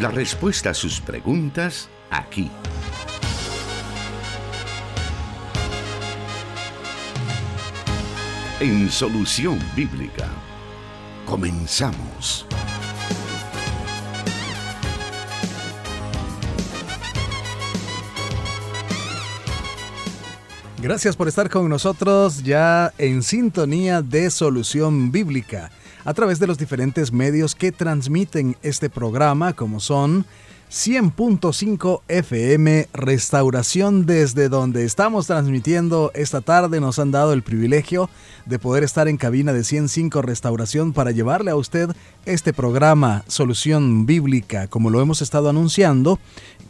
La 0.00 0.10
respuesta 0.10 0.70
a 0.70 0.74
sus 0.74 0.98
preguntas 0.98 1.90
aquí. 2.08 2.50
En 8.60 8.90
Solución 8.90 9.58
Bíblica. 9.76 10.26
Comenzamos. 11.26 12.46
Gracias 20.78 21.14
por 21.14 21.28
estar 21.28 21.50
con 21.50 21.68
nosotros 21.68 22.42
ya 22.42 22.94
en 22.96 23.22
sintonía 23.22 24.00
de 24.00 24.30
Solución 24.30 25.12
Bíblica 25.12 25.70
a 26.04 26.14
través 26.14 26.38
de 26.38 26.46
los 26.46 26.58
diferentes 26.58 27.12
medios 27.12 27.54
que 27.54 27.72
transmiten 27.72 28.56
este 28.62 28.90
programa 28.90 29.52
como 29.52 29.80
son 29.80 30.24
100.5 30.70 32.02
FM 32.06 32.88
Restauración 32.92 34.06
desde 34.06 34.48
donde 34.48 34.84
estamos 34.84 35.26
transmitiendo 35.26 36.12
esta 36.14 36.42
tarde 36.42 36.80
nos 36.80 37.00
han 37.00 37.10
dado 37.10 37.32
el 37.32 37.42
privilegio 37.42 38.08
de 38.46 38.60
poder 38.60 38.84
estar 38.84 39.08
en 39.08 39.16
cabina 39.16 39.52
de 39.52 39.64
105 39.64 40.22
Restauración 40.22 40.92
para 40.92 41.10
llevarle 41.10 41.50
a 41.50 41.56
usted 41.56 41.90
este 42.24 42.52
programa 42.52 43.24
Solución 43.26 44.06
Bíblica 44.06 44.68
como 44.68 44.90
lo 44.90 45.00
hemos 45.00 45.22
estado 45.22 45.48
anunciando 45.48 46.20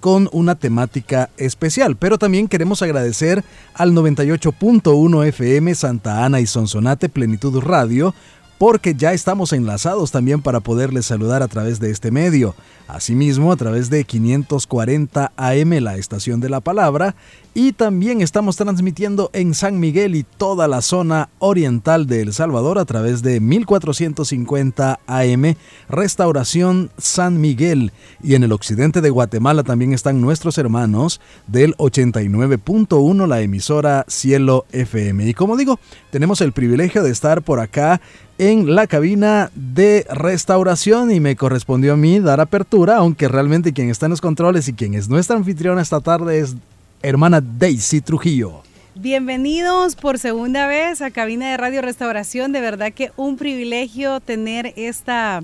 con 0.01 0.31
una 0.33 0.55
temática 0.55 1.29
especial. 1.37 1.95
Pero 1.97 2.17
también 2.17 2.49
queremos 2.49 2.81
agradecer 2.81 3.45
al 3.75 3.93
98.1 3.93 5.27
FM 5.27 5.75
Santa 5.75 6.25
Ana 6.25 6.41
y 6.41 6.47
Sonsonate 6.47 7.11
Plenitud 7.11 7.61
Radio 7.61 8.15
porque 8.61 8.95
ya 8.95 9.15
estamos 9.15 9.55
enlazados 9.55 10.11
también 10.11 10.43
para 10.43 10.61
poderles 10.61 11.07
saludar 11.07 11.43
a 11.43 11.49
través 11.49 11.81
de 11.81 11.91
este 11.91 12.11
medio. 12.11 12.55
Asimismo, 12.89 13.53
a 13.53 13.57
través 13.57 13.89
de 13.89 14.05
540 14.05 15.33
AM, 15.35 15.71
la 15.81 15.97
estación 15.97 16.41
de 16.41 16.51
la 16.51 16.61
palabra, 16.61 17.15
y 17.55 17.73
también 17.73 18.21
estamos 18.21 18.57
transmitiendo 18.57 19.31
en 19.33 19.55
San 19.55 19.81
Miguel 19.81 20.15
y 20.15 20.25
toda 20.25 20.69
la 20.69 20.83
zona 20.83 21.31
oriental 21.39 22.07
de 22.07 22.21
El 22.21 22.33
Salvador 22.33 22.79
a 22.79 22.85
través 22.85 23.23
de 23.23 23.41
1450 23.41 25.01
AM, 25.07 25.55
Restauración 25.89 26.91
San 26.99 27.41
Miguel. 27.41 27.93
Y 28.23 28.35
en 28.35 28.45
el 28.45 28.53
occidente 28.53 29.01
de 29.01 29.11
Guatemala 29.11 29.63
también 29.63 29.95
están 29.95 30.21
nuestros 30.21 30.59
hermanos 30.59 31.21
del 31.47 31.75
89.1, 31.79 33.27
la 33.27 33.41
emisora 33.41 34.05
Cielo 34.07 34.67
FM. 34.71 35.29
Y 35.29 35.35
como 35.35 35.57
digo, 35.57 35.81
tenemos 36.11 36.41
el 36.41 36.53
privilegio 36.53 37.03
de 37.03 37.11
estar 37.11 37.43
por 37.43 37.61
acá 37.61 38.01
en 38.39 38.75
la 38.75 38.87
cabina 38.87 39.51
de 39.55 40.07
restauración 40.11 41.11
y 41.11 41.21
me 41.21 41.37
correspondió 41.37 41.95
a 41.95 41.97
mí 41.97 42.21
dar 42.21 42.41
apertura, 42.41 42.97
aunque 42.97 43.29
realmente 43.29 43.73
quien 43.73 43.91
está 43.91 44.07
en 44.07 44.11
los 44.11 44.21
controles 44.21 44.69
y 44.69 44.73
quien 44.73 44.95
es 44.95 45.09
nuestra 45.09 45.37
anfitriona 45.37 45.83
esta 45.83 46.01
tarde 46.01 46.41
es 46.41 46.57
hermana 47.03 47.41
Daisy 47.41 48.01
Trujillo. 48.01 48.63
Bienvenidos 48.95 49.95
por 49.95 50.19
segunda 50.19 50.67
vez 50.67 51.01
a 51.01 51.11
Cabina 51.11 51.51
de 51.51 51.57
Radio 51.57 51.81
Restauración. 51.81 52.53
De 52.53 52.61
verdad 52.61 52.93
que 52.93 53.13
un 53.17 53.37
privilegio 53.37 54.21
tener 54.21 54.73
esta, 54.77 55.43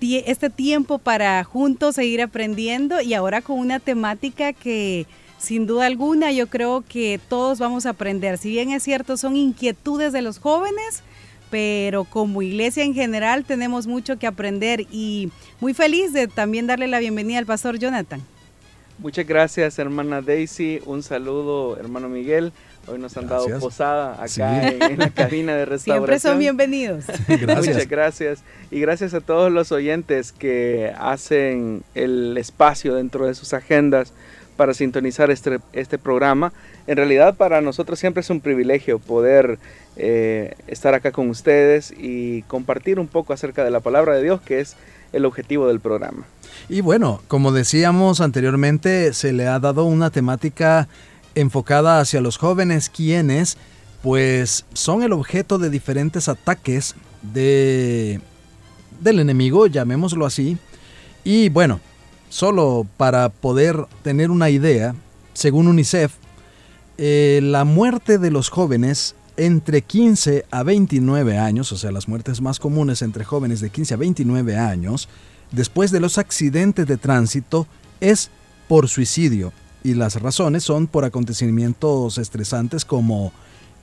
este 0.00 0.50
tiempo 0.50 0.98
para 0.98 1.42
juntos 1.44 1.94
seguir 1.94 2.20
aprendiendo 2.22 3.00
y 3.00 3.14
ahora 3.14 3.40
con 3.40 3.58
una 3.58 3.78
temática 3.78 4.52
que 4.52 5.06
sin 5.42 5.66
duda 5.66 5.86
alguna 5.86 6.30
yo 6.30 6.46
creo 6.46 6.84
que 6.88 7.20
todos 7.28 7.58
vamos 7.58 7.84
a 7.84 7.90
aprender. 7.90 8.38
Si 8.38 8.50
bien 8.50 8.70
es 8.70 8.84
cierto, 8.84 9.16
son 9.16 9.36
inquietudes 9.36 10.12
de 10.12 10.22
los 10.22 10.38
jóvenes, 10.38 11.02
pero 11.50 12.04
como 12.04 12.42
iglesia 12.42 12.84
en 12.84 12.94
general 12.94 13.44
tenemos 13.44 13.86
mucho 13.86 14.18
que 14.18 14.26
aprender 14.28 14.86
y 14.90 15.30
muy 15.60 15.74
feliz 15.74 16.12
de 16.12 16.28
también 16.28 16.66
darle 16.66 16.86
la 16.86 17.00
bienvenida 17.00 17.38
al 17.38 17.46
pastor 17.46 17.78
Jonathan. 17.78 18.22
Muchas 18.98 19.26
gracias 19.26 19.78
hermana 19.80 20.22
Daisy, 20.22 20.80
un 20.86 21.02
saludo 21.02 21.76
hermano 21.76 22.08
Miguel. 22.08 22.52
Hoy 22.86 22.98
nos 22.98 23.16
han 23.16 23.28
dado 23.28 23.46
posada 23.60 24.22
acá 24.22 24.68
en, 24.68 24.98
la 24.98 25.10
cabina 25.14 25.54
de 25.54 25.66
restauración. 25.66 26.06
Siempre 26.06 26.18
son 26.18 26.38
bienvenidos. 26.38 27.04
Muchas 27.28 27.88
gracias. 27.88 28.42
Y 28.72 28.80
gracias 28.80 29.14
a 29.14 29.20
todos 29.20 29.52
los 29.52 29.70
oyentes 29.70 30.32
que 30.32 30.92
hacen 30.98 31.84
el 31.94 32.36
espacio 32.36 32.94
dentro 32.94 33.26
de 33.26 33.34
sus 33.34 33.54
agendas 33.54 34.12
para 34.62 34.74
sintonizar 34.74 35.32
este, 35.32 35.58
este 35.72 35.98
programa. 35.98 36.52
En 36.86 36.96
realidad 36.96 37.34
para 37.34 37.60
nosotros 37.60 37.98
siempre 37.98 38.20
es 38.20 38.30
un 38.30 38.40
privilegio 38.40 39.00
poder 39.00 39.58
eh, 39.96 40.54
estar 40.68 40.94
acá 40.94 41.10
con 41.10 41.28
ustedes 41.30 41.92
y 41.98 42.42
compartir 42.42 43.00
un 43.00 43.08
poco 43.08 43.32
acerca 43.32 43.64
de 43.64 43.72
la 43.72 43.80
palabra 43.80 44.14
de 44.14 44.22
Dios, 44.22 44.40
que 44.40 44.60
es 44.60 44.76
el 45.12 45.24
objetivo 45.24 45.66
del 45.66 45.80
programa. 45.80 46.26
Y 46.68 46.80
bueno, 46.80 47.22
como 47.26 47.50
decíamos 47.50 48.20
anteriormente, 48.20 49.12
se 49.14 49.32
le 49.32 49.48
ha 49.48 49.58
dado 49.58 49.84
una 49.84 50.10
temática 50.10 50.86
enfocada 51.34 51.98
hacia 51.98 52.20
los 52.20 52.36
jóvenes 52.36 52.88
quienes 52.88 53.58
pues 54.00 54.64
son 54.74 55.02
el 55.02 55.12
objeto 55.12 55.58
de 55.58 55.70
diferentes 55.70 56.28
ataques 56.28 56.94
de 57.20 58.20
del 59.00 59.18
enemigo, 59.18 59.66
llamémoslo 59.66 60.24
así. 60.24 60.56
Y 61.24 61.48
bueno, 61.48 61.80
solo 62.32 62.86
para 62.96 63.28
poder 63.28 63.84
tener 64.02 64.30
una 64.30 64.48
idea, 64.48 64.94
según 65.34 65.68
UNICEF, 65.68 66.14
eh, 66.96 67.40
la 67.42 67.66
muerte 67.66 68.16
de 68.16 68.30
los 68.30 68.48
jóvenes 68.48 69.14
entre 69.36 69.82
15 69.82 70.46
a 70.50 70.62
29 70.62 71.36
años, 71.36 71.70
o 71.72 71.76
sea, 71.76 71.92
las 71.92 72.08
muertes 72.08 72.40
más 72.40 72.58
comunes 72.58 73.02
entre 73.02 73.24
jóvenes 73.24 73.60
de 73.60 73.68
15 73.68 73.94
a 73.94 73.96
29 73.98 74.56
años, 74.56 75.10
después 75.50 75.90
de 75.90 76.00
los 76.00 76.16
accidentes 76.16 76.86
de 76.86 76.96
tránsito, 76.96 77.66
es 78.00 78.30
por 78.66 78.88
suicidio. 78.88 79.52
Y 79.84 79.92
las 79.92 80.18
razones 80.22 80.64
son 80.64 80.86
por 80.86 81.04
acontecimientos 81.04 82.16
estresantes 82.16 82.86
como 82.86 83.30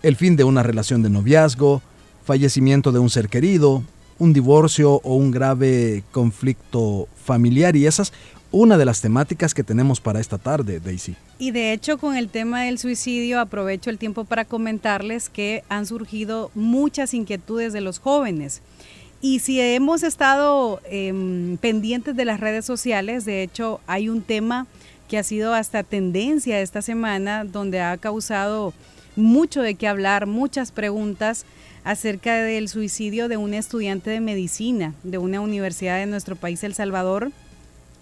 el 0.02 0.16
fin 0.16 0.36
de 0.36 0.44
una 0.44 0.64
relación 0.64 1.04
de 1.04 1.12
noviazgo, 1.12 1.84
fallecimiento 2.26 2.92
de 2.92 2.98
un 2.98 3.12
ser 3.12 3.30
querido, 3.30 3.84
un 4.20 4.34
divorcio 4.34 4.96
o 5.04 5.16
un 5.16 5.32
grave 5.32 6.04
conflicto 6.12 7.08
familiar 7.24 7.76
y 7.76 7.88
esas 7.88 8.12
una 8.52 8.78
de 8.78 8.86
las 8.86 9.02
temáticas 9.02 9.54
que 9.54 9.64
tenemos 9.64 10.02
para 10.02 10.20
esta 10.20 10.38
tarde, 10.38 10.80
Daisy. 10.80 11.16
Y 11.38 11.52
de 11.52 11.74
hecho 11.74 11.98
con 11.98 12.16
el 12.16 12.30
tema 12.30 12.64
del 12.64 12.80
suicidio 12.80 13.40
aprovecho 13.40 13.90
el 13.90 13.98
tiempo 13.98 14.26
para 14.26 14.46
comentarles 14.46 15.30
que 15.30 15.64
han 15.70 15.86
surgido 15.86 16.52
muchas 16.56 17.14
inquietudes 17.14 17.74
de 17.74 17.82
los 17.82 18.00
jóvenes. 18.00 18.62
Y 19.22 19.40
si 19.40 19.60
hemos 19.60 20.04
estado 20.04 20.82
em, 20.90 21.58
pendientes 21.58 22.16
de 22.16 22.26
las 22.26 22.40
redes 22.40 22.66
sociales, 22.66 23.26
de 23.26 23.44
hecho 23.44 23.82
hay 23.86 24.10
un 24.10 24.22
tema 24.22 24.66
que 25.10 25.18
ha 25.18 25.24
sido 25.24 25.54
hasta 25.54 25.84
tendencia 25.84 26.62
esta 26.62 26.82
semana, 26.82 27.44
donde 27.44 27.82
ha 27.82 27.98
causado 27.98 28.74
mucho 29.16 29.62
de 29.62 29.76
qué 29.76 29.88
hablar, 29.88 30.26
muchas 30.26 30.72
preguntas 30.72 31.46
acerca 31.84 32.36
del 32.36 32.70
suicidio 32.70 33.28
de 33.28 33.38
un 33.38 33.54
estudiante 33.54 34.10
de 34.10 34.22
medicina 34.22 34.94
de 35.04 35.18
una 35.18 35.42
universidad 35.42 35.98
de 35.98 36.06
nuestro 36.06 36.36
país, 36.36 36.64
El 36.64 36.74
Salvador, 36.74 37.32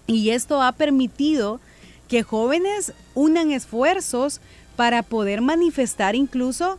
y 0.08 0.30
esto 0.30 0.60
ha 0.62 0.72
permitido 0.72 1.60
que 2.08 2.24
jóvenes 2.24 2.94
unan 3.14 3.52
esfuerzos 3.52 4.40
para 4.74 5.02
poder 5.02 5.42
manifestar 5.42 6.16
incluso 6.16 6.78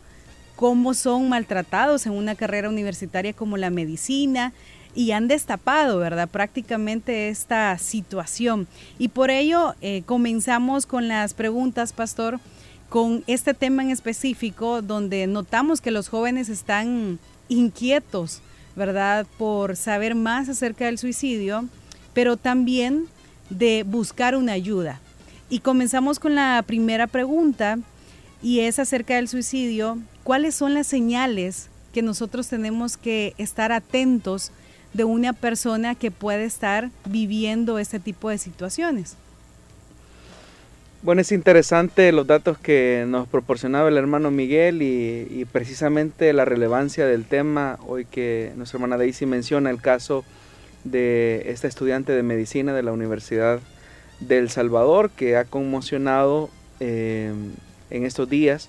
cómo 0.56 0.92
son 0.92 1.28
maltratados 1.28 2.04
en 2.04 2.12
una 2.12 2.34
carrera 2.34 2.68
universitaria 2.68 3.32
como 3.32 3.56
la 3.56 3.70
medicina 3.70 4.52
y 4.94 5.12
han 5.12 5.28
destapado, 5.28 5.98
¿verdad? 5.98 6.28
Prácticamente 6.28 7.28
esta 7.28 7.78
situación. 7.78 8.66
Y 8.98 9.08
por 9.08 9.30
ello 9.30 9.74
eh, 9.80 10.02
comenzamos 10.04 10.84
con 10.84 11.06
las 11.06 11.32
preguntas, 11.32 11.92
pastor, 11.92 12.40
con 12.88 13.22
este 13.28 13.54
tema 13.54 13.84
en 13.84 13.90
específico, 13.90 14.82
donde 14.82 15.28
notamos 15.28 15.80
que 15.80 15.92
los 15.92 16.08
jóvenes 16.08 16.48
están 16.48 17.20
inquietos, 17.48 18.42
¿verdad? 18.74 19.24
Por 19.38 19.76
saber 19.76 20.16
más 20.16 20.48
acerca 20.48 20.86
del 20.86 20.98
suicidio, 20.98 21.68
pero 22.12 22.36
también 22.36 23.06
de 23.50 23.84
buscar 23.86 24.36
una 24.36 24.52
ayuda. 24.52 25.00
Y 25.48 25.60
comenzamos 25.60 26.18
con 26.18 26.34
la 26.34 26.62
primera 26.66 27.06
pregunta 27.06 27.78
y 28.42 28.60
es 28.60 28.78
acerca 28.78 29.16
del 29.16 29.28
suicidio. 29.28 29.98
¿Cuáles 30.22 30.54
son 30.54 30.74
las 30.74 30.86
señales 30.86 31.68
que 31.92 32.02
nosotros 32.02 32.48
tenemos 32.48 32.96
que 32.96 33.34
estar 33.36 33.72
atentos 33.72 34.52
de 34.94 35.04
una 35.04 35.32
persona 35.32 35.94
que 35.94 36.10
puede 36.10 36.44
estar 36.44 36.90
viviendo 37.04 37.78
este 37.78 38.00
tipo 38.00 38.30
de 38.30 38.38
situaciones? 38.38 39.16
Bueno, 41.02 41.22
es 41.22 41.32
interesante 41.32 42.12
los 42.12 42.26
datos 42.26 42.58
que 42.58 43.06
nos 43.08 43.26
proporcionaba 43.26 43.88
el 43.88 43.96
hermano 43.96 44.30
Miguel 44.30 44.82
y, 44.82 45.26
y, 45.30 45.46
precisamente 45.46 46.32
la 46.34 46.44
relevancia 46.44 47.06
del 47.06 47.24
tema 47.24 47.78
hoy 47.86 48.04
que 48.04 48.52
nuestra 48.56 48.76
hermana 48.76 48.98
Daisy 48.98 49.24
menciona 49.24 49.70
el 49.70 49.80
caso 49.80 50.26
de 50.84 51.44
esta 51.46 51.68
estudiante 51.68 52.12
de 52.12 52.22
medicina 52.22 52.72
de 52.74 52.82
la 52.82 52.92
Universidad 52.92 53.60
del 54.20 54.50
Salvador 54.50 55.10
que 55.10 55.36
ha 55.36 55.44
conmocionado 55.44 56.50
eh, 56.78 57.32
en 57.90 58.04
estos 58.04 58.28
días 58.28 58.68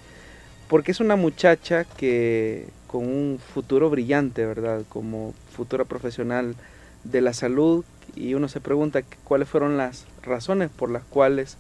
porque 0.71 0.91
es 0.91 1.01
una 1.01 1.17
muchacha 1.17 1.83
que 1.83 2.67
con 2.87 3.05
un 3.05 3.39
futuro 3.53 3.89
brillante, 3.89 4.45
¿verdad? 4.45 4.83
Como 4.87 5.33
futura 5.53 5.83
profesional 5.83 6.55
de 7.03 7.19
la 7.19 7.33
salud 7.33 7.83
y 8.15 8.35
uno 8.35 8.47
se 8.47 8.61
pregunta 8.61 9.01
cuáles 9.25 9.49
fueron 9.49 9.75
las 9.75 10.05
razones 10.23 10.69
por 10.69 10.89
las 10.89 11.03
cuales 11.03 11.57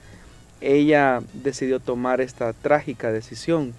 ella 0.61 1.21
decidió 1.33 1.81
tomar 1.81 2.21
esta 2.21 2.53
trágica 2.53 3.11
decisión. 3.11 3.73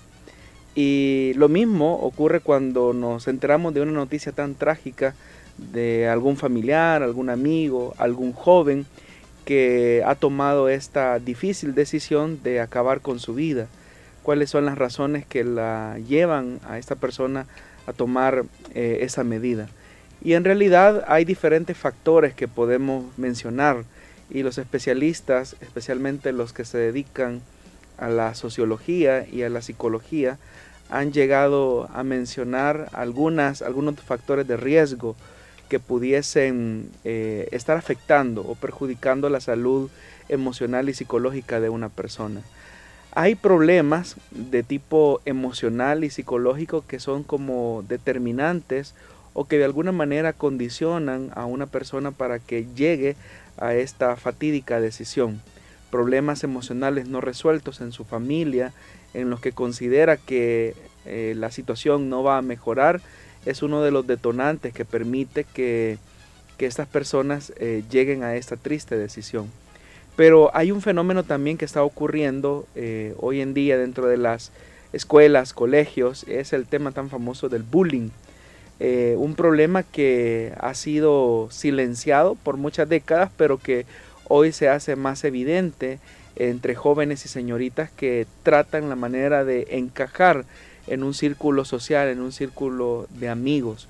Y 0.74 1.32
lo 1.36 1.48
mismo 1.48 1.94
ocurre 2.00 2.40
cuando 2.40 2.92
nos 2.92 3.26
enteramos 3.26 3.72
de 3.72 3.80
una 3.80 3.92
noticia 3.92 4.32
tan 4.32 4.54
trágica 4.54 5.14
de 5.58 6.08
algún 6.08 6.36
familiar, 6.36 7.02
algún 7.02 7.30
amigo, 7.30 7.94
algún 7.98 8.32
joven 8.32 8.86
que 9.44 10.02
ha 10.06 10.14
tomado 10.14 10.68
esta 10.68 11.18
difícil 11.18 11.74
decisión 11.74 12.42
de 12.42 12.60
acabar 12.60 13.00
con 13.00 13.18
su 13.18 13.34
vida. 13.34 13.66
¿Cuáles 14.22 14.50
son 14.50 14.64
las 14.64 14.78
razones 14.78 15.26
que 15.26 15.42
la 15.42 15.98
llevan 16.06 16.60
a 16.68 16.78
esta 16.78 16.94
persona 16.94 17.46
a 17.86 17.92
tomar 17.92 18.44
eh, 18.74 18.98
esa 19.00 19.24
medida? 19.24 19.68
Y 20.22 20.34
en 20.34 20.44
realidad 20.44 21.04
hay 21.08 21.24
diferentes 21.24 21.76
factores 21.76 22.32
que 22.34 22.46
podemos 22.46 23.06
mencionar 23.18 23.84
y 24.30 24.44
los 24.44 24.58
especialistas, 24.58 25.56
especialmente 25.60 26.32
los 26.32 26.52
que 26.52 26.64
se 26.64 26.78
dedican 26.78 27.42
a 27.98 28.08
la 28.08 28.34
sociología 28.34 29.26
y 29.28 29.42
a 29.42 29.50
la 29.50 29.60
psicología, 29.60 30.38
han 30.88 31.12
llegado 31.12 31.88
a 31.92 32.04
mencionar 32.04 32.88
algunas, 32.92 33.62
algunos 33.62 34.00
factores 34.00 34.46
de 34.46 34.56
riesgo 34.56 35.16
que 35.72 35.80
pudiesen 35.80 36.90
eh, 37.02 37.48
estar 37.50 37.78
afectando 37.78 38.42
o 38.42 38.56
perjudicando 38.56 39.30
la 39.30 39.40
salud 39.40 39.88
emocional 40.28 40.90
y 40.90 40.92
psicológica 40.92 41.60
de 41.60 41.70
una 41.70 41.88
persona. 41.88 42.42
Hay 43.12 43.36
problemas 43.36 44.16
de 44.32 44.62
tipo 44.62 45.22
emocional 45.24 46.04
y 46.04 46.10
psicológico 46.10 46.84
que 46.86 47.00
son 47.00 47.22
como 47.22 47.86
determinantes 47.88 48.94
o 49.32 49.46
que 49.46 49.56
de 49.56 49.64
alguna 49.64 49.92
manera 49.92 50.34
condicionan 50.34 51.30
a 51.34 51.46
una 51.46 51.64
persona 51.64 52.10
para 52.10 52.38
que 52.38 52.66
llegue 52.76 53.16
a 53.56 53.72
esta 53.72 54.16
fatídica 54.16 54.78
decisión. 54.78 55.40
Problemas 55.90 56.44
emocionales 56.44 57.08
no 57.08 57.22
resueltos 57.22 57.80
en 57.80 57.92
su 57.92 58.04
familia, 58.04 58.74
en 59.14 59.30
los 59.30 59.40
que 59.40 59.52
considera 59.52 60.18
que 60.18 60.74
eh, 61.06 61.32
la 61.34 61.50
situación 61.50 62.10
no 62.10 62.22
va 62.22 62.36
a 62.36 62.42
mejorar, 62.42 63.00
es 63.46 63.62
uno 63.62 63.82
de 63.82 63.90
los 63.90 64.06
detonantes 64.06 64.72
que 64.72 64.84
permite 64.84 65.44
que, 65.44 65.98
estas 66.58 66.86
personas 66.86 67.52
eh, 67.56 67.82
lleguen 67.90 68.22
a 68.22 68.36
esta 68.36 68.56
triste 68.56 68.96
decisión. 68.96 69.50
Pero 70.14 70.54
hay 70.54 70.70
un 70.70 70.80
fenómeno 70.80 71.24
también 71.24 71.58
que 71.58 71.64
está 71.64 71.82
ocurriendo 71.82 72.68
eh, 72.76 73.16
hoy 73.18 73.40
en 73.40 73.52
día 73.52 73.76
dentro 73.76 74.06
de 74.06 74.16
las 74.16 74.52
escuelas, 74.92 75.54
colegios, 75.54 76.24
es 76.28 76.52
el 76.52 76.66
tema 76.66 76.92
tan 76.92 77.10
famoso 77.10 77.48
del 77.48 77.64
bullying. 77.64 78.10
Eh, 78.78 79.16
un 79.18 79.34
problema 79.34 79.82
que 79.82 80.52
ha 80.60 80.74
sido 80.74 81.48
silenciado 81.50 82.36
por 82.36 82.58
muchas 82.58 82.88
décadas, 82.88 83.32
pero 83.36 83.58
que 83.58 83.84
hoy 84.28 84.52
se 84.52 84.68
hace 84.68 84.96
más 84.96 85.24
evidente 85.24 85.98
entre 86.36 86.74
jóvenes 86.74 87.24
y 87.24 87.28
señoritas 87.28 87.90
que 87.90 88.26
tratan 88.42 88.88
la 88.88 88.96
manera 88.96 89.44
de 89.44 89.66
encajar 89.70 90.44
en 90.86 91.02
un 91.02 91.14
círculo 91.14 91.64
social, 91.64 92.08
en 92.08 92.20
un 92.20 92.32
círculo 92.32 93.06
de 93.18 93.28
amigos. 93.28 93.88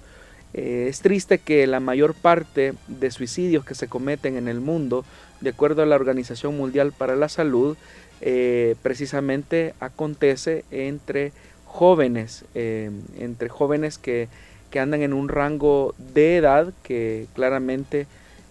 Eh, 0.54 0.86
es 0.88 1.00
triste 1.00 1.38
que 1.38 1.66
la 1.66 1.80
mayor 1.80 2.14
parte 2.14 2.74
de 2.88 3.10
suicidios 3.10 3.64
que 3.64 3.74
se 3.74 3.88
cometen 3.88 4.36
en 4.36 4.48
el 4.48 4.60
mundo, 4.60 5.04
de 5.40 5.50
acuerdo 5.50 5.82
a 5.82 5.86
la 5.86 5.96
Organización 5.96 6.56
Mundial 6.56 6.92
para 6.92 7.16
la 7.16 7.28
Salud, 7.28 7.76
eh, 8.20 8.76
precisamente 8.82 9.74
acontece 9.80 10.64
entre 10.70 11.32
jóvenes, 11.64 12.44
entre 12.54 13.48
jóvenes 13.48 13.96
que 13.96 14.28
que 14.72 14.80
andan 14.80 15.02
en 15.02 15.12
un 15.12 15.28
rango 15.28 15.94
de 15.98 16.38
edad 16.38 16.72
que 16.82 17.28
claramente 17.34 18.08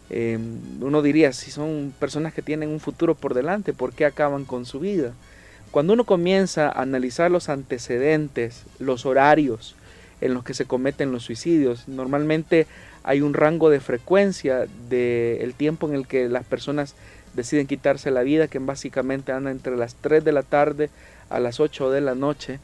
em, 0.10 0.60
uno 0.80 1.02
diría, 1.02 1.34
si 1.34 1.52
son 1.52 1.94
personas 2.00 2.34
que 2.34 2.42
tienen 2.42 2.70
un 2.70 2.80
futuro 2.80 3.16
por 3.16 3.34
delante, 3.34 3.74
¿por 3.74 3.92
qué 3.92 4.06
acaban 4.06 4.46
con 4.46 4.66
su 4.66 4.80
vida? 4.80 5.14
Cuando 5.72 5.94
uno 5.94 6.04
comienza 6.04 6.68
a 6.68 6.82
analizar 6.82 7.32
los 7.32 7.48
antecedentes, 7.48 8.66
los 8.80 9.06
horarios 9.06 9.76
en 10.20 10.34
los 10.34 10.44
que 10.44 10.54
se 10.54 10.66
cometen 10.66 11.14
los 11.14 11.24
suicidios, 11.24 11.88
normalmente 11.88 12.68
hay 13.04 13.22
un 13.22 13.34
rango 13.34 13.70
de 13.70 13.80
frecuencia 13.80 14.68
del 14.90 15.54
tiempo 15.54 15.88
en 15.88 15.96
el 15.96 16.08
que 16.08 16.28
las 16.28 16.46
personas 16.46 16.96
deciden 17.34 17.68
quitarse 17.68 18.12
la 18.12 18.22
vida, 18.22 18.50
que 18.50 18.60
básicamente 18.60 19.32
anda 19.32 19.50
entre 19.50 19.78
las 19.78 19.96
3 19.96 20.26
de 20.26 20.34
la 20.34 20.44
tarde 20.44 20.90
a 21.30 21.40
las 21.40 21.62
8 21.62 21.90
de 21.90 22.02
la 22.02 22.16
noche. 22.16 22.60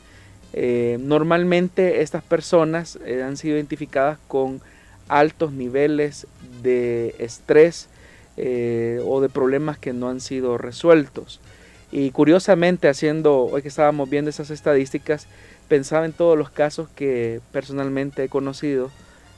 Eh, 0.52 0.98
normalmente 1.00 2.02
estas 2.02 2.24
personas 2.24 3.00
eh, 3.06 3.24
han 3.24 3.38
sido 3.38 3.56
identificadas 3.56 4.20
con 4.28 4.62
altos 5.08 5.54
niveles 5.54 6.28
de 6.62 7.16
estrés 7.20 7.88
eh, 8.36 9.00
o 9.06 9.22
de 9.22 9.30
problemas 9.30 9.78
que 9.78 9.94
no 9.94 10.10
han 10.10 10.20
sido 10.20 10.58
resueltos. 10.58 11.40
Y 11.92 12.12
curiosamente, 12.12 12.90
haciendo, 12.90 13.46
hoy 13.46 13.62
que 13.62 13.68
estábamos 13.70 14.10
viendo 14.10 14.30
esas 14.30 14.50
estadísticas, 14.50 15.28
pensaba 15.68 16.06
en 16.06 16.14
todos 16.14 16.38
los 16.38 16.50
casos 16.50 16.90
que 16.96 17.40
personalmente 17.52 18.26
he 18.26 18.30
conocido 18.30 18.92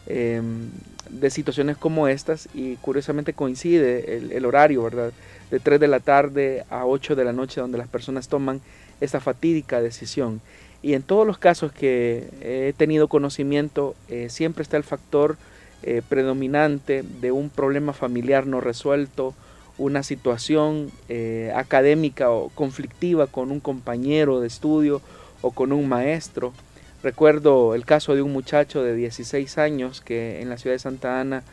em, 0.08 0.70
de 1.10 1.30
situaciones 1.30 1.78
como 1.78 2.08
estas 2.08 2.50
y 2.54 2.76
curiosamente 2.78 3.34
coincide 3.34 4.18
el, 4.36 4.46
horario, 4.46 4.84
¿verdad? 4.84 5.12
De 5.52 5.60
3 5.60 5.80
de 5.80 5.88
la 5.88 6.00
tarde 6.00 6.66
a 6.70 6.86
8 6.86 7.16
de 7.16 7.26
la 7.26 7.34
noche 7.34 7.62
donde 7.62 7.78
las 7.78 7.88
personas 7.88 8.28
toman 8.28 8.62
esta 9.02 9.20
fatídica 9.20 9.82
decisión. 9.82 10.42
Y 10.82 10.94
en 10.94 11.04
todos 11.04 11.28
los 11.28 11.38
casos 11.38 11.72
que 11.72 12.30
he 12.42 12.74
tenido 12.78 13.08
conocimiento, 13.10 13.96
eh, 14.08 14.30
siempre 14.30 14.64
está 14.64 14.78
el 14.78 14.84
factor 14.84 15.38
eh, 15.82 16.02
predominante 16.08 17.04
de 17.22 17.32
un 17.32 17.50
problema 17.50 17.94
familiar 17.94 18.46
no 18.48 18.62
resuelto, 18.62 19.34
una 19.80 20.04
situación 20.04 20.92
eh, 21.08 21.52
académica 21.56 22.30
o 22.30 22.50
conflictiva 22.50 23.26
con 23.26 23.52
un 23.52 23.60
compañero 23.60 24.40
de 24.40 24.48
estudio 24.48 25.02
o 25.42 25.52
con 25.52 25.72
un 25.72 25.90
maestro. 25.90 26.54
Recuerdo 27.02 27.74
el 27.74 27.86
caso 27.86 28.14
de 28.14 28.22
un 28.22 28.32
muchacho 28.32 28.84
de 28.84 28.94
16 28.94 29.58
años 29.58 30.02
que 30.02 30.42
en 30.42 30.50
la 30.50 30.58
ciudad 30.58 30.76
de 30.76 30.80
Santa 30.80 31.20
Ana 31.20 31.44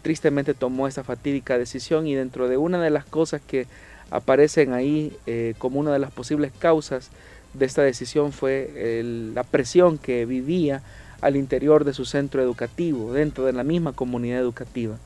tristemente 0.00 0.54
tomó 0.54 0.88
esa 0.88 1.04
fatídica 1.04 1.58
decisión 1.58 2.06
y 2.06 2.14
dentro 2.14 2.48
de 2.48 2.56
una 2.56 2.80
de 2.82 2.88
las 2.88 3.04
cosas 3.04 3.42
que 3.46 3.66
aparecen 4.10 4.72
ahí 4.72 5.14
como 5.58 5.78
una 5.78 5.92
de 5.92 5.98
las 5.98 6.10
posibles 6.10 6.52
causas 6.58 7.10
de 7.52 7.66
esta 7.66 7.82
decisión 7.82 8.32
fue 8.32 9.02
la 9.34 9.42
presión 9.42 9.98
que 9.98 10.24
vivía 10.24 10.82
al 11.22 11.36
interior 11.36 11.84
de 11.84 11.94
su 11.94 12.04
centro 12.04 12.42
educativo, 12.42 13.14
dentro 13.14 13.46
de 13.46 13.52
la 13.54 13.64
misma 13.64 13.92
comunidad 13.92 14.40
educativa. 14.40 14.98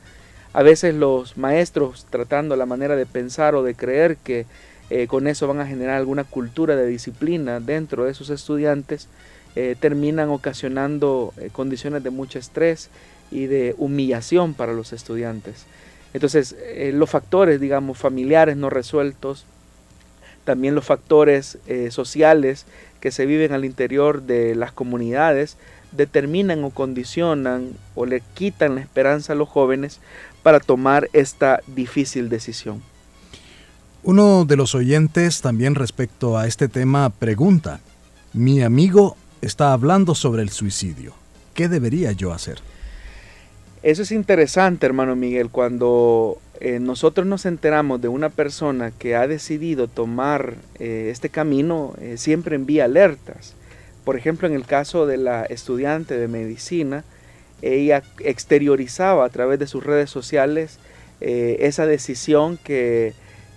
A 0.53 0.63
veces 0.63 0.95
los 0.95 1.37
maestros 1.37 2.05
tratando 2.09 2.55
la 2.55 2.65
manera 2.65 2.95
de 2.95 3.05
pensar 3.05 3.55
o 3.55 3.63
de 3.63 3.75
creer 3.75 4.17
que 4.17 4.45
eh, 4.89 5.07
con 5.07 5.27
eso 5.27 5.47
van 5.47 5.59
a 5.59 5.67
generar 5.67 5.97
alguna 5.97 6.23
cultura 6.23 6.75
de 6.75 6.87
disciplina 6.87 7.59
dentro 7.59 8.05
de 8.05 8.13
sus 8.13 8.29
estudiantes, 8.29 9.09
eh, 9.55 9.75
terminan 9.79 10.29
ocasionando 10.29 11.33
eh, 11.37 11.49
condiciones 11.51 12.03
de 12.03 12.09
mucho 12.09 12.39
estrés 12.39 12.89
y 13.29 13.47
de 13.47 13.75
humillación 13.77 14.53
para 14.53 14.73
los 14.73 14.93
estudiantes. 14.93 15.65
Entonces, 16.13 16.55
los 16.93 17.09
factores, 17.09 17.59
digamos, 17.59 17.97
familiares 17.97 18.55
no 18.55 18.69
resueltos, 18.69 19.45
también 20.45 20.73
los 20.73 20.85
factores 20.85 21.59
sociales 21.89 22.65
que 23.01 23.11
se 23.11 23.25
viven 23.25 23.51
al 23.51 23.65
interior 23.65 24.21
de 24.23 24.55
las 24.55 24.71
comunidades 24.71 25.57
determinan 25.91 26.63
o 26.63 26.69
condicionan 26.69 27.71
o 27.93 28.05
le 28.05 28.21
quitan 28.33 28.75
la 28.75 28.81
esperanza 28.81 29.33
a 29.33 29.35
los 29.35 29.49
jóvenes 29.49 29.99
para 30.47 30.61
tomar 30.61 31.09
esta 31.11 31.59
difícil 31.67 32.29
decisión. 32.29 32.81
Uno 34.03 34.45
de 34.45 34.55
los 34.55 34.75
oyentes 34.75 35.41
también 35.41 35.75
respecto 35.75 36.37
a 36.37 36.47
este 36.47 36.69
tema 36.69 37.09
pregunta, 37.09 37.81
mi 38.31 38.61
amigo 38.61 39.17
está 39.41 39.73
hablando 39.73 40.15
sobre 40.15 40.43
el 40.43 40.49
suicidio, 40.49 41.11
¿qué 41.53 41.67
debería 41.67 42.13
yo 42.13 42.31
hacer? 42.31 42.59
Eso 43.83 44.03
es 44.03 44.13
interesante, 44.13 44.85
hermano 44.85 45.17
Miguel, 45.17 45.49
cuando 45.49 46.37
eh, 46.61 46.79
nosotros 46.79 47.27
nos 47.27 47.45
enteramos 47.45 47.99
de 47.99 48.07
una 48.07 48.29
persona 48.29 48.91
que 48.91 49.17
ha 49.17 49.27
decidido 49.27 49.89
tomar 49.89 50.53
eh, 50.79 51.09
este 51.11 51.27
camino, 51.27 51.93
eh, 51.99 52.15
siempre 52.15 52.55
envía 52.55 52.85
alertas. 52.85 53.53
Por 54.05 54.15
ejemplo, 54.15 54.47
en 54.47 54.53
el 54.53 54.65
caso 54.65 55.07
de 55.07 55.17
la 55.17 55.43
estudiante 55.43 56.17
de 56.17 56.29
medicina, 56.29 57.03
ella 57.61 58.03
exteriorizaba 58.19 59.25
a 59.25 59.29
través 59.29 59.59
de 59.59 59.67
sus 59.67 59.83
redes 59.83 60.09
sociales 60.09 60.79
esa 61.19 61.87
decisión 61.87 62.59
que, 62.63 63.13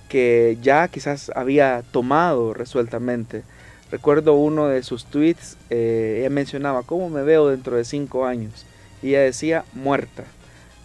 que 0.08 0.56
ya 0.62 0.88
quizás 0.88 1.30
había 1.34 1.82
tomado 1.92 2.54
resueltamente. 2.54 3.42
Recuerdo 3.90 4.34
uno 4.34 4.68
de 4.68 4.82
sus 4.82 5.04
tweets, 5.04 5.58
ella 5.68 6.30
mencionaba, 6.30 6.84
¿cómo 6.84 7.10
me 7.10 7.22
veo 7.22 7.48
dentro 7.48 7.76
de 7.76 7.84
cinco 7.84 8.24
años? 8.24 8.64
Y 9.02 9.08
ella 9.08 9.20
decía, 9.20 9.64
muerta. 9.74 10.24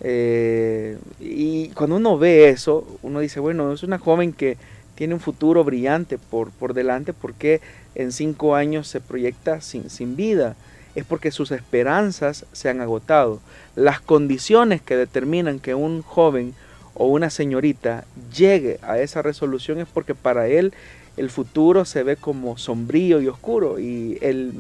Eh, 0.01 0.97
y 1.19 1.69
cuando 1.69 1.95
uno 1.95 2.17
ve 2.17 2.49
eso, 2.49 2.85
uno 3.01 3.19
dice, 3.19 3.39
bueno, 3.39 3.71
es 3.73 3.83
una 3.83 3.97
joven 3.97 4.33
que 4.33 4.57
tiene 4.95 5.13
un 5.13 5.19
futuro 5.19 5.63
brillante 5.63 6.17
por, 6.17 6.51
por 6.51 6.73
delante 6.73 7.11
porque 7.11 7.61
en 7.95 8.11
cinco 8.11 8.55
años 8.55 8.87
se 8.87 9.01
proyecta 9.01 9.61
sin, 9.61 9.89
sin 9.89 10.15
vida. 10.15 10.55
Es 10.95 11.05
porque 11.05 11.31
sus 11.31 11.51
esperanzas 11.51 12.45
se 12.53 12.69
han 12.69 12.81
agotado. 12.81 13.41
Las 13.75 13.99
condiciones 13.99 14.81
que 14.81 14.95
determinan 14.95 15.59
que 15.59 15.75
un 15.75 16.01
joven 16.01 16.53
o 16.93 17.07
una 17.07 17.29
señorita 17.29 18.05
llegue 18.35 18.79
a 18.81 18.99
esa 18.99 19.21
resolución 19.21 19.79
es 19.79 19.87
porque 19.87 20.15
para 20.15 20.47
él 20.47 20.73
el 21.17 21.29
futuro 21.29 21.85
se 21.85 22.03
ve 22.03 22.15
como 22.15 22.57
sombrío 22.57 23.21
y 23.21 23.27
oscuro 23.27 23.79
y 23.79 24.17
el 24.21 24.53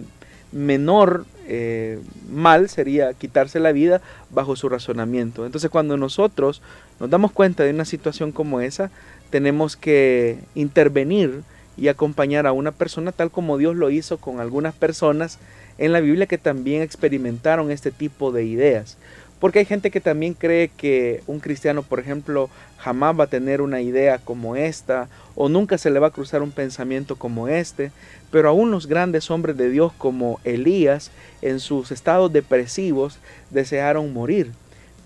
menor 0.51 1.25
eh, 1.47 1.99
mal 2.31 2.69
sería 2.69 3.13
quitarse 3.13 3.59
la 3.59 3.71
vida 3.71 4.01
bajo 4.29 4.55
su 4.55 4.69
razonamiento. 4.69 5.45
Entonces 5.45 5.69
cuando 5.69 5.97
nosotros 5.97 6.61
nos 6.99 7.09
damos 7.09 7.31
cuenta 7.31 7.63
de 7.63 7.71
una 7.71 7.85
situación 7.85 8.31
como 8.31 8.61
esa, 8.61 8.91
tenemos 9.29 9.75
que 9.75 10.39
intervenir 10.55 11.43
y 11.77 11.89
acompañar 11.89 12.47
a 12.47 12.53
una 12.53 12.71
persona 12.71 13.11
tal 13.11 13.31
como 13.31 13.57
Dios 13.57 13.75
lo 13.75 13.89
hizo 13.89 14.17
con 14.17 14.39
algunas 14.39 14.73
personas 14.73 15.39
en 15.77 15.91
la 15.91 15.99
Biblia 15.99 16.25
que 16.25 16.37
también 16.37 16.81
experimentaron 16.81 17.71
este 17.71 17.91
tipo 17.91 18.31
de 18.31 18.45
ideas. 18.45 18.97
Porque 19.39 19.59
hay 19.59 19.65
gente 19.65 19.91
que 19.91 19.99
también 19.99 20.33
cree 20.33 20.69
que 20.69 21.21
un 21.27 21.39
cristiano, 21.39 21.83
por 21.83 21.99
ejemplo, 21.99 22.49
jamás 22.77 23.19
va 23.19 23.25
a 23.25 23.29
tener 23.29 23.61
una 23.61 23.81
idea 23.81 24.17
como 24.17 24.55
esta 24.55 25.09
o 25.35 25.49
nunca 25.49 25.77
se 25.77 25.89
le 25.89 25.99
va 25.99 26.07
a 26.07 26.11
cruzar 26.11 26.41
un 26.41 26.51
pensamiento 26.51 27.17
como 27.17 27.47
este. 27.47 27.91
Pero 28.31 28.49
aún 28.49 28.71
los 28.71 28.87
grandes 28.87 29.29
hombres 29.29 29.57
de 29.57 29.69
Dios 29.69 29.91
como 29.97 30.39
Elías, 30.45 31.11
en 31.41 31.59
sus 31.59 31.91
estados 31.91 32.31
depresivos, 32.31 33.19
desearon 33.51 34.13
morir. 34.13 34.51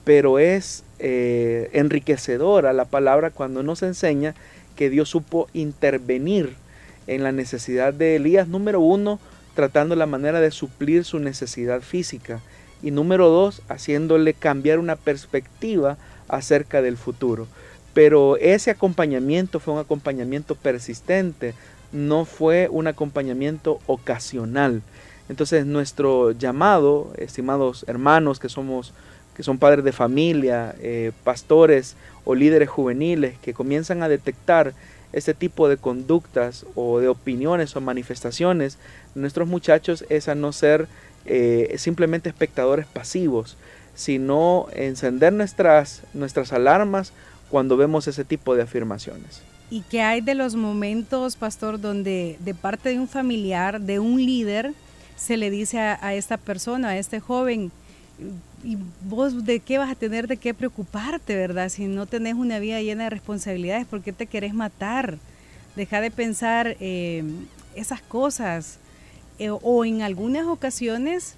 Pero 0.04 0.38
es 0.38 0.84
eh, 1.00 1.70
enriquecedora 1.74 2.72
la 2.72 2.86
palabra 2.86 3.32
cuando 3.32 3.64
nos 3.64 3.82
enseña 3.82 4.36
que 4.76 4.90
Dios 4.90 5.10
supo 5.10 5.50
intervenir 5.54 6.56
en 7.08 7.24
la 7.24 7.32
necesidad 7.32 7.94
de 7.94 8.16
Elías, 8.16 8.48
número 8.48 8.80
uno, 8.80 9.20
tratando 9.56 9.96
la 9.96 10.06
manera 10.06 10.40
de 10.40 10.52
suplir 10.52 11.04
su 11.04 11.20
necesidad 11.20 11.82
física 11.82 12.40
y 12.82 12.92
número 12.92 13.30
dos, 13.30 13.62
haciéndole 13.68 14.34
cambiar 14.34 14.80
una 14.80 14.96
perspectiva 14.96 15.98
acerca 16.28 16.82
del 16.82 16.98
futuro. 16.98 17.48
Pero 17.94 18.38
ese 18.38 18.72
acompañamiento 18.72 19.60
fue 19.60 19.74
un 19.74 19.80
acompañamiento 19.80 20.56
persistente, 20.56 21.54
no 21.92 22.26
fue 22.26 22.70
un 22.72 22.88
acompañamiento 22.88 23.80
ocasional. 23.88 24.82
Entonces 25.28 25.66
nuestro 25.66 26.32
llamado, 26.32 27.14
estimados 27.18 27.84
hermanos 27.88 28.40
que 28.40 28.50
somos 28.50 28.94
que 29.36 29.44
son 29.44 29.58
padres 29.58 29.86
de 29.86 29.94
familia, 29.94 30.76
eh, 30.82 31.14
pastores 31.24 31.96
o 32.26 32.36
líderes 32.36 32.68
juveniles 32.68 33.38
que 33.42 33.54
comienzan 33.54 34.04
a 34.04 34.10
detectar 34.10 34.74
este 35.14 35.34
tipo 35.34 35.70
de 35.70 35.78
conductas 35.78 36.66
o 36.76 37.00
de 37.00 37.08
opiniones 37.08 37.74
o 37.76 37.80
manifestaciones, 37.80 38.78
nuestros 39.20 39.48
muchachos 39.48 40.06
es 40.10 40.28
a 40.28 40.36
no 40.36 40.52
ser 40.52 40.88
eh, 41.26 41.76
simplemente 41.78 42.30
espectadores 42.30 42.86
pasivos, 42.86 43.58
sino 43.96 44.68
encender 44.74 45.34
nuestras, 45.34 46.04
nuestras 46.14 46.54
alarmas 46.54 47.14
cuando 47.50 47.78
vemos 47.78 48.08
ese 48.08 48.24
tipo 48.24 48.56
de 48.56 48.64
afirmaciones. 48.64 49.42
¿Y 49.70 49.82
qué 49.82 50.02
hay 50.02 50.22
de 50.22 50.34
los 50.34 50.56
momentos, 50.56 51.36
pastor, 51.36 51.80
donde 51.80 52.38
de 52.40 52.54
parte 52.56 52.90
de 52.90 53.00
un 53.00 53.08
familiar, 53.08 53.82
de 53.82 54.00
un 54.00 54.26
líder, 54.26 54.74
se 55.16 55.38
le 55.38 55.50
dice 55.50 55.80
a, 55.80 56.14
esta 56.16 56.38
persona, 56.38 56.90
a 56.90 56.98
este 56.98 57.20
joven, 57.20 57.72
¿y 58.64 58.78
vos 59.04 59.46
de 59.46 59.60
qué 59.60 59.78
vas 59.78 59.92
a 59.92 59.96
tener 59.96 60.28
de 60.28 60.38
qué 60.38 60.54
preocuparte, 60.54 61.36
verdad? 61.36 61.70
Si 61.70 61.88
no 61.88 62.06
tenés 62.06 62.36
una 62.36 62.58
vida 62.60 62.82
llena 62.82 63.04
de 63.04 63.10
responsabilidades, 63.12 63.86
¿por 63.86 64.02
qué 64.02 64.14
te 64.14 64.28
querés 64.28 64.54
matar? 64.54 65.18
Deja 65.76 66.02
de 66.02 66.10
pensar 66.10 66.78
eh, 66.80 67.24
esas 67.76 68.02
cosas. 68.02 68.80
Eh, 69.40 69.50
o 69.50 69.86
en 69.86 70.02
algunas 70.02 70.46
ocasiones 70.48 71.36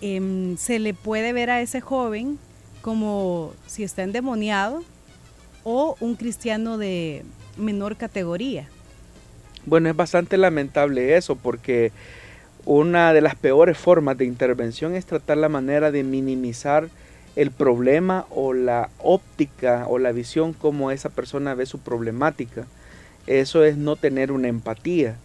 em, 0.00 0.56
se 0.56 0.78
le 0.78 0.94
puede 0.94 1.32
ver 1.32 1.50
a 1.50 1.60
ese 1.60 1.80
joven 1.80 2.38
como 2.80 3.52
si 3.66 3.82
está 3.82 4.04
endemoniado 4.04 4.84
o 5.64 5.96
un 5.98 6.14
cristiano 6.14 6.78
de 6.78 7.24
menor 7.56 7.96
categoría. 7.96 8.68
Bueno, 9.66 9.88
es 9.88 9.96
bastante 9.96 10.36
lamentable 10.36 11.16
eso 11.16 11.34
porque 11.34 11.90
una 12.66 13.12
de 13.12 13.20
las 13.20 13.34
peores 13.34 13.76
formas 13.76 14.16
de 14.16 14.26
intervención 14.26 14.94
es 14.94 15.04
tratar 15.04 15.38
la 15.38 15.48
manera 15.48 15.90
de 15.90 16.04
minimizar 16.04 16.88
el 17.34 17.50
problema 17.50 18.26
o 18.30 18.52
la 18.52 18.90
óptica 18.98 19.86
o 19.88 19.98
la 19.98 20.12
visión 20.12 20.52
como 20.52 20.92
esa 20.92 21.08
persona 21.08 21.54
ve 21.54 21.66
su 21.66 21.80
problemática. 21.80 22.66
Eso 23.26 23.64
es 23.64 23.76
no 23.76 23.96
tener 23.96 24.30
una 24.30 24.48
empatía 24.48 25.16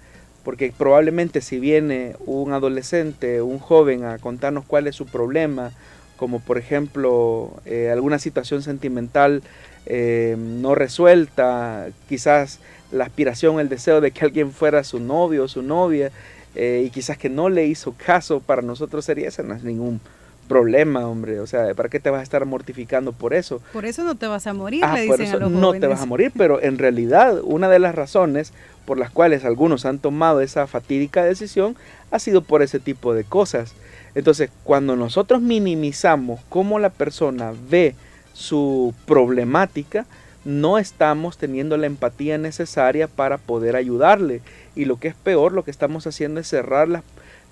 porque 0.43 0.74
probablemente 0.77 1.41
si 1.41 1.60
viene 1.60 2.15
un 2.25 2.53
adolescente, 2.53 3.41
un 3.41 3.60
joven 3.60 4.05
a 4.05 4.17
contarnos 4.17 4.65
cuál 4.65 4.88
es 4.88 4.96
su 4.96 5.05
problema, 5.05 5.72
como 6.17 6.39
por 6.39 6.58
ejemplo 6.58 7.53
eh, 7.65 7.89
alguna 7.91 8.19
situación 8.19 8.62
sentimental 8.62 9.41
eh, 9.86 10.36
no 10.38 10.75
resuelta, 10.75 11.88
quizás 12.08 12.60
la 12.91 13.05
aspiración, 13.05 13.60
el 13.60 13.69
deseo 13.69 14.01
de 14.01 14.12
que 14.12 14.25
alguien 14.25 14.51
fuera 14.51 14.84
su 14.84 15.00
novio 15.00 15.43
o 15.43 15.48
su 15.48 15.62
novia, 15.62 16.12
eh, 16.55 16.84
y 16.86 16.89
quizás 16.89 17.17
que 17.17 17.29
no 17.29 17.50
le 17.50 17.65
hizo 17.65 17.93
caso, 17.93 18.39
para 18.39 18.62
nosotros 18.62 19.05
sería 19.05 19.27
ese, 19.27 19.43
no 19.43 19.53
es 19.53 19.63
ningún 19.63 20.01
problema, 20.50 21.08
hombre. 21.08 21.39
O 21.39 21.48
sea, 21.48 21.74
¿para 21.75 21.88
qué 21.88 22.01
te 22.01 22.10
vas 22.10 22.19
a 22.19 22.24
estar 22.24 22.43
mortificando 22.46 23.13
por 23.13 23.34
eso? 23.34 23.62
Por 23.72 23.86
eso 23.86 24.03
no 24.03 24.15
te 24.15 24.27
vas 24.27 24.48
a 24.48 24.53
morir, 24.53 24.84
ah, 24.84 24.96
le 24.96 25.03
dicen 25.03 25.27
a 25.27 25.38
los 25.38 25.51
No 25.51 25.72
te 25.74 25.88
vas 25.88 26.01
a 26.01 26.05
morir, 26.05 26.34
pero 26.36 26.62
en 26.62 26.77
realidad 26.77 27.39
una 27.43 27.69
de 27.69 27.79
las 27.79 27.96
razones 27.96 28.51
por 28.89 28.98
las 28.98 29.12
cuales 29.12 29.46
algunos 29.46 29.86
han 29.86 30.00
tomado 30.00 30.41
esa 30.41 30.65
fatídica 30.65 31.24
decisión 31.24 31.75
ha 32.10 32.17
sido 32.17 32.41
por 32.41 32.63
ese 32.63 32.79
tipo 32.79 33.13
de 33.13 33.24
cosas. 33.24 33.75
Entonces, 34.15 34.50
cuando 34.63 34.96
nosotros 34.96 35.43
minimizamos 35.43 36.39
cómo 36.50 36.79
la 36.79 36.89
persona 36.89 37.53
ve 37.69 37.93
su 38.34 38.96
problemática, 39.05 40.08
no 40.43 40.79
estamos 40.79 41.38
teniendo 41.38 41.77
la 41.77 41.86
empatía 41.86 42.39
necesaria 42.39 43.08
para 43.08 43.38
poder 43.38 43.75
ayudarle. 43.75 44.41
Y 44.75 44.86
lo 44.86 44.98
que 44.98 45.10
es 45.10 45.13
peor, 45.13 45.51
lo 45.51 45.63
que 45.63 45.69
estamos 45.69 46.08
haciendo 46.08 46.39
es 46.39 46.48
cerrar 46.48 47.03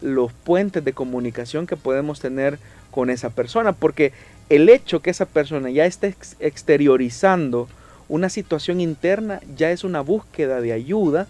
los 0.02 0.34
puentes 0.34 0.84
de 0.84 0.94
comunicación 0.94 1.68
que 1.68 1.78
podemos 1.78 2.20
tener 2.20 2.58
con 2.90 3.12
esa 3.12 3.30
persona, 3.30 3.74
porque 3.74 4.12
el 4.50 4.70
hecho 4.70 5.04
que 5.04 5.12
esa 5.12 5.28
persona 5.28 5.70
ya 5.70 5.86
esté 5.86 6.16
exteriorizando 6.40 7.68
una 8.10 8.30
situación 8.30 8.82
interna 8.82 9.42
ya 9.56 9.72
es 9.72 9.84
una 9.84 10.02
búsqueda 10.02 10.62
de 10.62 10.74
ayuda 10.74 11.28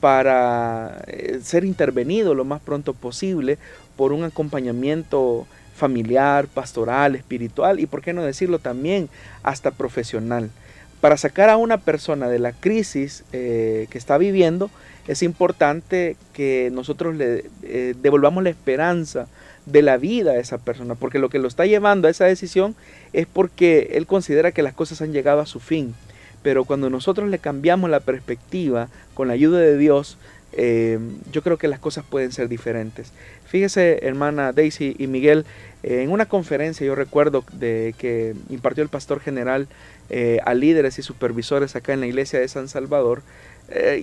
para 0.00 1.02
eh, 1.06 1.40
ser 1.42 1.64
intervenido 1.64 2.34
lo 2.34 2.44
más 2.44 2.60
pronto 2.60 2.94
posible 2.94 3.58
por 3.96 4.12
un 4.12 4.24
acompañamiento 4.24 5.46
familiar, 5.74 6.46
pastoral, 6.48 7.14
espiritual 7.14 7.80
y, 7.80 7.86
por 7.86 8.02
qué 8.02 8.12
no 8.12 8.22
decirlo 8.22 8.58
también, 8.58 9.08
hasta 9.42 9.70
profesional. 9.70 10.50
Para 11.00 11.16
sacar 11.16 11.48
a 11.48 11.56
una 11.56 11.78
persona 11.78 12.28
de 12.28 12.40
la 12.40 12.52
crisis 12.52 13.24
eh, 13.32 13.86
que 13.90 13.98
está 13.98 14.18
viviendo, 14.18 14.70
es 15.06 15.22
importante 15.22 16.16
que 16.32 16.70
nosotros 16.72 17.14
le 17.14 17.44
eh, 17.62 17.94
devolvamos 18.02 18.42
la 18.42 18.50
esperanza 18.50 19.28
de 19.64 19.82
la 19.82 19.96
vida 19.96 20.32
a 20.32 20.38
esa 20.38 20.58
persona, 20.58 20.96
porque 20.96 21.18
lo 21.18 21.28
que 21.28 21.38
lo 21.38 21.46
está 21.46 21.66
llevando 21.66 22.08
a 22.08 22.10
esa 22.10 22.24
decisión 22.24 22.74
es 23.12 23.26
porque 23.26 23.90
él 23.92 24.06
considera 24.06 24.52
que 24.52 24.62
las 24.62 24.74
cosas 24.74 25.00
han 25.00 25.12
llegado 25.12 25.40
a 25.40 25.46
su 25.46 25.60
fin. 25.60 25.94
Pero 26.48 26.64
cuando 26.64 26.88
nosotros 26.88 27.28
le 27.28 27.38
cambiamos 27.38 27.90
la 27.90 28.00
perspectiva 28.00 28.88
con 29.12 29.28
la 29.28 29.34
ayuda 29.34 29.58
de 29.58 29.76
Dios, 29.76 30.16
eh, 30.54 30.98
yo 31.30 31.42
creo 31.42 31.58
que 31.58 31.68
las 31.68 31.78
cosas 31.78 32.06
pueden 32.08 32.32
ser 32.32 32.48
diferentes. 32.48 33.12
Fíjese, 33.44 33.98
hermana 34.00 34.54
Daisy 34.54 34.96
y 34.98 35.08
Miguel, 35.08 35.44
eh, 35.82 36.00
en 36.00 36.10
una 36.10 36.24
conferencia 36.24 36.86
yo 36.86 36.94
recuerdo 36.94 37.44
de 37.52 37.94
que 37.98 38.34
impartió 38.48 38.82
el 38.82 38.88
pastor 38.88 39.20
general 39.20 39.68
eh, 40.08 40.38
a 40.42 40.54
líderes 40.54 40.98
y 40.98 41.02
supervisores 41.02 41.76
acá 41.76 41.92
en 41.92 42.00
la 42.00 42.06
iglesia 42.06 42.40
de 42.40 42.48
San 42.48 42.68
Salvador, 42.68 43.20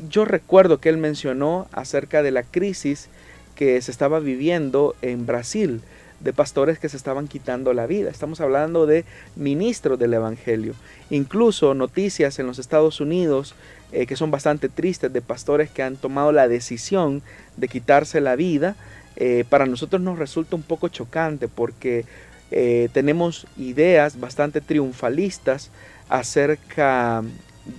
yo 0.08 0.24
recuerdo 0.24 0.80
que 0.80 0.90
él 0.90 0.98
mencionó 0.98 1.68
acerca 1.72 2.22
de 2.22 2.30
la 2.30 2.44
crisis 2.44 3.10
que 3.56 3.82
se 3.82 3.90
estaba 3.90 4.20
viviendo 4.20 4.96
en 5.02 5.26
Brasil 5.26 5.82
de 6.26 6.34
pastores 6.34 6.80
que 6.80 6.90
se 6.90 6.98
estaban 6.98 7.28
quitando 7.28 7.72
la 7.74 7.86
vida. 7.86 8.10
Estamos 8.10 8.42
hablando 8.42 8.88
de 8.88 9.06
ministros 9.36 10.00
del 10.00 10.16
Evangelio. 10.16 10.74
Incluso 11.12 11.76
noticias 11.76 12.40
en 12.40 12.48
los 12.48 12.58
Estados 12.58 13.00
Unidos 13.00 13.54
eh, 13.92 14.08
que 14.08 14.16
son 14.16 14.32
bastante 14.32 14.68
tristes 14.68 15.14
de 15.14 15.22
pastores 15.22 15.70
que 15.70 15.84
han 15.84 15.98
tomado 15.98 16.32
la 16.32 16.48
decisión 16.48 17.22
de 17.58 17.68
quitarse 17.68 18.22
la 18.22 18.36
vida. 18.36 18.76
Eh, 19.18 19.46
para 19.48 19.68
nosotros 19.68 20.02
nos 20.02 20.18
resulta 20.18 20.56
un 20.56 20.64
poco 20.64 20.88
chocante 20.88 21.48
porque 21.48 22.06
eh, 22.50 22.90
tenemos 22.92 23.46
ideas 23.56 24.20
bastante 24.20 24.62
triunfalistas 24.62 25.70
acerca 26.10 27.24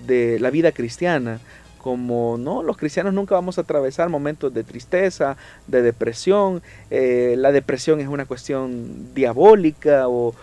de 0.07 0.39
la 0.39 0.51
vida 0.51 0.71
cristiana, 0.71 1.41
como 1.87 2.37
no, 2.37 2.65
los 2.65 2.77
cristianos 2.77 3.15
nunca 3.15 3.37
vamos 3.37 3.59
a 3.59 3.61
atravesar 3.61 4.09
momentos 4.09 4.53
de 4.53 4.65
tristeza, 4.65 5.37
de 5.69 5.83
depresión, 5.83 6.61
eh, 6.91 7.37
la 7.39 7.53
depresión 7.53 8.01
es 8.01 8.09
una 8.09 8.25
cuestión 8.25 9.15
diabólica 9.15 10.09
o, 10.09 10.35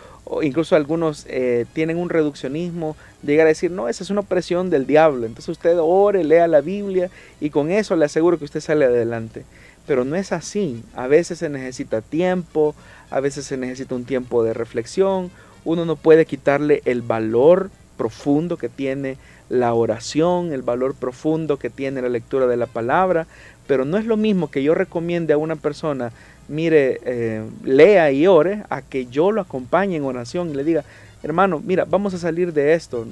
incluso 0.42 0.78
algunos 0.78 1.26
eh, 1.28 1.66
tienen 1.74 1.98
un 1.98 2.08
reduccionismo, 2.08 2.96
llegar 3.24 3.46
a 3.46 3.50
decir, 3.50 3.72
no, 3.72 3.90
esa 3.90 4.06
es 4.06 4.10
una 4.10 4.22
opresión 4.22 4.70
del 4.70 4.88
diablo, 4.88 5.26
entonces 5.26 5.50
usted 5.50 5.78
ore, 5.82 6.24
lea 6.24 6.48
la 6.48 6.62
Biblia 6.62 7.10
y 7.42 7.50
con 7.50 7.72
eso 7.72 7.98
le 7.98 8.06
aseguro 8.06 8.40
que 8.40 8.46
usted 8.46 8.62
sale 8.62 8.86
adelante. 8.86 9.44
pero 9.86 10.06
no 10.06 10.16
es 10.16 10.32
así. 10.32 10.82
A 10.96 11.08
veces 11.08 11.40
se 11.40 11.50
necesita 11.50 12.00
tiempo, 12.00 12.74
a 13.10 13.20
veces 13.20 13.44
se 13.46 13.58
necesita 13.58 13.96
un 13.96 14.06
tiempo 14.06 14.46
de 14.46 14.54
reflexión. 14.54 15.30
Uno 15.66 15.84
no 15.84 15.98
puede 15.98 16.26
quitarle 16.26 16.82
el 16.86 17.02
valor 17.02 17.70
profundo 17.98 18.56
que 18.56 18.70
tiene 18.70 19.18
la 19.50 19.74
oración, 19.74 20.54
el 20.54 20.62
valor 20.62 20.96
profundo 20.96 21.58
que 21.58 21.70
tiene 21.70 22.02
la 22.02 22.10
lectura 22.10 22.48
de 22.48 22.58
la 22.58 22.68
palabra, 22.68 23.28
pero 23.68 23.86
no 23.86 23.98
es 23.98 24.06
lo 24.06 24.18
mismo 24.18 24.50
que 24.50 24.64
yo 24.64 24.76
recomiende 24.76 25.34
a 25.34 25.38
una 25.38 25.56
persona, 25.56 26.12
mire, 26.48 27.00
eh, 27.06 27.44
lea 27.64 28.12
y 28.12 28.28
ore, 28.28 28.64
a 28.70 28.82
que 28.82 29.06
yo 29.06 29.32
lo 29.32 29.42
acompañe 29.42 29.96
en 29.96 30.06
oración 30.06 30.50
y 30.50 30.54
le 30.54 30.64
diga, 30.64 30.84
hermano, 31.24 31.62
mira, 31.64 31.86
vamos 31.86 32.14
a 32.14 32.18
salir 32.18 32.54
de 32.54 32.74
esto. 32.74 33.08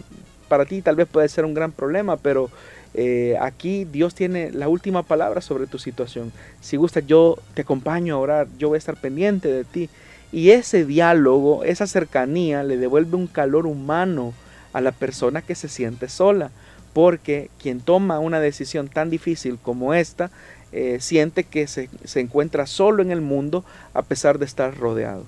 Para 0.48 0.66
ti 0.66 0.82
tal 0.82 0.96
vez 0.96 1.08
puede 1.08 1.30
ser 1.30 1.46
un 1.46 1.54
gran 1.54 1.72
problema, 1.72 2.18
pero 2.18 2.50
eh, 2.94 3.38
aquí 3.40 3.86
Dios 3.86 4.14
tiene 4.14 4.52
la 4.52 4.68
última 4.68 5.04
palabra 5.04 5.40
sobre 5.42 5.68
tu 5.68 5.80
situación. 5.80 6.32
Si 6.60 6.76
gusta, 6.76 7.00
yo 7.00 7.38
te 7.54 7.62
acompaño 7.62 8.16
a 8.16 8.20
orar, 8.20 8.48
yo 8.58 8.70
voy 8.70 8.76
a 8.76 8.80
estar 8.80 8.98
pendiente 8.98 9.48
de 9.48 9.64
ti. 9.64 9.90
Y 10.34 10.52
ese 10.52 10.86
diálogo, 10.86 11.64
esa 11.64 11.88
cercanía 11.88 12.64
le 12.64 12.78
devuelve 12.78 13.16
un 13.16 13.28
calor 13.28 13.66
humano 13.66 14.34
a 14.74 14.82
la 14.82 14.92
persona 14.92 15.42
que 15.42 15.56
se 15.56 15.68
siente 15.68 16.10
sola, 16.10 16.52
porque 16.94 17.50
quien 17.62 17.80
toma 17.80 18.20
una 18.20 18.40
decisión 18.40 18.88
tan 18.88 19.10
difícil 19.10 19.58
como 19.62 19.94
esta, 19.94 20.32
eh, 20.72 20.98
siente 21.02 21.44
que 21.44 21.68
se, 21.68 21.90
se 22.06 22.20
encuentra 22.20 22.66
solo 22.66 23.02
en 23.02 23.12
el 23.12 23.22
mundo 23.22 23.66
a 23.94 24.02
pesar 24.02 24.40
de 24.40 24.46
estar 24.46 24.78
rodeado. 24.78 25.26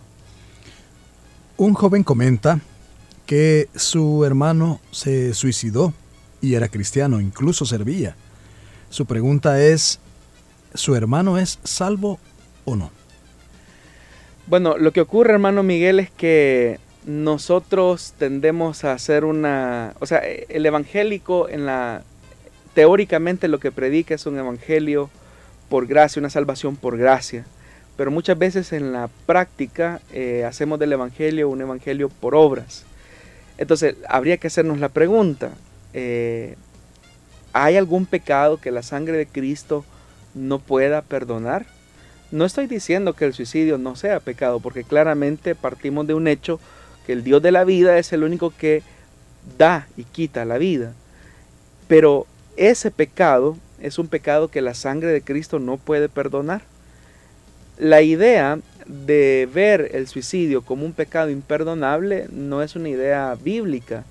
Un 1.57 1.73
joven 1.73 2.03
comenta 2.03 2.61
que 3.25 3.69
su 3.75 4.25
hermano 4.25 4.79
se 4.91 5.33
suicidó 5.33 5.93
y 6.41 6.55
era 6.55 6.67
cristiano, 6.67 7.21
incluso 7.21 7.65
servía. 7.65 8.15
Su 8.89 9.05
pregunta 9.05 9.63
es, 9.63 9.99
¿su 10.73 10.95
hermano 10.95 11.37
es 11.37 11.59
salvo 11.63 12.19
o 12.65 12.75
no? 12.75 12.91
Bueno, 14.47 14.77
lo 14.77 14.91
que 14.91 15.01
ocurre, 15.01 15.33
hermano 15.33 15.63
Miguel, 15.63 15.99
es 15.99 16.11
que 16.11 16.79
nosotros 17.05 18.13
tendemos 18.17 18.83
a 18.83 18.93
hacer 18.93 19.25
una, 19.25 19.93
o 19.99 20.05
sea, 20.05 20.19
el 20.19 20.65
evangélico 20.65 21.49
en 21.49 21.65
la 21.65 22.03
teóricamente 22.73 23.47
lo 23.47 23.59
que 23.59 23.71
predica 23.71 24.15
es 24.15 24.25
un 24.25 24.37
evangelio 24.37 25.09
por 25.69 25.87
gracia, 25.87 26.19
una 26.19 26.29
salvación 26.29 26.75
por 26.75 26.97
gracia, 26.97 27.45
pero 27.97 28.11
muchas 28.11 28.37
veces 28.37 28.73
en 28.73 28.93
la 28.93 29.09
práctica 29.25 30.01
eh, 30.11 30.43
hacemos 30.45 30.79
del 30.79 30.93
evangelio 30.93 31.49
un 31.49 31.61
evangelio 31.61 32.09
por 32.09 32.35
obras. 32.35 32.85
Entonces, 33.57 33.95
habría 34.09 34.37
que 34.37 34.47
hacernos 34.47 34.79
la 34.79 34.89
pregunta, 34.89 35.51
eh, 35.93 36.55
¿hay 37.53 37.77
algún 37.77 38.05
pecado 38.05 38.57
que 38.59 38.71
la 38.71 38.81
sangre 38.81 39.17
de 39.17 39.27
Cristo 39.27 39.85
no 40.33 40.57
pueda 40.57 41.03
perdonar? 41.03 41.67
No 42.31 42.45
estoy 42.45 42.65
diciendo 42.65 43.13
que 43.13 43.25
el 43.25 43.33
suicidio 43.33 43.77
no 43.77 43.95
sea 43.95 44.19
pecado, 44.19 44.59
porque 44.59 44.83
claramente 44.83 45.53
partimos 45.53 46.07
de 46.07 46.15
un 46.15 46.27
hecho 46.27 46.59
que 47.05 47.13
el 47.13 47.23
Dios 47.23 47.41
de 47.41 47.51
la 47.51 47.63
vida 47.63 47.97
es 47.97 48.13
el 48.13 48.23
único 48.23 48.53
que 48.55 48.83
da 49.57 49.87
y 49.97 50.03
quita 50.03 50.45
la 50.45 50.57
vida. 50.57 50.93
Pero 51.87 52.25
ese 52.55 52.91
pecado 52.91 53.57
es 53.81 53.99
un 53.99 54.07
pecado 54.07 54.47
que 54.47 54.61
la 54.61 54.73
sangre 54.73 55.11
de 55.11 55.21
Cristo 55.21 55.59
no 55.59 55.77
puede 55.77 56.09
perdonar. 56.09 56.61
La 57.77 58.01
idea 58.01 58.59
de 58.85 59.49
ver 59.53 59.89
el 59.93 60.07
suicidio 60.07 60.61
como 60.61 60.85
un 60.85 60.93
pecado 60.93 61.29
imperdonable 61.29 62.27
no 62.31 62.61
es 62.61 62.75
una 62.75 62.89
idea 62.89 63.35
bíblica, 63.41 64.05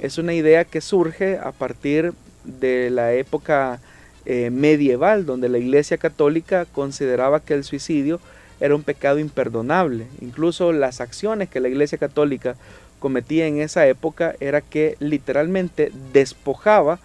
es 0.00 0.18
una 0.18 0.34
idea 0.34 0.64
que 0.64 0.80
surge 0.80 1.38
a 1.38 1.52
partir 1.52 2.12
de 2.44 2.90
la 2.90 3.12
época 3.12 3.80
eh, 4.24 4.50
medieval, 4.50 5.26
donde 5.26 5.48
la 5.48 5.58
Iglesia 5.58 5.98
Católica 5.98 6.64
consideraba 6.64 7.40
que 7.40 7.54
el 7.54 7.64
suicidio 7.64 8.20
era 8.62 8.76
un 8.76 8.84
pecado 8.84 9.18
imperdonable. 9.18 10.06
Incluso 10.20 10.72
las 10.72 11.00
acciones 11.00 11.48
que 11.48 11.60
la 11.60 11.68
Iglesia 11.68 11.98
Católica 11.98 12.54
cometía 13.00 13.46
en 13.48 13.60
esa 13.60 13.86
época 13.88 14.36
era 14.38 14.60
que 14.60 14.96
literalmente 15.00 15.90
despojaba 16.12 17.00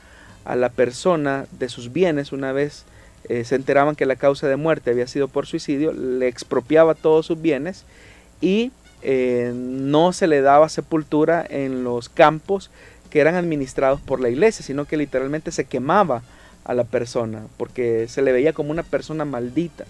a 0.46 0.56
la 0.56 0.70
persona 0.70 1.48
de 1.52 1.68
sus 1.68 1.92
bienes 1.92 2.32
una 2.32 2.52
vez 2.52 2.86
eh, 3.30 3.44
se 3.44 3.56
enteraban 3.56 3.96
que 3.96 4.06
la 4.06 4.16
causa 4.16 4.48
de 4.48 4.56
muerte 4.56 4.92
había 4.92 5.08
sido 5.08 5.28
por 5.28 5.48
suicidio, 5.48 5.92
le 5.92 6.28
expropiaba 6.28 6.96
todos 6.96 7.26
sus 7.26 7.42
bienes 7.42 7.84
y 8.40 8.72
eh, 9.02 9.52
no 9.54 10.14
se 10.14 10.28
le 10.28 10.42
daba 10.42 10.70
sepultura 10.70 11.46
en 11.50 11.84
los 11.84 12.08
campos 12.08 12.70
que 13.10 13.20
eran 13.20 13.36
administrados 13.36 14.00
por 14.00 14.22
la 14.22 14.30
iglesia, 14.30 14.64
sino 14.64 14.86
que 14.86 14.96
literalmente 14.96 15.52
se 15.52 15.66
quemaba 15.66 16.22
a 16.64 16.74
la 16.74 16.84
persona 16.84 17.44
porque 17.58 18.08
se 18.08 18.22
le 18.22 18.32
veía 18.32 18.54
como 18.54 18.72
una 18.72 18.84
persona 18.84 19.26
maldita. 19.26 19.86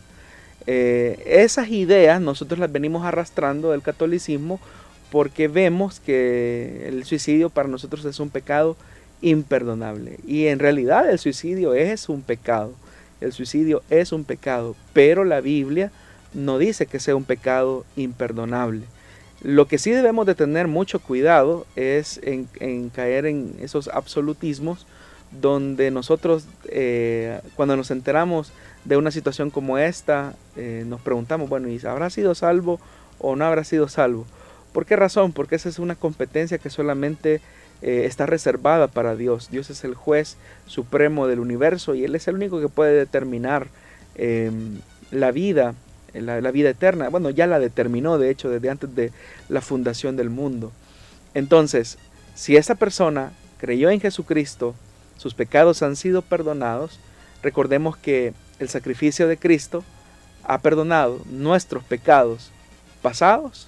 Eh, 0.68 1.24
esas 1.26 1.70
ideas 1.70 2.20
nosotros 2.22 2.60
las 2.60 2.72
venimos 2.72 3.06
arrastrando 3.06 3.72
del 3.72 3.82
catolicismo 3.82 4.60
porque 5.12 5.48
vemos 5.48 6.02
que 6.02 6.86
el 6.88 7.06
suicidio 7.06 7.50
para 7.50 7.70
nosotros 7.70 8.04
es 8.06 8.20
un 8.20 8.30
pecado 8.30 8.76
imperdonable. 9.22 10.20
Y 10.28 10.48
en 10.48 10.60
realidad 10.60 11.10
el 11.10 11.20
suicidio 11.20 11.74
es 11.74 12.10
un 12.10 12.22
pecado. 12.22 12.74
El 13.22 13.32
suicidio 13.34 13.82
es 13.90 14.12
un 14.12 14.26
pecado, 14.26 14.76
pero 14.94 15.24
la 15.24 15.42
Biblia 15.42 15.92
no 16.34 16.58
dice 16.58 16.86
que 16.86 17.00
sea 17.00 17.16
un 17.16 17.24
pecado 17.24 17.86
imperdonable. 17.96 18.84
Lo 19.42 19.68
que 19.68 19.78
sí 19.78 19.92
debemos 19.92 20.26
de 20.26 20.36
tener 20.36 20.68
mucho 20.68 21.00
cuidado 21.00 21.66
es 21.76 22.20
en, 22.24 22.90
caer 22.90 23.26
en 23.26 23.56
esos 23.60 23.88
absolutismos 23.88 24.86
donde 25.42 25.92
nosotros 25.92 26.46
eh, 26.66 27.40
cuando 27.56 27.76
nos 27.76 27.92
enteramos 27.92 28.52
de 28.88 28.96
una 28.96 29.12
situación 29.12 29.50
como 29.50 29.78
esta, 29.78 30.34
eh, 30.56 30.86
nos 30.88 31.02
preguntamos, 31.02 31.50
bueno, 31.50 31.68
¿y 31.68 31.80
habrá 31.86 32.10
sido 32.10 32.34
salvo 32.36 32.80
o 33.20 33.36
no 33.36 33.44
habrá 33.44 33.66
sido 33.66 33.90
salvo? 33.90 34.26
¿Por 34.72 34.86
qué 34.86 34.96
razón? 34.96 35.34
Porque 35.34 35.56
esa 35.56 35.68
es 35.68 35.78
una 35.78 35.96
competencia 35.96 36.58
que 36.58 36.70
solamente 36.70 37.42
eh, 37.82 38.06
está 38.06 38.26
reservada 38.26 38.88
para 38.88 39.18
Dios. 39.18 39.50
Dios 39.52 39.70
es 39.70 39.84
el 39.84 39.94
juez 39.94 40.38
supremo 40.68 41.28
del 41.28 41.40
universo 41.40 41.96
y 41.96 42.06
Él 42.06 42.16
es 42.16 42.30
el 42.30 42.36
único 42.36 42.62
que 42.62 42.70
puede 42.70 42.94
determinar 42.94 43.68
em, 44.16 44.80
la 45.12 45.32
vida, 45.32 45.76
la, 46.14 46.40
la, 46.40 46.52
vida 46.52 46.70
eterna. 46.70 47.10
Bueno, 47.10 47.30
ya 47.30 47.46
la 47.46 47.60
determinó, 47.60 48.18
de 48.18 48.30
hecho, 48.30 48.50
desde 48.50 48.70
antes 48.70 48.96
de 48.96 49.12
la 49.50 49.60
fundación 49.60 50.16
del 50.16 50.30
mundo. 50.30 50.72
Entonces, 51.34 51.98
si 52.36 52.56
esa 52.56 52.76
persona 52.76 53.34
creyó 53.58 53.90
en 53.90 54.00
Jesucristo, 54.00 54.76
sus 55.18 55.34
pecados 55.34 55.84
han 55.84 55.98
sido 55.98 56.22
perdonados, 56.22 57.02
recordemos 57.44 57.98
que 57.98 58.34
el 58.60 58.70
sacrificio 58.70 59.28
de 59.28 59.38
Cristo 59.38 59.84
ha 60.44 60.60
perdonado 60.60 61.22
nuestros 61.30 61.84
pecados 61.84 62.52
pasados, 63.02 63.68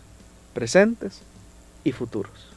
presentes 0.54 1.22
y 1.84 1.92
futuros. 1.92 2.50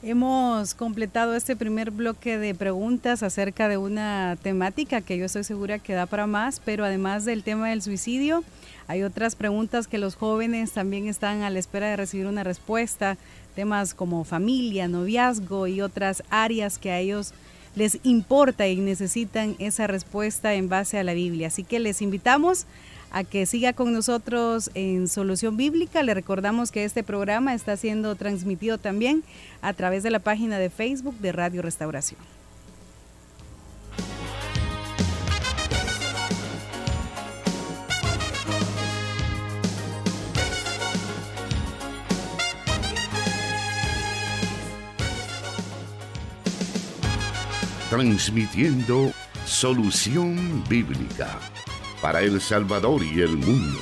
Hemos 0.00 0.74
completado 0.74 1.34
este 1.34 1.56
primer 1.56 1.90
bloque 1.90 2.38
de 2.38 2.54
preguntas 2.54 3.24
acerca 3.24 3.68
de 3.68 3.78
una 3.78 4.36
temática 4.40 5.00
que 5.00 5.18
yo 5.18 5.24
estoy 5.24 5.42
segura 5.42 5.80
que 5.80 5.92
da 5.92 6.06
para 6.06 6.28
más, 6.28 6.60
pero 6.64 6.84
además 6.84 7.24
del 7.24 7.42
tema 7.42 7.70
del 7.70 7.82
suicidio, 7.82 8.44
hay 8.86 9.02
otras 9.02 9.34
preguntas 9.34 9.88
que 9.88 9.98
los 9.98 10.14
jóvenes 10.14 10.70
también 10.70 11.08
están 11.08 11.42
a 11.42 11.50
la 11.50 11.58
espera 11.58 11.88
de 11.88 11.96
recibir 11.96 12.26
una 12.26 12.44
respuesta, 12.44 13.16
temas 13.56 13.92
como 13.92 14.22
familia, 14.22 14.86
noviazgo 14.86 15.66
y 15.66 15.80
otras 15.80 16.22
áreas 16.30 16.78
que 16.78 16.92
a 16.92 17.00
ellos 17.00 17.34
les 17.78 18.00
importa 18.02 18.66
y 18.66 18.76
necesitan 18.76 19.54
esa 19.60 19.86
respuesta 19.86 20.54
en 20.54 20.68
base 20.68 20.98
a 20.98 21.04
la 21.04 21.14
Biblia. 21.14 21.46
Así 21.46 21.62
que 21.62 21.78
les 21.78 22.02
invitamos 22.02 22.66
a 23.12 23.22
que 23.22 23.46
siga 23.46 23.72
con 23.72 23.92
nosotros 23.92 24.70
en 24.74 25.06
Solución 25.06 25.56
Bíblica. 25.56 26.02
Le 26.02 26.12
recordamos 26.12 26.72
que 26.72 26.84
este 26.84 27.04
programa 27.04 27.54
está 27.54 27.76
siendo 27.76 28.16
transmitido 28.16 28.78
también 28.78 29.22
a 29.62 29.72
través 29.74 30.02
de 30.02 30.10
la 30.10 30.18
página 30.18 30.58
de 30.58 30.70
Facebook 30.70 31.18
de 31.20 31.30
Radio 31.30 31.62
Restauración. 31.62 32.37
Transmitiendo 47.90 49.12
solución 49.46 50.62
bíblica 50.68 51.38
para 52.02 52.20
El 52.20 52.40
Salvador 52.40 53.02
y 53.02 53.22
el 53.22 53.36
mundo. 53.36 53.78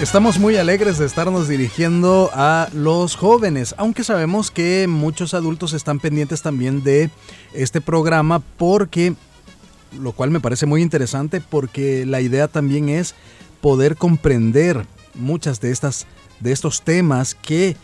Estamos 0.00 0.38
muy 0.38 0.56
alegres 0.56 0.98
de 0.98 1.06
estarnos 1.06 1.48
dirigiendo 1.48 2.30
a 2.32 2.68
los 2.72 3.16
jóvenes, 3.16 3.74
aunque 3.78 4.04
sabemos 4.04 4.50
que 4.52 4.86
muchos 4.88 5.34
adultos 5.34 5.72
están 5.72 5.98
pendientes 5.98 6.40
también 6.40 6.84
de 6.84 7.10
este 7.52 7.80
programa 7.80 8.40
porque 8.56 9.14
lo 9.92 10.12
cual 10.12 10.30
me 10.30 10.40
parece 10.40 10.66
muy 10.66 10.82
interesante 10.82 11.40
porque 11.40 12.06
la 12.06 12.20
idea 12.20 12.48
también 12.48 12.88
es 12.88 13.14
poder 13.60 13.96
comprender 13.96 14.86
muchas 15.14 15.60
de 15.60 15.70
estas 15.70 16.06
de 16.40 16.52
estos 16.52 16.82
temas 16.82 17.34
que 17.34 17.76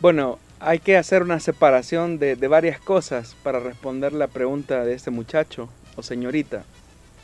Bueno, 0.00 0.38
hay 0.60 0.78
que 0.78 0.96
hacer 0.96 1.22
una 1.22 1.40
separación 1.40 2.18
de, 2.18 2.34
varias 2.48 2.80
cosas 2.80 3.36
para 3.42 3.60
responder 3.60 4.12
la 4.12 4.28
pregunta 4.28 4.84
de 4.84 4.94
este 4.94 5.10
muchacho 5.10 5.68
o 5.96 6.02
señorita. 6.02 6.64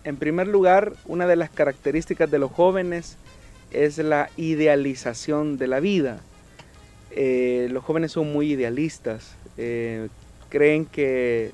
En 0.04 0.16
primer 0.16 0.46
lugar, 0.46 0.92
una 1.06 1.26
de 1.26 1.36
las 1.36 1.50
características 1.50 2.30
de 2.30 2.38
los 2.38 2.50
jóvenes 2.50 3.16
es 3.70 3.98
la 3.98 4.30
idealización 4.36 5.58
de 5.58 5.66
la 5.66 5.80
vida. 5.80 6.20
Eh, 7.10 7.68
los 7.70 7.82
jóvenes 7.82 8.12
son 8.12 8.32
muy 8.32 8.52
idealistas, 8.52 9.34
eh, 9.56 10.08
creen 10.48 10.86
que 10.86 11.52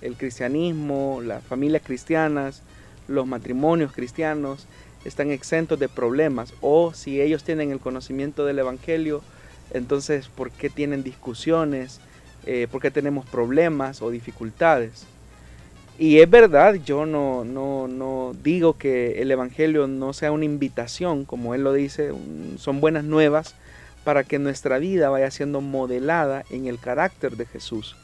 el 0.00 0.16
cristianismo, 0.16 1.20
las 1.22 1.42
familias 1.44 1.82
cristianas, 1.84 2.62
los 3.08 3.26
matrimonios 3.26 3.92
cristianos 3.92 4.66
están 5.04 5.30
exentos 5.30 5.78
de 5.78 5.88
problemas 5.88 6.52
o 6.60 6.92
si 6.92 7.20
ellos 7.20 7.44
tienen 7.44 7.70
el 7.70 7.78
conocimiento 7.78 8.44
del 8.44 8.58
Evangelio, 8.58 9.22
entonces 9.72 10.28
¿por 10.28 10.50
qué 10.50 10.70
tienen 10.70 11.02
discusiones? 11.02 12.00
Eh, 12.44 12.68
¿Por 12.70 12.80
qué 12.80 12.90
tenemos 12.90 13.26
problemas 13.26 14.02
o 14.02 14.10
dificultades? 14.10 15.06
Y 15.98 16.18
es 16.18 16.28
verdad, 16.28 16.74
yo 16.74 17.06
no, 17.06 17.44
no, 17.44 17.88
no 17.88 18.34
digo 18.42 18.76
que 18.76 19.22
el 19.22 19.30
Evangelio 19.30 19.86
no 19.86 20.12
sea 20.12 20.30
una 20.30 20.44
invitación, 20.44 21.24
como 21.24 21.54
él 21.54 21.64
lo 21.64 21.72
dice, 21.72 22.12
son 22.58 22.80
buenas 22.80 23.04
nuevas 23.04 23.54
para 24.04 24.22
que 24.22 24.38
nuestra 24.38 24.78
vida 24.78 25.08
vaya 25.08 25.30
siendo 25.30 25.60
modelada 25.60 26.44
en 26.50 26.66
el 26.66 26.78
carácter 26.78 27.36
de 27.36 27.46
Jesús. 27.46 27.96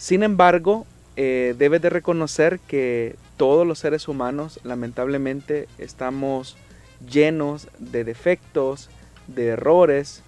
Sin 0.00 0.22
embargo, 0.22 0.86
eh, 1.16 1.54
debes 1.58 1.82
de 1.82 1.90
reconocer 1.90 2.58
que 2.58 3.16
todos 3.36 3.66
los 3.66 3.80
seres 3.80 4.08
humanos 4.08 4.58
lamentablemente 4.64 5.68
estamos 5.76 6.56
llenos 7.06 7.68
de 7.78 8.04
defectos, 8.04 8.88
de 9.26 9.48
errores, 9.48 10.22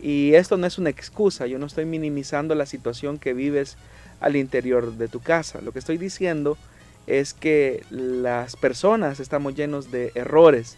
y 0.00 0.34
esto 0.34 0.56
no 0.56 0.66
es 0.66 0.76
una 0.76 0.90
excusa, 0.90 1.46
yo 1.46 1.60
no 1.60 1.66
estoy 1.66 1.84
minimizando 1.84 2.56
la 2.56 2.66
situación 2.66 3.20
que 3.20 3.32
vives 3.32 3.76
al 4.18 4.34
interior 4.34 4.94
de 4.94 5.06
tu 5.06 5.20
casa. 5.20 5.60
Lo 5.60 5.70
que 5.70 5.78
estoy 5.78 5.98
diciendo 5.98 6.58
es 7.06 7.32
que 7.32 7.84
las 7.90 8.56
personas 8.56 9.20
estamos 9.20 9.54
llenos 9.54 9.92
de 9.92 10.10
errores. 10.16 10.76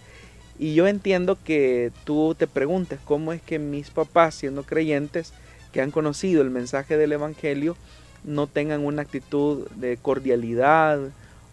Y 0.59 0.75
yo 0.75 0.87
entiendo 0.87 1.39
que 1.43 1.93
tú 2.05 2.37
te 2.39 2.47
preguntes 2.47 3.01
cómo 3.07 3.33
es 3.33 3.41
que 3.41 3.59
mis 3.59 3.89
papás, 3.89 4.35
siendo 4.35 4.65
creyentes, 4.65 5.33
que 5.73 5.81
han 5.81 5.91
conocido 5.91 6.43
el 6.43 6.51
mensaje 6.51 6.99
del 6.99 7.13
Evangelio, 7.13 7.75
no 8.25 8.47
tengan 8.47 8.85
una 8.85 9.03
actitud 9.03 9.69
de 9.71 9.97
cordialidad 9.97 10.99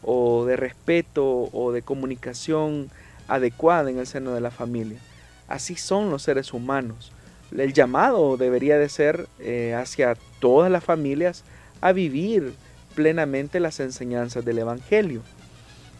o 0.03 0.45
de 0.45 0.55
respeto 0.55 1.49
o 1.51 1.71
de 1.71 1.81
comunicación 1.81 2.89
adecuada 3.27 3.89
en 3.89 3.99
el 3.99 4.07
seno 4.07 4.33
de 4.33 4.41
la 4.41 4.51
familia. 4.51 4.99
Así 5.47 5.75
son 5.75 6.09
los 6.09 6.23
seres 6.23 6.53
humanos. 6.53 7.11
El 7.55 7.73
llamado 7.73 8.37
debería 8.37 8.77
de 8.77 8.89
ser 8.89 9.27
eh, 9.39 9.75
hacia 9.77 10.15
todas 10.39 10.71
las 10.71 10.83
familias 10.83 11.43
a 11.81 11.91
vivir 11.91 12.53
plenamente 12.95 13.59
las 13.59 13.79
enseñanzas 13.79 14.45
del 14.45 14.59
Evangelio. 14.59 15.21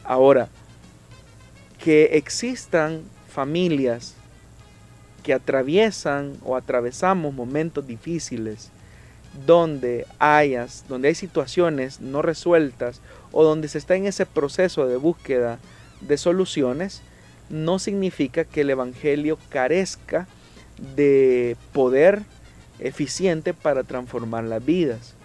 Ahora, 0.04 0.48
que 1.84 2.18
existan 2.18 3.02
familias 3.28 4.16
que 5.24 5.34
atraviesan 5.34 6.38
o 6.44 6.56
atravesamos 6.56 7.34
momentos 7.34 7.86
difíciles, 7.86 8.72
donde 9.46 10.06
hayas, 10.20 10.86
donde 10.88 11.10
hay 11.10 11.16
situaciones 11.16 12.02
no 12.02 12.22
resueltas 12.22 13.02
o 13.32 13.44
donde 13.44 13.68
se 13.68 13.78
está 13.78 13.96
en 13.96 14.06
ese 14.06 14.26
proceso 14.26 14.88
de 14.88 14.98
búsqueda 14.98 15.60
de 16.02 16.18
soluciones, 16.18 17.02
no 17.50 17.80
significa 17.80 18.46
que 18.46 18.62
el 18.62 18.70
Evangelio 18.70 19.38
carezca 19.50 20.28
de 20.96 21.56
poder 21.74 22.24
eficiente 22.80 23.54
para 23.54 23.84
transformar 23.84 24.44
las 24.46 24.66
vidas. 24.66 25.16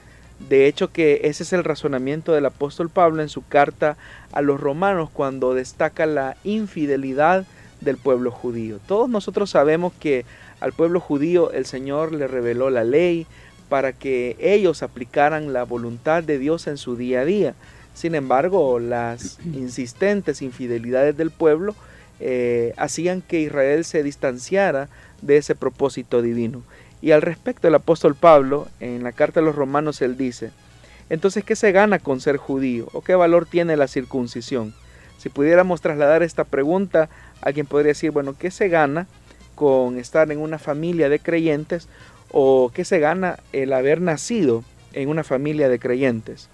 De 0.49 0.67
hecho 0.67 0.93
que 0.93 1.23
ese 1.25 1.45
es 1.45 1.53
el 1.53 1.65
razonamiento 1.65 2.33
del 2.33 2.47
apóstol 2.47 2.91
Pablo 2.91 3.23
en 3.23 3.31
su 3.31 3.47
carta 3.47 3.97
a 4.33 4.43
los 4.43 4.61
romanos 4.61 5.09
cuando 5.11 5.55
destaca 5.55 6.05
la 6.05 6.37
infidelidad 6.45 7.47
del 7.81 7.97
pueblo 7.97 8.31
judío. 8.31 8.79
Todos 8.87 9.09
nosotros 9.09 9.51
sabemos 9.51 9.93
que 9.99 10.27
al 10.61 10.73
pueblo 10.73 11.01
judío 11.01 11.53
el 11.53 11.65
Señor 11.65 12.13
le 12.13 12.27
reveló 12.27 12.71
la 12.71 12.85
ley, 12.85 13.27
para 13.69 13.93
que 13.93 14.37
ellos 14.41 14.83
aplicaran 14.83 15.53
la 15.53 15.65
voluntad 15.65 16.23
de 16.23 16.39
Dios 16.39 16.67
en 16.67 16.77
su 16.77 16.97
día 16.97 17.21
a 17.21 17.25
día. 17.25 17.55
Sin 17.95 18.15
embargo, 18.15 18.79
las 18.79 19.39
insistentes 19.45 20.43
infidelidades 20.43 21.17
del 21.17 21.31
pueblo 21.31 21.75
eh, 22.21 22.73
hacían 22.77 23.23
que 23.23 23.41
Israel 23.41 23.85
se 23.85 24.03
distanciara 24.03 24.89
de 25.23 25.37
ese 25.37 25.55
propósito 25.55 26.23
divino. 26.23 26.63
Y 27.03 27.11
al 27.11 27.23
respecto, 27.23 27.69
el 27.69 27.75
apóstol 27.75 28.15
Pablo, 28.15 28.69
en 28.81 29.03
la 29.03 29.13
carta 29.13 29.41
a 29.41 29.43
los 29.43 29.55
romanos, 29.55 30.01
él 30.01 30.17
dice, 30.17 30.51
entonces, 31.09 31.45
¿qué 31.45 31.55
se 31.55 31.73
gana 31.73 31.99
con 31.99 32.21
ser 32.21 32.37
judío? 32.37 32.89
¿O 32.93 33.03
qué 33.03 33.15
valor 33.15 33.47
tiene 33.47 33.77
la 33.77 33.87
circuncisión? 33.87 34.75
Si 35.19 35.29
pudiéramos 35.29 35.81
trasladar 35.81 36.23
esta 36.23 36.45
pregunta, 36.45 37.09
alguien 37.43 37.67
podría 37.67 37.89
decir, 37.89 38.11
bueno, 38.11 38.35
¿qué 38.39 38.51
se 38.51 38.69
gana 38.69 39.07
con 39.55 39.99
estar 39.99 40.31
en 40.31 40.39
una 40.39 40.59
familia 40.59 41.09
de 41.09 41.19
creyentes 41.19 41.89
o 42.31 42.71
qué 42.73 42.85
se 42.85 42.99
gana 42.99 43.39
el 43.53 43.73
haber 43.73 44.01
nacido 44.01 44.65
en 44.93 45.09
una 45.09 45.25
familia 45.25 45.69
de 45.69 45.79
creyentes. 45.79 46.49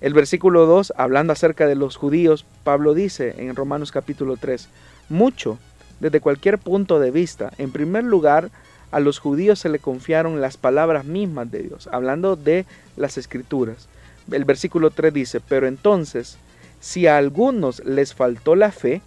El 0.00 0.14
versículo 0.14 0.66
2, 0.66 0.94
hablando 0.96 1.32
acerca 1.32 1.66
de 1.66 1.76
los 1.76 1.96
judíos, 1.96 2.44
Pablo 2.64 2.94
dice 2.94 3.34
en 3.38 3.54
Romanos 3.54 3.92
capítulo 3.92 4.36
3, 4.36 4.68
mucho, 5.08 5.58
desde 6.00 6.20
cualquier 6.20 6.58
punto 6.58 6.98
de 6.98 7.12
vista, 7.12 7.52
en 7.58 7.70
primer 7.70 8.02
lugar, 8.02 8.50
a 8.90 9.00
los 9.00 9.18
judíos 9.18 9.58
se 9.60 9.68
le 9.68 9.78
confiaron 9.78 10.40
las 10.40 10.56
palabras 10.56 11.04
mismas 11.04 11.50
de 11.50 11.62
Dios, 11.62 11.88
hablando 11.92 12.36
de 12.36 12.66
las 12.96 13.16
escrituras. 13.16 13.88
El 14.30 14.44
versículo 14.44 14.90
3 14.90 15.14
dice, 15.14 15.40
pero 15.40 15.66
entonces, 15.66 16.36
si 16.80 17.06
a 17.06 17.16
algunos 17.16 17.84
les 17.84 18.12
faltó 18.12 18.54
la 18.54 18.72
fe, 18.72 19.02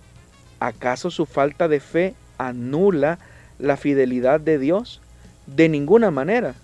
¿acaso 0.60 1.12
su 1.12 1.26
falta 1.26 1.68
de 1.68 1.80
fe 1.82 2.16
anula 2.38 3.20
la 3.60 3.78
fidelidad 3.78 4.40
de 4.40 4.60
Dios? 4.60 5.02
De 5.48 5.70
ninguna 5.70 6.12
manera. 6.12 6.56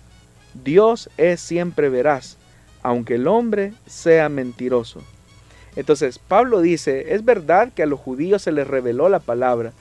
Dios 0.64 1.08
es 1.16 1.40
siempre 1.40 1.88
veraz, 1.88 2.36
aunque 2.82 3.14
el 3.14 3.26
hombre 3.26 3.72
sea 3.86 4.28
mentiroso. 4.28 5.00
Entonces, 5.76 6.18
Pablo 6.18 6.60
dice, 6.60 7.14
es 7.14 7.24
verdad 7.24 7.72
que 7.72 7.82
a 7.82 7.86
los 7.86 7.98
judíos 7.98 8.42
se 8.42 8.52
les 8.52 8.66
reveló 8.66 9.08
la 9.08 9.20
palabra, 9.20 9.72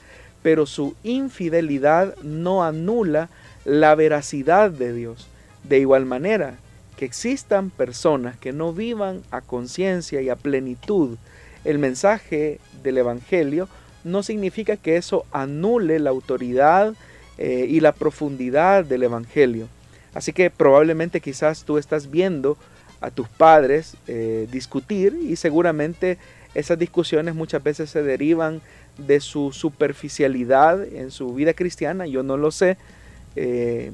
pero 0.41 0.65
su 0.65 0.95
infidelidad 1.03 2.15
no 2.23 2.63
anula 2.63 3.29
la 3.65 3.93
veracidad 3.95 4.71
de 4.71 4.93
Dios. 4.93 5.27
De 5.63 5.79
igual 5.79 6.05
manera, 6.05 6.55
que 6.97 7.05
existan 7.05 7.69
personas 7.69 8.37
que 8.37 8.53
no 8.53 8.73
vivan 8.73 9.21
a 9.31 9.41
conciencia 9.41 10.21
y 10.21 10.29
a 10.29 10.35
plenitud 10.35 11.17
el 11.65 11.77
mensaje 11.77 12.59
del 12.83 12.97
Evangelio, 12.97 13.67
no 14.03 14.23
significa 14.23 14.77
que 14.77 14.97
eso 14.97 15.25
anule 15.31 15.99
la 15.99 16.09
autoridad 16.09 16.93
eh, 17.37 17.65
y 17.67 17.79
la 17.79 17.93
profundidad 17.93 18.85
del 18.85 19.03
Evangelio. 19.03 19.67
Así 20.13 20.33
que 20.33 20.49
probablemente 20.49 21.21
quizás 21.21 21.63
tú 21.63 21.77
estás 21.77 22.11
viendo 22.11 22.57
a 22.99 23.09
tus 23.09 23.27
padres 23.29 23.95
eh, 24.07 24.47
discutir 24.51 25.17
y 25.21 25.35
seguramente 25.37 26.17
esas 26.53 26.77
discusiones 26.77 27.33
muchas 27.33 27.63
veces 27.63 27.89
se 27.89 28.03
derivan 28.03 28.61
de 28.97 29.21
su 29.21 29.53
superficialidad 29.53 30.83
en 30.83 31.09
su 31.09 31.33
vida 31.33 31.53
cristiana, 31.53 32.05
yo 32.05 32.23
no 32.23 32.35
lo 32.35 32.51
sé, 32.51 32.77
eh, 33.35 33.91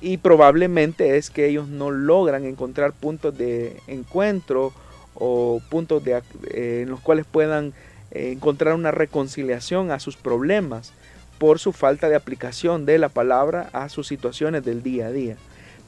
y 0.00 0.16
probablemente 0.18 1.16
es 1.16 1.30
que 1.30 1.46
ellos 1.46 1.68
no 1.68 1.90
logran 1.90 2.44
encontrar 2.44 2.92
puntos 2.92 3.38
de 3.38 3.76
encuentro 3.86 4.72
o 5.14 5.62
puntos 5.70 6.02
en 6.50 6.90
los 6.90 7.00
cuales 7.00 7.24
puedan 7.24 7.72
encontrar 8.10 8.74
una 8.74 8.90
reconciliación 8.90 9.90
a 9.90 10.00
sus 10.00 10.16
problemas 10.16 10.92
por 11.38 11.58
su 11.58 11.72
falta 11.72 12.08
de 12.08 12.16
aplicación 12.16 12.86
de 12.86 12.98
la 12.98 13.08
palabra 13.08 13.68
a 13.72 13.88
sus 13.88 14.06
situaciones 14.06 14.64
del 14.64 14.82
día 14.82 15.06
a 15.06 15.12
día. 15.12 15.36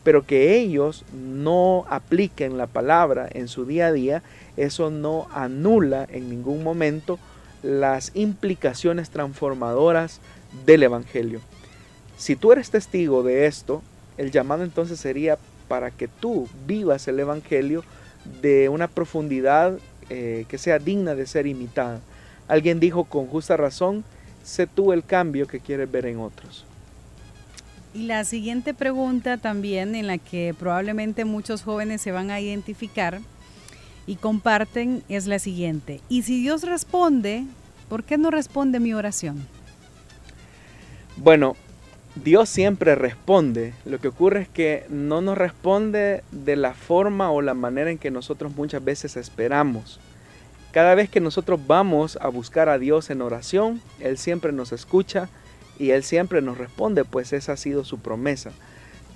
Pero 0.05 0.25
que 0.25 0.59
ellos 0.59 1.05
no 1.13 1.85
apliquen 1.89 2.57
la 2.57 2.67
palabra 2.67 3.29
en 3.31 3.49
su 3.49 3.65
día 3.65 3.89
a 3.89 3.93
día, 3.93 4.23
eso 4.57 4.91
no 4.91 5.29
anula 5.33 6.07
en 6.11 6.31
ningún 6.31 6.63
momento 6.63 7.19
las 7.63 8.13
implicaciones 8.15 9.11
transformadoras 9.11 10.21
del 10.65 10.85
Evangelio. 10.85 11.41
Si 12.17 12.37
tú 12.37 12.53
eres 12.53 12.71
testigo 12.71 13.23
de 13.23 13.47
esto, 13.47 13.83
el 14.17 14.31
llamado 14.31 14.65
entonces 14.65 14.99
sería 14.99 15.39
para 15.69 15.91
que 15.91 16.09
tú 16.09 16.49
vivas 16.67 17.07
el 17.09 17.21
Evangelio 17.21 17.85
de 18.41 18.69
una 18.69 18.89
profundidad 18.89 19.79
eh, 20.11 20.45
que 20.49 20.59
sea 20.59 20.79
digna 20.79 21.15
de 21.15 21.27
ser 21.27 21.47
imitada. 21.47 22.01
Alguien 22.49 22.81
dijo 22.81 23.05
con 23.05 23.27
justa 23.27 23.57
razón, 23.57 24.05
sé 24.49 24.67
tú 24.67 24.93
el 24.93 25.05
cambio 25.05 25.47
que 25.47 25.61
quieres 25.61 25.91
ver 25.91 26.07
en 26.07 26.19
otros. 26.19 26.65
Y 27.95 28.05
la 28.05 28.25
siguiente 28.25 28.75
pregunta 28.75 29.37
también 29.37 29.95
en 29.95 30.07
la 30.07 30.19
que 30.19 30.55
probablemente 30.59 31.25
muchos 31.25 31.63
jóvenes 31.63 32.01
se 32.01 32.13
van 32.13 32.31
a 32.31 32.41
identificar 32.41 33.21
y 34.07 34.17
comparten 34.17 35.03
es 35.09 35.27
la 35.27 35.39
siguiente. 35.39 36.01
Y 36.09 36.23
si 36.23 36.41
Dios 36.41 36.63
responde, 36.63 37.45
¿por 37.89 38.05
qué 38.05 38.17
no 38.19 38.31
responde 38.31 38.81
mi 38.81 38.95
oración? 38.95 39.47
Bueno, 41.17 41.57
Dios 42.15 42.49
siempre 42.49 42.95
responde. 42.95 43.75
Lo 43.85 43.99
que 43.99 44.09
ocurre 44.09 44.43
es 44.43 44.49
que 44.49 44.85
no 44.89 45.21
nos 45.21 45.37
responde 45.37 46.23
de 46.31 46.57
la 46.57 46.75
forma 46.75 47.31
o 47.31 47.43
la 47.43 47.55
manera 47.55 47.91
en 47.91 47.99
que 47.99 48.11
nosotros 48.11 48.57
muchas 48.57 48.83
veces 48.83 49.17
esperamos. 49.17 50.01
Cada 50.73 50.95
vez 50.95 51.09
que 51.09 51.21
nosotros 51.21 51.61
vamos 51.67 52.19
a 52.21 52.29
buscar 52.29 52.69
a 52.69 52.79
Dios 52.79 53.11
en 53.11 53.23
oración, 53.23 53.81
Él 54.01 54.19
siempre 54.19 54.53
nos 54.53 54.73
escucha 54.73 55.29
y 55.79 55.91
Él 55.91 56.03
siempre 56.03 56.43
nos 56.43 56.59
responde, 56.59 57.05
pues 57.05 57.33
esa 57.33 57.53
ha 57.53 57.57
sido 57.57 57.85
su 57.85 57.99
promesa. 57.99 58.51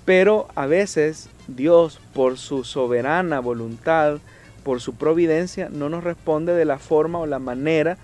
Pero 0.05 0.47
a 0.55 0.65
veces 0.65 1.29
Dios, 1.47 1.99
por 2.13 2.37
su 2.37 2.63
soberana 2.63 3.39
voluntad, 3.39 4.19
por 4.63 4.81
su 4.81 4.95
providencia, 4.95 5.69
no 5.69 5.89
nos 5.89 6.03
responde 6.03 6.53
de 6.53 6.65
la 6.65 6.79
forma 6.79 7.19
o 7.19 7.25
la 7.25 7.39
manera 7.39 7.97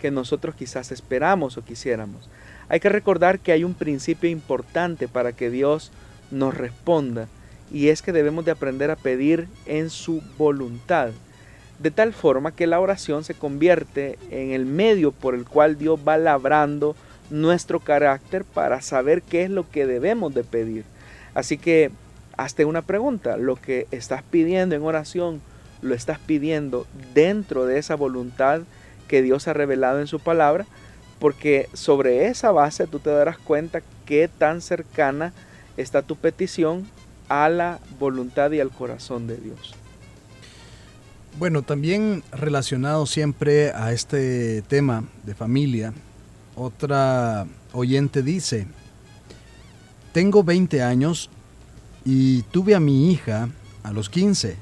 que 0.00 0.10
nosotros 0.10 0.54
quizás 0.54 0.92
esperamos 0.92 1.56
o 1.56 1.64
quisiéramos. 1.64 2.28
Hay 2.68 2.80
que 2.80 2.88
recordar 2.88 3.38
que 3.38 3.52
hay 3.52 3.64
un 3.64 3.74
principio 3.74 4.28
importante 4.28 5.08
para 5.08 5.32
que 5.32 5.50
Dios 5.50 5.92
nos 6.30 6.54
responda 6.56 7.28
y 7.70 7.88
es 7.88 8.02
que 8.02 8.12
debemos 8.12 8.44
de 8.44 8.50
aprender 8.50 8.90
a 8.90 8.96
pedir 8.96 9.48
en 9.66 9.90
su 9.90 10.22
voluntad, 10.36 11.10
de 11.78 11.90
tal 11.90 12.12
forma 12.12 12.52
que 12.52 12.66
la 12.66 12.80
oración 12.80 13.24
se 13.24 13.34
convierte 13.34 14.18
en 14.30 14.52
el 14.52 14.66
medio 14.66 15.12
por 15.12 15.34
el 15.34 15.44
cual 15.44 15.76
Dios 15.76 16.00
va 16.06 16.16
labrando 16.16 16.96
nuestro 17.30 17.80
carácter 17.80 18.44
para 18.44 18.80
saber 18.80 19.22
qué 19.22 19.44
es 19.44 19.50
lo 19.50 19.68
que 19.68 19.86
debemos 19.86 20.34
de 20.34 20.44
pedir. 20.44 20.84
Así 21.34 21.58
que 21.58 21.90
hazte 22.36 22.64
una 22.64 22.82
pregunta, 22.82 23.36
lo 23.36 23.56
que 23.56 23.86
estás 23.90 24.22
pidiendo 24.22 24.74
en 24.74 24.82
oración, 24.82 25.40
lo 25.82 25.94
estás 25.94 26.18
pidiendo 26.18 26.86
dentro 27.14 27.66
de 27.66 27.78
esa 27.78 27.94
voluntad 27.94 28.62
que 29.08 29.22
Dios 29.22 29.46
ha 29.48 29.52
revelado 29.52 30.00
en 30.00 30.06
su 30.06 30.20
palabra, 30.20 30.66
porque 31.18 31.68
sobre 31.72 32.26
esa 32.26 32.52
base 32.52 32.86
tú 32.86 32.98
te 32.98 33.10
darás 33.10 33.38
cuenta 33.38 33.82
qué 34.04 34.28
tan 34.28 34.60
cercana 34.60 35.32
está 35.76 36.02
tu 36.02 36.16
petición 36.16 36.86
a 37.28 37.48
la 37.48 37.80
voluntad 37.98 38.50
y 38.52 38.60
al 38.60 38.70
corazón 38.70 39.26
de 39.26 39.36
Dios. 39.36 39.74
Bueno, 41.38 41.60
también 41.60 42.22
relacionado 42.32 43.04
siempre 43.04 43.70
a 43.72 43.92
este 43.92 44.62
tema 44.62 45.04
de 45.24 45.34
familia, 45.34 45.92
otra 46.54 47.46
oyente 47.74 48.22
dice, 48.22 48.66
tengo 50.12 50.42
20 50.42 50.82
años 50.82 51.28
y 52.06 52.40
tuve 52.44 52.74
a 52.74 52.80
mi 52.80 53.12
hija 53.12 53.50
a 53.82 53.92
los 53.92 54.08
15. 54.08 54.56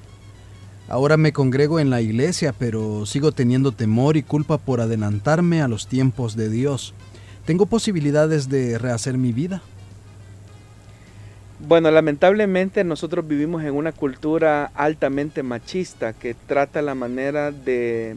Ahora 0.89 1.17
me 1.17 1.33
congrego 1.33 1.79
en 1.79 1.91
la 1.91 2.01
iglesia, 2.01 2.53
pero 2.53 3.07
sigo 3.07 3.31
teniendo 3.31 3.71
temor 3.71 4.17
y 4.17 4.25
culpa 4.25 4.59
por 4.59 4.81
adelantarme 4.81 5.63
a 5.63 5.69
los 5.69 5.87
tiempos 5.87 6.35
de 6.35 6.49
Dios. 6.49 6.93
¿Tengo 7.45 7.67
posibilidades 7.67 8.49
de 8.49 8.79
rehacer 8.79 9.17
mi 9.17 9.33
vida? 9.33 9.63
Bueno, 11.61 11.91
lamentablemente 11.93 12.83
nosotros 12.83 13.27
vivimos 13.29 13.63
en 13.63 13.75
una 13.75 13.93
cultura 13.93 14.73
altamente 14.75 15.45
machista 15.45 16.13
que 16.13 16.35
trata 16.35 16.83
la 16.83 16.97
manera 16.97 17.53
de 17.53 18.17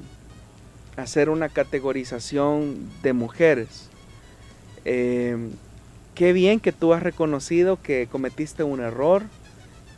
hacer 0.95 1.30
una 1.30 1.47
categorización 1.47 2.89
de 3.04 3.13
mujeres. 3.13 3.89
Eh, 4.86 5.38
qué 6.15 6.34
bien 6.34 6.60
que 6.60 6.71
tú 6.71 6.93
has 6.93 7.04
reconocido 7.04 7.80
que 7.80 8.08
cometiste 8.12 8.63
un 8.63 8.80
error, 8.82 9.21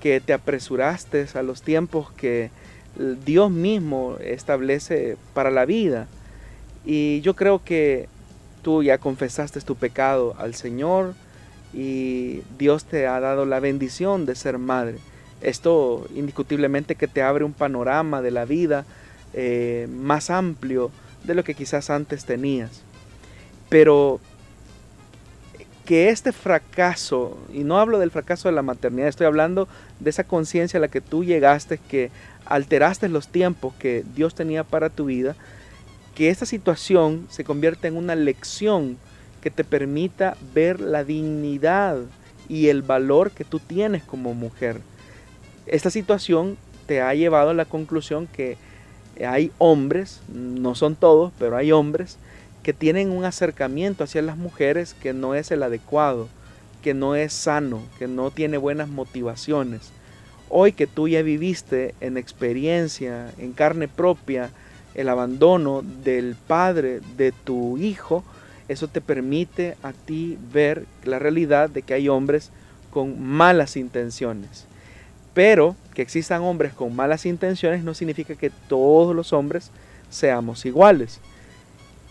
que 0.01 0.19
te 0.19 0.33
apresuraste 0.33 1.25
a 1.33 1.41
los 1.41 1.61
tiempos 1.61 2.11
que 2.11 2.51
Dios 3.25 3.49
mismo 3.49 4.17
establece 4.19 5.15
para 5.33 5.49
la 5.49 5.65
vida. 5.65 6.07
Y 6.85 7.21
yo 7.21 7.35
creo 7.35 7.63
que 7.63 8.09
tú 8.63 8.83
ya 8.83 8.97
confesaste 8.97 9.61
tu 9.61 9.77
pecado 9.77 10.35
al 10.37 10.55
Señor 10.55 11.13
y 11.73 12.41
Dios 12.57 12.85
te 12.85 13.07
ha 13.07 13.19
dado 13.19 13.45
la 13.45 13.59
bendición 13.59 14.25
de 14.25 14.35
ser 14.35 14.57
madre. 14.57 14.97
Esto 15.41 16.07
indiscutiblemente 16.15 16.95
que 16.95 17.07
te 17.07 17.21
abre 17.21 17.43
un 17.43 17.53
panorama 17.53 18.21
de 18.21 18.31
la 18.31 18.45
vida 18.45 18.85
eh, 19.33 19.87
más 19.91 20.29
amplio 20.29 20.91
de 21.23 21.35
lo 21.35 21.43
que 21.43 21.53
quizás 21.53 21.89
antes 21.89 22.25
tenías. 22.25 22.81
Pero 23.69 24.19
que 25.85 26.09
este 26.09 26.31
fracaso, 26.31 27.37
y 27.51 27.63
no 27.63 27.79
hablo 27.79 27.99
del 27.99 28.11
fracaso 28.11 28.47
de 28.47 28.53
la 28.53 28.61
maternidad, 28.61 29.07
estoy 29.07 29.25
hablando 29.25 29.67
de 29.99 30.11
esa 30.11 30.23
conciencia 30.23 30.77
a 30.77 30.81
la 30.81 30.87
que 30.87 31.01
tú 31.01 31.23
llegaste, 31.23 31.79
que 31.79 32.11
alteraste 32.45 33.09
los 33.09 33.27
tiempos 33.27 33.73
que 33.75 34.03
Dios 34.15 34.35
tenía 34.35 34.63
para 34.63 34.89
tu 34.89 35.05
vida, 35.05 35.35
que 36.13 36.29
esta 36.29 36.45
situación 36.45 37.25
se 37.29 37.43
convierta 37.43 37.87
en 37.87 37.97
una 37.97 38.15
lección 38.15 38.97
que 39.41 39.51
te 39.51 39.63
permita 39.63 40.37
ver 40.53 40.79
la 40.79 41.03
dignidad 41.03 41.97
y 42.47 42.67
el 42.67 42.81
valor 42.81 43.31
que 43.31 43.45
tú 43.45 43.59
tienes 43.59 44.03
como 44.03 44.33
mujer. 44.33 44.81
Esta 45.65 45.89
situación 45.89 46.57
te 46.87 47.01
ha 47.01 47.13
llevado 47.13 47.51
a 47.51 47.53
la 47.53 47.65
conclusión 47.65 48.27
que 48.27 48.57
hay 49.25 49.51
hombres, 49.57 50.21
no 50.33 50.75
son 50.75 50.95
todos, 50.95 51.31
pero 51.37 51.57
hay 51.57 51.71
hombres 51.71 52.17
que 52.63 52.73
tienen 52.73 53.11
un 53.11 53.25
acercamiento 53.25 54.03
hacia 54.03 54.21
las 54.21 54.37
mujeres 54.37 54.93
que 54.93 55.13
no 55.13 55.35
es 55.35 55.51
el 55.51 55.63
adecuado, 55.63 56.27
que 56.81 56.93
no 56.93 57.15
es 57.15 57.33
sano, 57.33 57.81
que 57.97 58.07
no 58.07 58.31
tiene 58.31 58.57
buenas 58.57 58.89
motivaciones. 58.89 59.91
Hoy 60.49 60.71
que 60.71 60.87
tú 60.87 61.07
ya 61.07 61.21
viviste 61.21 61.93
en 62.01 62.17
experiencia, 62.17 63.31
en 63.37 63.53
carne 63.53 63.87
propia, 63.87 64.49
el 64.95 65.09
abandono 65.09 65.83
del 66.03 66.35
padre 66.35 67.01
de 67.15 67.31
tu 67.31 67.77
hijo, 67.77 68.23
eso 68.69 68.87
te 68.87 69.01
permite 69.01 69.75
a 69.83 69.91
ti 69.91 70.37
ver 70.53 70.85
la 71.03 71.19
realidad 71.19 71.69
de 71.69 71.81
que 71.81 71.95
hay 71.95 72.07
hombres 72.07 72.51
con 72.91 73.21
malas 73.21 73.75
intenciones. 73.75 74.65
Pero 75.33 75.75
que 75.93 76.03
existan 76.03 76.43
hombres 76.43 76.73
con 76.73 76.95
malas 76.95 77.25
intenciones 77.25 77.83
no 77.83 77.93
significa 77.93 78.35
que 78.35 78.51
todos 78.67 79.15
los 79.15 79.33
hombres 79.33 79.71
seamos 80.09 80.65
iguales. 80.65 81.19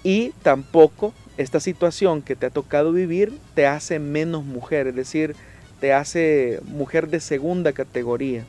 Y 0.02 0.30
tampoco 0.42 1.14
esta 1.36 1.60
situación 1.60 2.22
que 2.22 2.34
te 2.34 2.46
ha 2.46 2.50
tocado 2.50 2.92
vivir 2.92 3.32
te 3.54 3.66
hace 3.66 4.00
menos 4.00 4.44
mujer, 4.44 4.88
es 4.88 4.96
decir, 4.96 5.36
te 5.80 5.92
hace 5.92 6.60
mujer 6.64 7.08
de 7.08 7.20
segunda 7.20 7.72
categoría. 7.72 8.44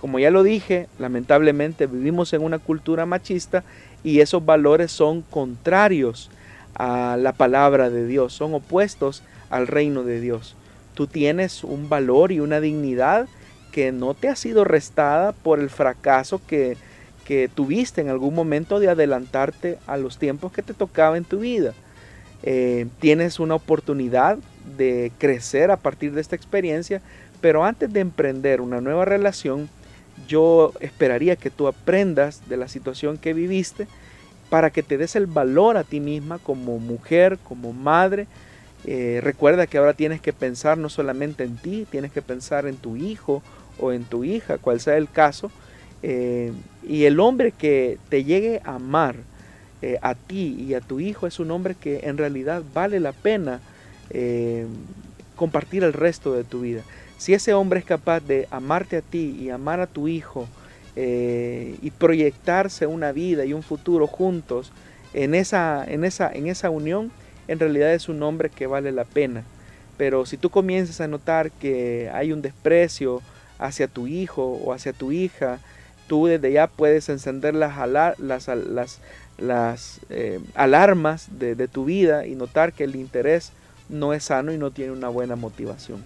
Como 0.00 0.18
ya 0.18 0.30
lo 0.30 0.42
dije, 0.42 0.88
lamentablemente 0.98 1.86
vivimos 1.86 2.34
en 2.34 2.42
una 2.42 2.58
cultura 2.58 3.06
machista 3.06 3.64
y 4.04 4.20
esos 4.20 4.44
valores 4.44 4.92
son 4.92 5.22
contrarios 5.22 6.30
a 6.78 7.16
la 7.16 7.32
palabra 7.32 7.90
de 7.90 8.06
Dios, 8.06 8.32
son 8.32 8.54
opuestos 8.54 9.22
al 9.50 9.66
reino 9.66 10.04
de 10.04 10.20
Dios. 10.20 10.56
Tú 10.94 11.06
tienes 11.06 11.64
un 11.64 11.88
valor 11.88 12.32
y 12.32 12.40
una 12.40 12.60
dignidad 12.60 13.28
que 13.72 13.92
no 13.92 14.14
te 14.14 14.28
ha 14.28 14.36
sido 14.36 14.64
restada 14.64 15.32
por 15.32 15.60
el 15.60 15.68
fracaso 15.68 16.40
que, 16.46 16.76
que 17.24 17.48
tuviste 17.52 18.00
en 18.00 18.08
algún 18.08 18.34
momento 18.34 18.80
de 18.80 18.88
adelantarte 18.88 19.78
a 19.86 19.96
los 19.96 20.18
tiempos 20.18 20.52
que 20.52 20.62
te 20.62 20.74
tocaba 20.74 21.16
en 21.16 21.24
tu 21.24 21.40
vida. 21.40 21.74
Eh, 22.42 22.86
tienes 23.00 23.40
una 23.40 23.54
oportunidad 23.54 24.38
de 24.76 25.12
crecer 25.18 25.70
a 25.70 25.76
partir 25.76 26.12
de 26.12 26.20
esta 26.20 26.36
experiencia, 26.36 27.02
pero 27.40 27.64
antes 27.64 27.92
de 27.92 28.00
emprender 28.00 28.60
una 28.60 28.80
nueva 28.80 29.04
relación, 29.04 29.68
yo 30.26 30.72
esperaría 30.80 31.36
que 31.36 31.50
tú 31.50 31.68
aprendas 31.68 32.48
de 32.48 32.56
la 32.56 32.68
situación 32.68 33.18
que 33.18 33.34
viviste 33.34 33.86
para 34.48 34.70
que 34.70 34.82
te 34.82 34.98
des 34.98 35.16
el 35.16 35.26
valor 35.26 35.76
a 35.76 35.84
ti 35.84 36.00
misma 36.00 36.38
como 36.38 36.78
mujer, 36.78 37.38
como 37.42 37.72
madre. 37.72 38.26
Eh, 38.84 39.20
recuerda 39.22 39.66
que 39.66 39.78
ahora 39.78 39.94
tienes 39.94 40.20
que 40.20 40.32
pensar 40.32 40.78
no 40.78 40.88
solamente 40.88 41.44
en 41.44 41.56
ti, 41.56 41.86
tienes 41.90 42.12
que 42.12 42.22
pensar 42.22 42.66
en 42.66 42.76
tu 42.76 42.96
hijo 42.96 43.42
o 43.78 43.92
en 43.92 44.04
tu 44.04 44.24
hija, 44.24 44.58
cual 44.58 44.80
sea 44.80 44.96
el 44.96 45.10
caso. 45.10 45.50
Eh, 46.02 46.52
y 46.86 47.04
el 47.04 47.18
hombre 47.18 47.52
que 47.52 47.98
te 48.08 48.22
llegue 48.22 48.60
a 48.64 48.74
amar 48.74 49.16
eh, 49.82 49.98
a 50.02 50.14
ti 50.14 50.56
y 50.58 50.74
a 50.74 50.80
tu 50.80 51.00
hijo 51.00 51.26
es 51.26 51.40
un 51.40 51.50
hombre 51.50 51.74
que 51.74 52.00
en 52.04 52.16
realidad 52.16 52.62
vale 52.74 53.00
la 53.00 53.12
pena 53.12 53.60
compartir 55.34 55.82
el 55.82 55.92
resto 55.92 56.32
de 56.32 56.44
tu 56.44 56.60
vida. 56.60 56.82
Si 57.18 57.34
ese 57.34 57.54
hombre 57.54 57.80
es 57.80 57.84
capaz 57.84 58.20
de 58.20 58.46
amarte 58.52 58.96
a 58.98 59.02
ti 59.02 59.36
y 59.40 59.50
amar 59.50 59.80
a 59.80 59.88
tu 59.88 60.06
hijo 60.06 60.46
eh, 60.96 61.76
y 61.82 61.90
proyectarse 61.90 62.86
una 62.86 63.12
vida 63.12 63.44
y 63.44 63.52
un 63.52 63.62
futuro 63.62 64.06
juntos 64.06 64.72
en 65.12 65.34
esa, 65.34 65.84
en, 65.86 66.04
esa, 66.04 66.30
en 66.32 66.46
esa 66.48 66.70
unión, 66.70 67.12
en 67.48 67.58
realidad 67.58 67.92
es 67.94 68.08
un 68.08 68.22
hombre 68.22 68.50
que 68.50 68.66
vale 68.66 68.92
la 68.92 69.04
pena. 69.04 69.44
Pero 69.96 70.26
si 70.26 70.36
tú 70.36 70.50
comienzas 70.50 71.00
a 71.00 71.08
notar 71.08 71.50
que 71.50 72.10
hay 72.12 72.32
un 72.32 72.42
desprecio 72.42 73.22
hacia 73.58 73.88
tu 73.88 74.06
hijo 74.06 74.44
o 74.44 74.72
hacia 74.72 74.92
tu 74.92 75.12
hija, 75.12 75.58
tú 76.06 76.26
desde 76.26 76.52
ya 76.52 76.66
puedes 76.66 77.08
encender 77.08 77.54
las, 77.54 77.76
las, 78.18 78.18
las, 78.18 79.00
las 79.38 80.00
eh, 80.10 80.40
alarmas 80.54 81.28
de 81.38 81.68
tu 81.68 81.84
vida 81.84 82.26
y 82.26 82.34
notar 82.34 82.72
que 82.72 82.84
el 82.84 82.96
interés 82.96 83.52
no 83.88 84.12
es 84.12 84.24
sano 84.24 84.52
y 84.52 84.58
no 84.58 84.70
tiene 84.70 84.92
una 84.92 85.08
buena 85.08 85.36
motivación. 85.36 86.02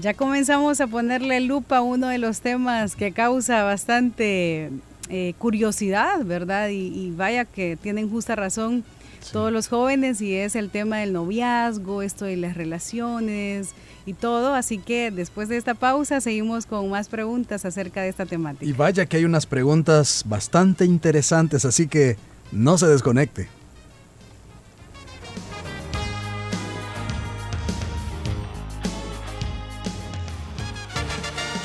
Ya 0.00 0.14
comenzamos 0.14 0.80
a 0.80 0.86
ponerle 0.86 1.40
lupa 1.40 1.78
a 1.78 1.80
uno 1.80 2.06
de 2.06 2.18
los 2.18 2.40
temas 2.40 2.94
que 2.94 3.10
causa 3.10 3.64
bastante 3.64 4.70
eh, 5.08 5.34
curiosidad, 5.38 6.24
¿verdad? 6.24 6.68
Y, 6.68 7.10
vaya 7.16 7.44
que 7.44 7.76
tienen 7.76 8.08
justa 8.08 8.36
razón 8.36 8.84
todos 9.32 9.50
los 9.50 9.66
jóvenes 9.66 10.20
y 10.20 10.36
es 10.36 10.54
el 10.54 10.70
tema 10.70 10.98
del 10.98 11.12
noviazgo, 11.12 12.02
esto 12.02 12.26
de 12.26 12.36
las 12.36 12.56
relaciones 12.56 13.70
y 14.06 14.12
todo. 14.12 14.54
Así 14.54 14.78
que 14.78 15.10
después 15.10 15.48
de 15.48 15.56
esta 15.56 15.74
pausa 15.74 16.20
seguimos 16.20 16.66
con 16.66 16.88
más 16.88 17.08
preguntas 17.08 17.64
acerca 17.64 18.00
de 18.00 18.10
esta 18.10 18.24
temática. 18.24 18.64
Y 18.64 18.74
vaya 18.74 19.04
que 19.06 19.16
hay 19.16 19.24
unas 19.24 19.46
preguntas 19.46 20.22
bastante 20.28 20.84
interesantes, 20.84 21.64
así 21.64 21.88
que 21.88 22.16
no 22.52 22.78
se 22.78 22.86
desconecte. 22.86 23.48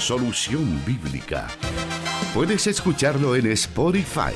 Solución 0.03 0.81
Bíblica. 0.85 1.47
Puedes 2.33 2.67
escucharlo 2.67 3.37
en 3.37 3.47
Spotify. 3.53 4.33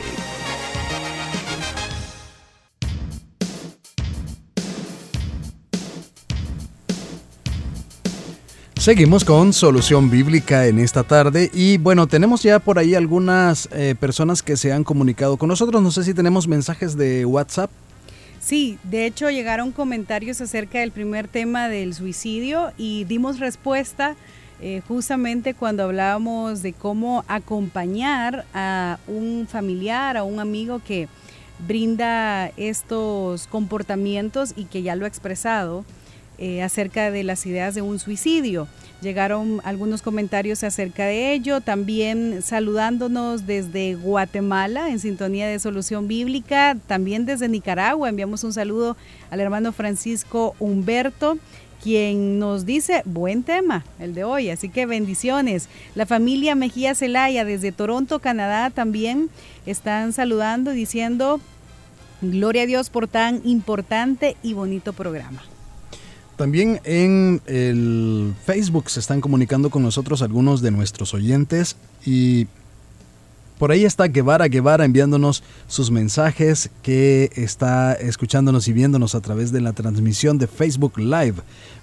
Seguimos 8.77 9.25
con 9.25 9.51
Solución 9.51 10.10
Bíblica 10.10 10.67
en 10.67 10.80
esta 10.80 11.03
tarde 11.03 11.51
y 11.53 11.77
bueno, 11.77 12.08
tenemos 12.08 12.43
ya 12.43 12.60
por 12.60 12.80
ahí 12.80 12.95
algunas 12.95 13.67
eh, 13.73 13.93
personas 13.99 14.41
que 14.41 14.56
se 14.56 14.71
han 14.71 14.86
comunicado 14.86 15.36
con 15.36 15.49
nosotros. 15.49 15.84
No 15.84 15.91
sé 15.91 16.06
si 16.06 16.13
tenemos 16.13 16.47
mensajes 16.47 16.95
de 16.95 17.25
WhatsApp. 17.25 17.69
Sí, 18.39 18.80
de 18.84 19.06
hecho 19.06 19.30
llegaron 19.30 19.73
comentarios 19.73 20.39
acerca 20.39 20.80
del 20.80 20.91
primer 20.91 21.27
tema 21.27 21.67
del 21.67 21.93
suicidio 21.93 22.71
y 22.77 23.03
dimos 23.03 23.39
respuesta 23.39 24.15
eh, 24.60 24.82
justamente 24.88 25.54
cuando 25.54 25.84
hablábamos 25.84 26.63
de 26.63 26.74
cómo 26.74 27.24
acompañar 27.28 28.46
a 28.54 28.98
un 29.08 29.48
familiar, 29.48 30.17
a 30.17 30.24
un 30.24 30.39
amigo 30.39 30.82
que 30.86 31.08
brinda 31.67 32.52
estos 32.58 33.48
comportamientos 33.48 34.54
y 34.56 34.65
que 34.65 34.82
ya 34.82 34.96
lo 34.96 35.06
ha 35.06 35.08
expresado 35.08 35.86
eh, 36.39 36.62
acerca 36.62 37.10
de 37.10 37.24
las 37.24 37.46
ideas 37.46 37.76
de 37.76 37.82
un 37.82 38.00
suicidio. 38.00 38.67
Llegaron 39.02 39.62
algunos 39.63 40.02
comentarios 40.02 40.63
acerca 40.63 41.06
de 41.06 41.34
ello, 41.34 41.62
también 41.62 42.41
saludándonos 42.41 43.46
desde 43.46 43.93
Guatemala 43.93 44.89
en 44.89 45.00
sintonía 45.00 45.48
de 45.48 45.60
Solución 45.60 46.08
Bíblica, 46.08 46.76
también 46.88 47.26
desde 47.26 47.48
Nicaragua 47.48 48.10
enviamos 48.10 48.43
un 48.43 48.54
saludo 48.54 48.98
al 49.30 49.39
hermano 49.39 49.72
Francisco 49.72 50.56
Humberto 50.60 51.38
quien 51.88 52.38
nos 52.38 52.65
dice, 52.65 53.02
buen 53.06 53.43
tema 53.43 53.86
el 53.97 54.13
de 54.13 54.26
hoy, 54.26 54.50
así 54.50 54.67
que 54.67 54.86
bendiciones. 54.86 55.69
La 55.95 56.06
familia 56.06 56.54
Mejía 56.54 56.93
Celaya 56.95 57.45
desde 57.45 57.71
Toronto, 57.71 58.19
Canadá 58.19 58.71
también 58.71 59.30
están 59.65 60.12
saludando 60.12 60.71
diciendo, 60.71 61.39
gloria 62.21 62.63
a 62.63 62.65
Dios 62.65 62.89
por 62.89 63.08
tan 63.08 63.39
importante 63.45 64.36
y 64.43 64.52
bonito 64.52 64.91
programa. 64.91 65.41
También 66.36 66.82
en 66.84 67.39
el 67.45 68.34
Facebook 68.45 68.89
se 68.89 69.00
están 69.00 69.21
comunicando 69.21 69.69
con 69.69 69.82
nosotros 69.82 70.21
algunos 70.21 70.62
de 70.62 70.71
nuestros 70.71 71.13
oyentes 71.13 71.78
y 72.06 72.47
por 73.58 73.72
ahí 73.72 73.86
está 73.86 74.08
Guevara 74.08 74.48
Guevara 74.48 74.86
enviándonos 74.86 75.43
sus 75.67 75.89
mensajes 75.89 76.70
que 76.84 77.32
está 77.36 77.93
escuchándonos 77.93 78.67
y 78.67 78.74
viéndonos 78.74 79.15
a 79.15 79.22
través 79.22 79.52
de 79.52 79.62
la 79.62 79.74
transmisión 79.74 80.38
de 80.38 80.48
Facebook 80.48 80.98
Live. 80.98 81.36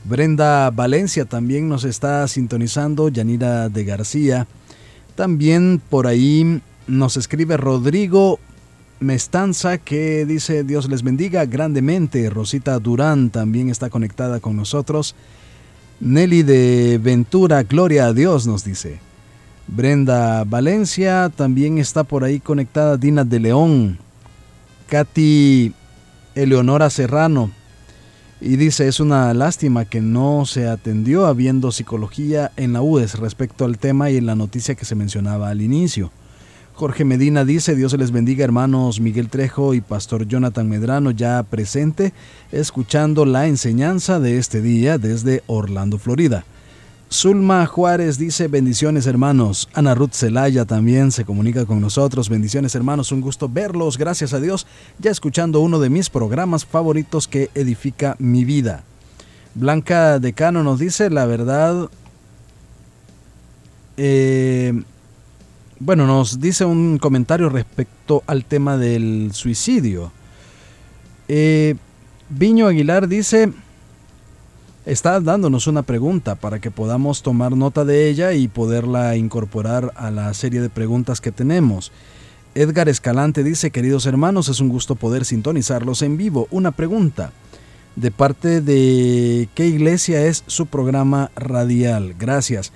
Brenda 0.05 0.71
Valencia 0.71 1.25
también 1.25 1.69
nos 1.69 1.85
está 1.85 2.27
sintonizando, 2.29 3.09
Yanira 3.09 3.69
de 3.69 3.85
García. 3.85 4.47
También 5.17 5.81
por 5.91 6.07
ahí 6.07 6.61
nos 6.87 7.17
escribe 7.17 7.57
Rodrigo 7.57 8.39
Mestanza 9.01 9.79
que 9.79 10.25
dice 10.27 10.63
Dios 10.65 10.89
les 10.89 11.03
bendiga 11.03 11.45
grandemente. 11.45 12.31
Rosita 12.31 12.79
Durán 12.79 13.31
también 13.31 13.69
está 13.69 13.91
conectada 13.91 14.41
con 14.41 14.57
nosotros. 14.57 15.15
Nelly 16.01 16.43
de 16.43 17.01
Ventura, 17.03 17.63
gloria 17.63 18.07
a 18.07 18.13
Dios 18.13 18.47
nos 18.47 18.65
dice. 18.65 19.01
Brenda 19.67 20.45
Valencia, 20.45 21.31
también 21.35 21.79
está 21.79 22.05
por 22.05 22.25
ahí 22.25 22.41
conectada 22.41 22.97
Dina 22.97 23.25
de 23.25 23.41
León, 23.41 23.99
Katy 24.89 25.73
Eleonora 26.35 26.91
Serrano, 26.91 27.51
y 28.41 28.57
dice, 28.57 28.89
es 28.89 29.01
una 29.01 29.33
lástima 29.33 29.87
que 29.87 30.01
no 30.03 30.45
se 30.45 30.69
atendió 30.69 31.27
habiendo 31.27 31.73
psicología 31.73 32.53
en 32.57 32.75
la 32.75 32.83
UES 32.83 33.19
respecto 33.19 33.65
al 33.65 33.79
tema 33.79 34.11
y 34.11 34.19
en 34.19 34.27
la 34.27 34.35
noticia 34.35 34.75
que 34.75 34.85
se 34.85 34.95
mencionaba 34.95 35.49
al 35.49 35.63
inicio. 35.63 36.13
Jorge 36.75 37.05
Medina 37.05 37.45
dice, 37.45 37.77
Dios 37.77 37.97
les 37.97 38.11
bendiga 38.11 38.45
hermanos 38.45 39.01
Miguel 39.01 39.29
Trejo 39.29 39.75
y 39.75 39.81
Pastor 39.81 40.27
Jonathan 40.27 40.69
Medrano 40.69 41.13
ya 41.13 41.43
presente, 41.45 42.13
escuchando 42.51 43.25
la 43.25 43.47
enseñanza 43.47 44.19
de 44.19 44.39
este 44.39 44.61
día 44.61 44.99
desde 44.99 45.45
Orlando, 45.47 45.99
Florida. 45.99 46.45
Zulma 47.11 47.65
Juárez 47.67 48.19
dice 48.19 48.49
bendiciones 48.49 49.07
hermanos. 49.07 49.69
Ana 49.73 49.95
Ruth 49.95 50.15
Zelaya 50.15 50.65
también 50.65 51.13
se 51.13 51.25
comunica 51.25 51.65
con 51.65 51.81
nosotros. 51.81 52.29
Bendiciones 52.29 52.75
hermanos, 52.75 53.13
un 53.13 53.21
gusto 53.21 53.49
verlos. 53.49 53.99
Gracias 53.99 54.33
a 54.33 54.41
Dios, 54.41 54.67
ya 54.99 55.11
escuchando 55.11 55.61
uno 55.61 55.79
de 55.79 55.91
mis 55.91 56.11
programas 56.11 56.65
favoritos 56.65 57.29
que 57.29 57.51
edifica 57.55 58.17
mi 58.19 58.45
vida. 58.45 58.83
Blanca 59.55 60.19
Decano 60.19 60.65
nos 60.65 60.81
dice 60.81 61.11
la 61.11 61.27
verdad. 61.27 61.89
Eh, 63.97 64.83
bueno, 65.79 66.07
nos 66.07 66.41
dice 66.41 66.65
un 66.65 66.99
comentario 66.99 67.49
respecto 67.49 68.25
al 68.27 68.45
tema 68.45 68.77
del 68.77 69.31
suicidio. 69.33 70.11
Eh, 71.29 71.77
Viño 72.29 72.67
Aguilar 72.67 73.07
dice, 73.07 73.53
está 74.87 75.21
dándonos 75.21 75.67
una 75.67 75.83
pregunta 75.83 76.35
para 76.35 76.59
que 76.59 76.71
podamos 76.71 77.23
tomar 77.23 77.57
nota 77.57 77.85
de 77.85 78.09
ella 78.09 78.33
y 78.33 78.49
poderla 78.49 79.17
incorporar 79.17 79.93
a 79.97 80.11
la 80.11 80.33
serie 80.35 80.61
de 80.61 80.71
preguntas 80.71 81.21
que 81.21 81.33
tenemos. 81.33 81.93
Edgar 82.55 82.89
Escalante 82.89 83.43
dice, 83.43 83.71
queridos 83.71 84.07
hermanos, 84.07 84.49
es 84.49 84.61
un 84.61 84.69
gusto 84.69 84.95
poder 84.95 85.25
sintonizarlos 85.25 86.03
en 86.03 86.17
vivo. 86.17 86.47
Una 86.51 86.71
pregunta, 86.71 87.33
¿de 87.97 88.11
parte 88.11 88.61
de 88.61 89.49
qué 89.55 89.67
iglesia 89.67 90.27
es 90.27 90.45
su 90.47 90.67
programa 90.67 91.31
radial? 91.35 92.15
Gracias. 92.19 92.73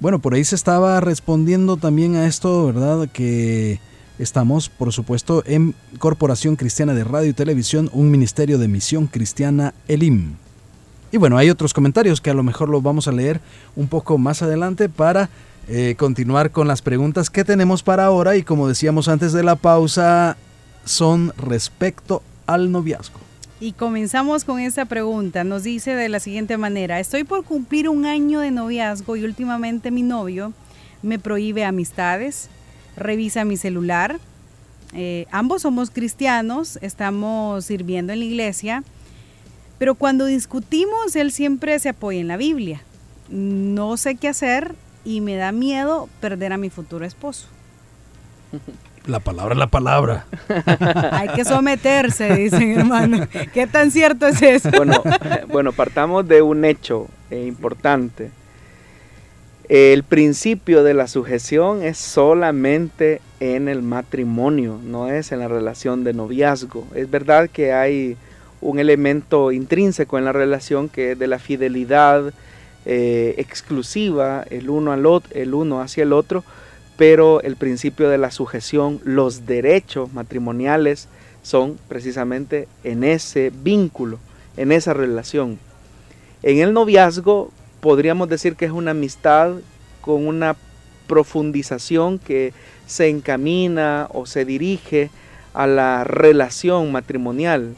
Bueno, 0.00 0.18
por 0.18 0.34
ahí 0.34 0.44
se 0.44 0.56
estaba 0.56 1.00
respondiendo 1.00 1.76
también 1.76 2.16
a 2.16 2.26
esto, 2.26 2.66
¿verdad? 2.66 3.08
Que 3.10 3.78
estamos, 4.18 4.68
por 4.68 4.92
supuesto, 4.92 5.44
en 5.46 5.74
Corporación 5.98 6.56
Cristiana 6.56 6.92
de 6.92 7.04
Radio 7.04 7.30
y 7.30 7.34
Televisión, 7.34 7.88
un 7.92 8.10
ministerio 8.10 8.58
de 8.58 8.68
misión 8.68 9.06
cristiana, 9.06 9.74
ELIM. 9.88 10.41
Y 11.12 11.18
bueno, 11.18 11.36
hay 11.36 11.50
otros 11.50 11.74
comentarios 11.74 12.22
que 12.22 12.30
a 12.30 12.34
lo 12.34 12.42
mejor 12.42 12.70
los 12.70 12.82
vamos 12.82 13.06
a 13.06 13.12
leer 13.12 13.40
un 13.76 13.86
poco 13.86 14.16
más 14.16 14.40
adelante 14.40 14.88
para 14.88 15.28
eh, 15.68 15.94
continuar 15.98 16.50
con 16.50 16.66
las 16.66 16.80
preguntas 16.80 17.28
que 17.28 17.44
tenemos 17.44 17.82
para 17.82 18.06
ahora 18.06 18.34
y 18.34 18.42
como 18.42 18.66
decíamos 18.66 19.08
antes 19.08 19.34
de 19.34 19.44
la 19.44 19.54
pausa, 19.56 20.38
son 20.86 21.34
respecto 21.36 22.22
al 22.46 22.72
noviazgo. 22.72 23.20
Y 23.60 23.72
comenzamos 23.72 24.44
con 24.44 24.58
esta 24.58 24.86
pregunta. 24.86 25.44
Nos 25.44 25.62
dice 25.62 25.94
de 25.94 26.08
la 26.08 26.18
siguiente 26.18 26.56
manera, 26.56 26.98
estoy 26.98 27.24
por 27.24 27.44
cumplir 27.44 27.90
un 27.90 28.06
año 28.06 28.40
de 28.40 28.50
noviazgo 28.50 29.14
y 29.14 29.24
últimamente 29.24 29.90
mi 29.90 30.02
novio 30.02 30.54
me 31.02 31.18
prohíbe 31.18 31.64
amistades, 31.64 32.48
revisa 32.96 33.44
mi 33.44 33.58
celular. 33.58 34.18
Eh, 34.94 35.26
ambos 35.30 35.62
somos 35.62 35.90
cristianos, 35.90 36.78
estamos 36.80 37.66
sirviendo 37.66 38.14
en 38.14 38.18
la 38.18 38.24
iglesia, 38.24 38.82
pero 39.82 39.96
cuando 39.96 40.26
discutimos 40.26 41.16
él 41.16 41.32
siempre 41.32 41.76
se 41.80 41.88
apoya 41.88 42.20
en 42.20 42.28
la 42.28 42.36
Biblia. 42.36 42.82
No 43.30 43.96
sé 43.96 44.14
qué 44.14 44.28
hacer 44.28 44.76
y 45.04 45.20
me 45.20 45.34
da 45.34 45.50
miedo 45.50 46.08
perder 46.20 46.52
a 46.52 46.56
mi 46.56 46.70
futuro 46.70 47.04
esposo. 47.04 47.48
La 49.06 49.18
palabra 49.18 49.54
es 49.54 49.58
la 49.58 49.66
palabra. 49.66 50.26
Hay 51.10 51.30
que 51.30 51.44
someterse, 51.44 52.32
dicen 52.32 52.78
hermano. 52.78 53.26
¿Qué 53.52 53.66
tan 53.66 53.90
cierto 53.90 54.28
es 54.28 54.40
eso? 54.40 54.70
Bueno, 54.70 55.02
bueno 55.48 55.72
partamos 55.72 56.28
de 56.28 56.42
un 56.42 56.64
hecho 56.64 57.08
eh, 57.32 57.44
importante. 57.44 58.30
El 59.68 60.04
principio 60.04 60.84
de 60.84 60.94
la 60.94 61.08
sujeción 61.08 61.82
es 61.82 61.98
solamente 61.98 63.20
en 63.40 63.66
el 63.66 63.82
matrimonio, 63.82 64.78
no 64.80 65.08
es 65.08 65.32
en 65.32 65.40
la 65.40 65.48
relación 65.48 66.04
de 66.04 66.12
noviazgo. 66.12 66.86
Es 66.94 67.10
verdad 67.10 67.50
que 67.50 67.72
hay 67.72 68.16
un 68.62 68.78
elemento 68.78 69.52
intrínseco 69.52 70.16
en 70.18 70.24
la 70.24 70.32
relación 70.32 70.88
que 70.88 71.12
es 71.12 71.18
de 71.18 71.26
la 71.26 71.38
fidelidad, 71.38 72.32
eh, 72.86 73.34
exclusiva 73.36 74.44
el 74.50 74.70
uno, 74.70 74.92
al 74.92 75.06
otro, 75.06 75.30
el 75.34 75.54
uno 75.54 75.80
hacia 75.80 76.04
el 76.04 76.12
otro, 76.12 76.44
pero 76.96 77.40
el 77.42 77.56
principio 77.56 78.08
de 78.08 78.18
la 78.18 78.30
sujeción, 78.30 79.00
los 79.04 79.46
derechos 79.46 80.12
matrimoniales 80.12 81.08
son 81.42 81.78
precisamente 81.88 82.68
en 82.84 83.04
ese 83.04 83.52
vínculo, 83.62 84.18
en 84.56 84.72
esa 84.72 84.94
relación. 84.94 85.58
En 86.42 86.58
el 86.58 86.72
noviazgo 86.72 87.50
podríamos 87.80 88.28
decir 88.28 88.56
que 88.56 88.64
es 88.64 88.72
una 88.72 88.92
amistad 88.92 89.54
con 90.00 90.26
una 90.26 90.56
profundización 91.06 92.18
que 92.18 92.52
se 92.86 93.08
encamina 93.08 94.08
o 94.12 94.26
se 94.26 94.44
dirige 94.44 95.10
a 95.54 95.66
la 95.66 96.04
relación 96.04 96.92
matrimonial. 96.92 97.74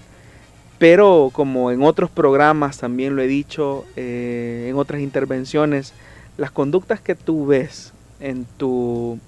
Pero 0.84 1.30
como 1.32 1.70
en 1.70 1.82
otros 1.82 2.10
programas 2.10 2.76
también 2.76 3.16
lo 3.16 3.22
he 3.22 3.26
dicho, 3.26 3.86
eh, 3.96 4.66
en 4.68 4.76
otras 4.76 5.00
intervenciones, 5.00 5.94
las 6.36 6.50
conductas 6.50 7.00
que 7.00 7.14
tú 7.14 7.46
ves 7.46 7.94
en 8.20 8.44
tu 8.58 9.18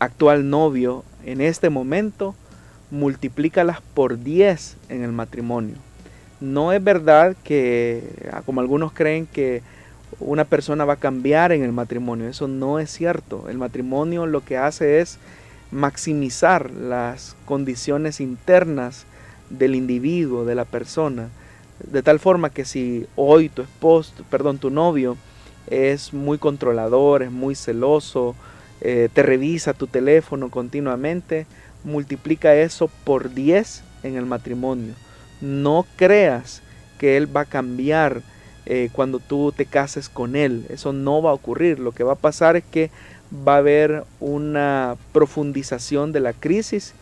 actual 0.00 0.50
novio 0.50 1.02
en 1.24 1.40
este 1.40 1.70
momento, 1.70 2.34
multiplícalas 2.90 3.80
por 3.94 4.22
10 4.22 4.76
en 4.90 5.02
el 5.02 5.12
matrimonio. 5.12 5.76
No 6.42 6.74
es 6.74 6.84
verdad 6.84 7.36
que, 7.42 8.28
ah, 8.30 8.42
como 8.44 8.60
algunos 8.60 8.92
creen, 8.92 9.24
que 9.24 9.62
una 10.20 10.44
persona 10.44 10.84
va 10.84 10.92
a 10.92 10.96
cambiar 10.96 11.52
en 11.52 11.62
el 11.62 11.72
matrimonio. 11.72 12.28
Eso 12.28 12.48
no 12.48 12.78
es 12.78 12.90
cierto. 12.90 13.48
El 13.48 13.56
matrimonio 13.56 14.26
lo 14.26 14.44
que 14.44 14.58
hace 14.58 15.00
es 15.00 15.18
maximizar 15.70 16.70
las 16.70 17.34
condiciones 17.46 18.20
internas 18.20 19.06
del 19.52 19.74
individuo, 19.74 20.44
de 20.44 20.54
la 20.54 20.64
persona, 20.64 21.28
de 21.78 22.02
tal 22.02 22.18
forma 22.18 22.50
que 22.50 22.64
si 22.64 23.06
hoy 23.16 23.48
tu 23.48 23.62
esposo, 23.62 24.12
perdón, 24.30 24.58
tu 24.58 24.70
novio 24.70 25.16
es 25.68 26.12
muy 26.12 26.38
controlador, 26.38 27.22
es 27.22 27.30
muy 27.30 27.54
celoso, 27.54 28.34
eh, 28.80 29.08
te 29.12 29.22
revisa 29.22 29.74
tu 29.74 29.86
teléfono 29.86 30.50
continuamente, 30.50 31.46
multiplica 31.84 32.54
eso 32.54 32.88
por 33.04 33.32
10 33.32 33.82
en 34.02 34.16
el 34.16 34.26
matrimonio. 34.26 34.94
No 35.40 35.86
creas 35.96 36.62
que 36.98 37.16
él 37.16 37.34
va 37.34 37.42
a 37.42 37.46
cambiar 37.46 38.22
eh, 38.64 38.90
cuando 38.92 39.18
tú 39.18 39.52
te 39.56 39.66
cases 39.66 40.08
con 40.08 40.36
él. 40.36 40.66
Eso 40.68 40.92
no 40.92 41.20
va 41.20 41.30
a 41.30 41.34
ocurrir. 41.34 41.80
Lo 41.80 41.92
que 41.92 42.04
va 42.04 42.12
a 42.12 42.16
pasar 42.16 42.56
es 42.56 42.64
que 42.64 42.90
va 43.46 43.54
a 43.54 43.58
haber 43.58 44.04
una 44.20 44.96
profundización 45.12 46.12
de 46.12 46.20
la 46.20 46.32
crisis 46.32 46.94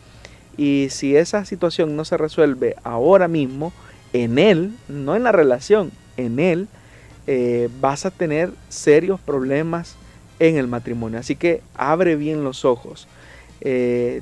y 0.61 0.89
si 0.91 1.15
esa 1.15 1.43
situación 1.43 1.95
no 1.95 2.05
se 2.05 2.17
resuelve 2.17 2.75
ahora 2.83 3.27
mismo, 3.27 3.73
en 4.13 4.37
él, 4.37 4.75
no 4.87 5.15
en 5.15 5.23
la 5.23 5.31
relación, 5.31 5.91
en 6.17 6.37
él, 6.37 6.67
eh, 7.25 7.67
vas 7.79 8.05
a 8.05 8.11
tener 8.11 8.51
serios 8.69 9.19
problemas 9.19 9.95
en 10.37 10.57
el 10.57 10.67
matrimonio. 10.67 11.17
Así 11.17 11.35
que 11.35 11.63
abre 11.73 12.15
bien 12.15 12.43
los 12.43 12.63
ojos. 12.63 13.07
Eh, 13.61 14.21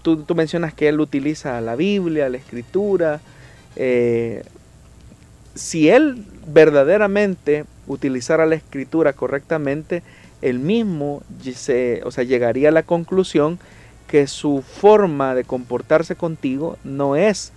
tú, 0.00 0.24
mencionas 0.34 0.72
que 0.72 0.88
él 0.88 0.98
utiliza 0.98 1.60
la 1.60 1.76
Biblia, 1.76 2.30
la 2.30 2.38
escritura. 2.38 3.20
Eh, 3.76 4.44
si 5.54 5.90
él 5.90 6.24
verdaderamente 6.46 7.66
utilizara 7.86 8.46
la 8.46 8.54
escritura 8.54 9.12
correctamente, 9.12 10.02
él 10.40 10.58
mismo 10.58 11.22
se, 11.54 12.00
o 12.06 12.10
sea, 12.10 12.24
llegaría 12.24 12.70
a 12.70 12.72
la 12.72 12.82
conclusión 12.82 13.58
que 14.06 14.26
su 14.26 14.62
forma 14.62 15.34
de 15.34 15.44
comportarse 15.44 16.16
contigo 16.16 16.78
no 16.84 17.16
es 17.16 17.52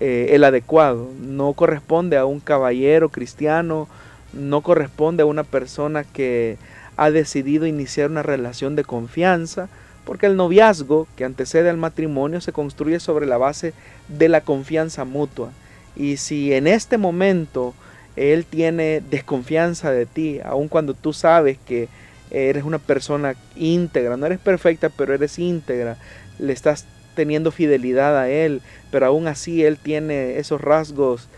eh, 0.00 0.28
el 0.30 0.44
adecuado, 0.44 1.10
no 1.20 1.52
corresponde 1.52 2.16
a 2.16 2.24
un 2.24 2.40
caballero 2.40 3.10
cristiano, 3.10 3.88
no 4.32 4.60
corresponde 4.60 5.22
a 5.22 5.26
una 5.26 5.44
persona 5.44 6.04
que 6.04 6.58
ha 6.96 7.10
decidido 7.10 7.66
iniciar 7.66 8.10
una 8.10 8.22
relación 8.22 8.76
de 8.76 8.84
confianza, 8.84 9.68
porque 10.04 10.26
el 10.26 10.36
noviazgo 10.36 11.06
que 11.16 11.24
antecede 11.24 11.70
al 11.70 11.76
matrimonio 11.76 12.40
se 12.40 12.52
construye 12.52 13.00
sobre 13.00 13.26
la 13.26 13.38
base 13.38 13.72
de 14.08 14.28
la 14.28 14.40
confianza 14.42 15.04
mutua. 15.04 15.50
Y 15.96 16.16
si 16.16 16.52
en 16.52 16.66
este 16.66 16.98
momento 16.98 17.74
él 18.16 18.44
tiene 18.44 19.00
desconfianza 19.00 19.90
de 19.90 20.06
ti, 20.06 20.40
aun 20.44 20.68
cuando 20.68 20.94
tú 20.94 21.12
sabes 21.12 21.58
que 21.64 21.88
eres 22.30 22.64
una 22.64 22.78
persona 22.78 23.34
íntegra, 23.56 24.16
no 24.16 24.26
eres 24.26 24.38
perfecta, 24.38 24.88
pero 24.88 25.14
eres 25.14 25.38
íntegra, 25.38 25.96
le 26.38 26.52
estás 26.52 26.86
teniendo 27.14 27.52
fidelidad 27.52 28.18
a 28.18 28.28
Él, 28.28 28.60
pero 28.90 29.06
aún 29.06 29.28
así 29.28 29.64
Él 29.64 29.78
tiene 29.78 30.38
esos 30.38 30.60
rasgos 30.60 31.28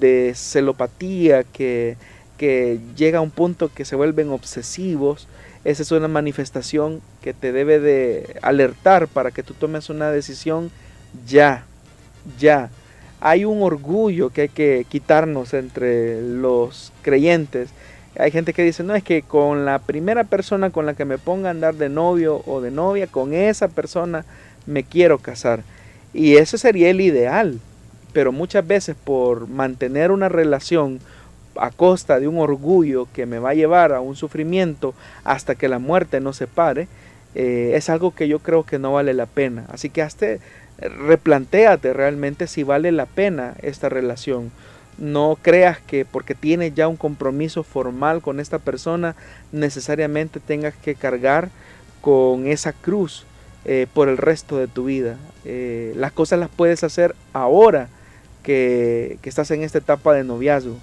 de 0.00 0.32
celopatía 0.34 1.44
que, 1.44 1.96
que 2.36 2.80
llega 2.96 3.18
a 3.18 3.22
un 3.22 3.30
punto 3.30 3.70
que 3.72 3.84
se 3.84 3.96
vuelven 3.96 4.30
obsesivos, 4.30 5.28
esa 5.64 5.82
es 5.82 5.90
una 5.92 6.08
manifestación 6.08 7.00
que 7.20 7.34
te 7.34 7.52
debe 7.52 7.78
de 7.80 8.38
alertar 8.42 9.08
para 9.08 9.30
que 9.30 9.42
tú 9.42 9.54
tomes 9.54 9.90
una 9.90 10.10
decisión 10.10 10.70
ya, 11.26 11.66
ya. 12.38 12.70
Hay 13.20 13.44
un 13.44 13.62
orgullo 13.62 14.30
que 14.30 14.42
hay 14.42 14.48
que 14.48 14.86
quitarnos 14.88 15.52
entre 15.52 16.22
los 16.22 16.92
creyentes 17.02 17.70
hay 18.18 18.30
gente 18.32 18.52
que 18.52 18.64
dice, 18.64 18.82
no, 18.82 18.94
es 18.94 19.04
que 19.04 19.22
con 19.22 19.64
la 19.64 19.78
primera 19.78 20.24
persona 20.24 20.70
con 20.70 20.86
la 20.86 20.94
que 20.94 21.04
me 21.04 21.18
ponga 21.18 21.48
a 21.48 21.52
andar 21.52 21.76
de 21.76 21.88
novio 21.88 22.42
o 22.46 22.60
de 22.60 22.72
novia, 22.72 23.06
con 23.06 23.32
esa 23.32 23.68
persona 23.68 24.24
me 24.66 24.82
quiero 24.82 25.18
casar. 25.18 25.62
Y 26.12 26.36
ese 26.36 26.58
sería 26.58 26.90
el 26.90 27.00
ideal. 27.00 27.60
Pero 28.12 28.32
muchas 28.32 28.66
veces 28.66 28.96
por 29.02 29.46
mantener 29.46 30.10
una 30.10 30.28
relación 30.28 30.98
a 31.56 31.70
costa 31.70 32.18
de 32.18 32.26
un 32.26 32.38
orgullo 32.38 33.06
que 33.12 33.26
me 33.26 33.38
va 33.38 33.50
a 33.50 33.54
llevar 33.54 33.92
a 33.92 34.00
un 34.00 34.16
sufrimiento 34.16 34.94
hasta 35.24 35.54
que 35.54 35.68
la 35.68 35.78
muerte 35.78 36.20
nos 36.20 36.36
separe, 36.36 36.88
eh, 37.34 37.72
es 37.74 37.88
algo 37.88 38.14
que 38.14 38.26
yo 38.26 38.40
creo 38.40 38.64
que 38.64 38.78
no 38.78 38.92
vale 38.92 39.14
la 39.14 39.26
pena. 39.26 39.64
Así 39.68 39.90
que 39.90 40.02
hasta 40.02 40.38
replantéate 40.78 41.92
realmente 41.92 42.46
si 42.46 42.62
vale 42.62 42.90
la 42.92 43.06
pena 43.06 43.54
esta 43.62 43.88
relación 43.88 44.50
no 44.98 45.38
creas 45.40 45.80
que 45.80 46.04
porque 46.04 46.34
tienes 46.34 46.74
ya 46.74 46.88
un 46.88 46.96
compromiso 46.96 47.62
formal 47.62 48.20
con 48.20 48.40
esta 48.40 48.58
persona, 48.58 49.14
necesariamente 49.52 50.40
tengas 50.40 50.74
que 50.74 50.94
cargar 50.94 51.50
con 52.00 52.46
esa 52.46 52.72
cruz 52.72 53.24
eh, 53.64 53.86
por 53.92 54.08
el 54.08 54.16
resto 54.16 54.56
de 54.56 54.66
tu 54.66 54.84
vida. 54.84 55.16
Eh, 55.44 55.92
las 55.96 56.12
cosas 56.12 56.38
las 56.38 56.48
puedes 56.48 56.84
hacer 56.84 57.14
ahora 57.32 57.88
que, 58.42 59.18
estás 59.22 59.50
en 59.50 59.62
esta 59.62 59.78
etapa 59.78 60.14
de 60.14 60.24
noviazgo. 60.24 60.76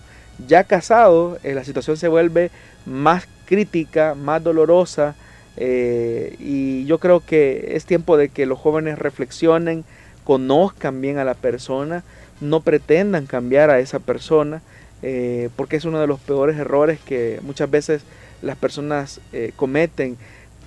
Ya 0.47 0.63
casado, 0.63 1.38
eh, 1.43 1.53
la 1.53 1.63
situación 1.63 1.97
se 1.97 2.07
vuelve 2.07 2.51
más 2.86 3.28
crítica, 3.45 4.16
más 4.16 4.43
dolorosa, 4.43 5.16
y 5.57 6.84
yo 6.86 6.99
creo 6.99 7.22
que 7.22 7.76
es 7.76 7.86
tiempo 7.86 8.18
de 8.18 8.28
que 8.28 8.45
los 8.45 8.59
jóvenes 8.59 8.99
reflexionen, 8.99 9.86
conozcan 10.26 10.99
bien 10.99 11.18
a 11.18 11.24
la 11.24 11.34
persona, 11.34 12.03
no 12.41 12.61
pretendan 12.61 13.25
cambiar 13.25 13.69
a 13.69 13.79
esa 13.79 13.99
persona, 13.99 14.61
eh, 15.01 15.49
porque 15.55 15.75
es 15.75 15.86
uno 15.86 15.99
de 15.99 16.07
los 16.07 16.19
peores 16.19 16.57
errores 16.57 16.99
que 16.99 17.39
muchas 17.43 17.69
veces 17.69 18.03
las 18.41 18.57
personas 18.57 19.21
eh, 19.33 19.51
cometen. 19.55 20.17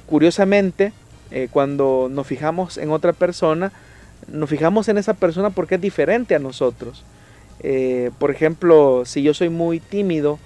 Curiosamente, 0.06 0.92
cuando 1.50 2.08
nos 2.10 2.26
fijamos 2.26 2.78
en 2.78 2.90
otra 2.90 3.12
persona, 3.12 3.70
nos 4.28 4.48
fijamos 4.48 4.88
en 4.88 4.96
esa 4.96 5.12
persona 5.12 5.50
porque 5.50 5.74
es 5.74 5.80
diferente 5.80 6.34
a 6.34 6.38
nosotros. 6.38 7.04
por 8.18 8.30
ejemplo, 8.30 9.02
si 9.04 9.22
yo 9.22 9.34
soy 9.34 9.50
muy 9.50 9.78
tímido, 9.78 10.38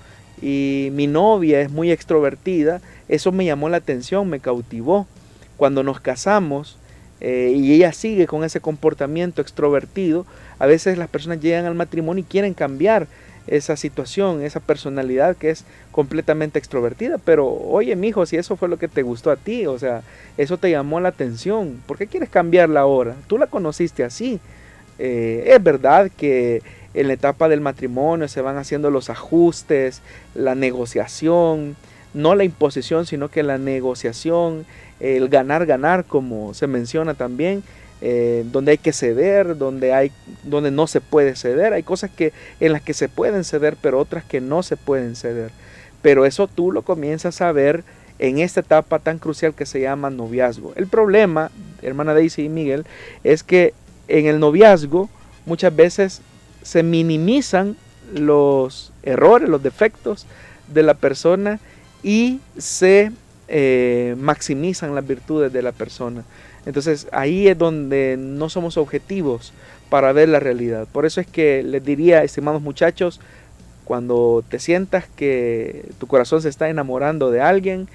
y 0.43 0.89
mi 0.93 1.07
novia 1.07 1.61
es 1.61 1.71
muy 1.71 1.93
extrovertida, 1.93 2.81
eso 3.09 3.31
me 3.31 3.45
llamó 3.45 3.69
la 3.69 3.77
atención, 3.77 4.29
me 4.29 4.41
cautivó. 4.41 5.07
Cuando 5.57 5.85
nos 5.85 6.01
casamos 6.01 6.77
eh, 7.25 7.55
y 7.57 7.73
ella 7.73 7.93
sigue 7.93 8.27
con 8.27 8.43
ese 8.43 8.61
comportamiento 8.61 9.41
extrovertido, 9.41 10.27
a 10.59 10.67
veces 10.67 10.99
las 10.99 11.09
personas 11.09 11.41
llegan 11.41 11.67
al 11.67 11.77
matrimonio 11.77 12.25
y 12.25 12.27
quieren 12.29 12.53
cambiar 12.53 13.07
esa 13.47 13.77
situación, 13.77 14.43
esa 14.43 14.59
personalidad 14.59 15.37
que 15.37 15.51
es 15.51 15.65
completamente 15.93 16.59
extrovertida. 16.59 17.19
Pero 17.19 17.47
oye, 17.47 17.95
mi 17.95 18.09
hijo, 18.09 18.27
si 18.27 18.37
eso 18.37 18.57
fue 18.57 18.69
lo 18.69 18.77
que 18.77 18.89
te 18.89 19.03
gustó 19.03 19.31
a 19.31 19.37
ti, 19.37 19.67
o 19.67 19.79
sea, 19.79 20.03
eso 20.37 20.59
te 20.59 20.73
llamó 20.73 20.99
la 20.99 21.11
atención, 21.11 21.81
¿por 21.87 21.97
qué 21.97 22.09
quieres 22.09 22.29
cambiarla 22.29 22.81
ahora? 22.81 23.15
Tú 23.29 23.39
la 23.39 23.47
conociste 23.47 24.03
así. 24.03 24.41
Eh, 24.99 25.45
es 25.47 25.63
verdad 25.63 26.11
que 26.17 26.61
en 26.93 27.07
la 27.07 27.15
etapa 27.15 27.49
del 27.49 27.61
matrimonio 27.61 28.27
se 28.27 28.41
van 28.41 28.57
haciendo 28.57 28.91
los 28.91 29.11
ajustes, 29.11 30.03
la 30.35 30.57
negociación, 30.57 31.77
no 32.15 32.35
la 32.35 32.45
imposición, 32.45 33.07
sino 33.07 33.29
que 33.29 33.43
la 33.43 33.59
negociación, 33.59 34.67
el 35.01 35.29
ganar, 35.29 35.67
ganar, 35.67 36.05
como 36.05 36.55
se 36.55 36.67
menciona 36.67 37.15
también, 37.15 37.63
eh, 38.01 38.45
donde 38.51 38.73
hay 38.73 38.79
que 38.79 38.93
ceder, 38.93 39.57
donde, 39.57 39.93
hay, 39.93 40.11
donde 40.43 40.71
no 40.71 40.87
se 40.87 41.01
puede 41.01 41.37
ceder. 41.37 41.73
Hay 41.73 41.83
cosas 41.83 42.11
que, 42.11 42.33
en 42.61 42.73
las 42.73 42.83
que 42.83 42.95
se 42.95 43.09
pueden 43.09 43.45
ceder, 43.45 43.77
pero 43.81 43.99
otras 43.99 44.25
que 44.25 44.41
no 44.41 44.63
se 44.63 44.77
pueden 44.77 45.17
ceder. 45.17 45.51
Pero 46.03 46.27
eso 46.27 46.49
tú 46.49 46.73
lo 46.73 46.83
comienzas 46.83 47.41
a 47.41 47.53
ver 47.53 47.85
en 48.19 48.39
esta 48.39 48.61
etapa 48.61 48.99
tan 48.99 49.19
crucial 49.19 49.55
que 49.55 49.67
se 49.67 49.81
llama 49.81 50.11
noviazgo. 50.11 50.73
El 50.77 50.87
problema, 50.87 51.51
hermana 51.81 52.15
Daisy 52.15 52.45
y 52.45 52.49
Miguel, 52.49 52.85
es 53.25 53.43
que 53.43 53.73
en 54.09 54.27
el 54.27 54.41
noviazgo 54.41 55.09
muchas 55.47 55.75
veces 55.75 56.23
se 56.63 56.83
minimizan 56.83 57.77
los 58.15 58.93
errores, 59.03 59.49
los 59.49 59.63
defectos 59.63 60.27
de 60.69 60.83
la 60.83 60.95
persona 60.95 61.61
y 62.03 62.41
se 62.57 63.13
eh, 63.49 64.15
maximizan 64.19 64.95
las 64.95 65.07
virtudes 65.07 65.53
de 65.53 65.63
la 65.63 65.73
persona. 65.73 66.25
Entonces 66.67 67.09
ahí 67.13 67.49
es 67.49 67.59
donde 67.59 68.17
no 68.19 68.49
somos 68.49 68.77
objetivos 68.77 69.53
para 69.91 70.13
ver 70.13 70.29
la 70.29 70.41
realidad. 70.41 70.87
Por 70.91 71.07
eso 71.07 71.21
es 71.21 71.27
que 71.27 71.63
les 71.63 71.85
diría, 71.85 72.23
estimados 72.23 72.63
muchachos, 72.63 73.21
cuando 73.85 74.45
te 74.49 74.59
sientas 74.59 75.07
que 75.17 75.91
tu 75.99 76.07
corazón 76.07 76.41
se 76.41 76.49
está 76.49 76.69
enamorando 76.69 77.31
de 77.31 77.41
alguien, 77.41 77.89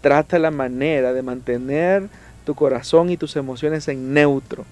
trata 0.00 0.38
la 0.38 0.50
manera 0.50 1.12
de 1.12 1.22
mantener 1.22 2.08
tu 2.44 2.54
corazón 2.54 3.10
y 3.10 3.16
tus 3.16 3.36
emociones 3.36 3.88
en 3.88 4.12
neutro 4.12 4.64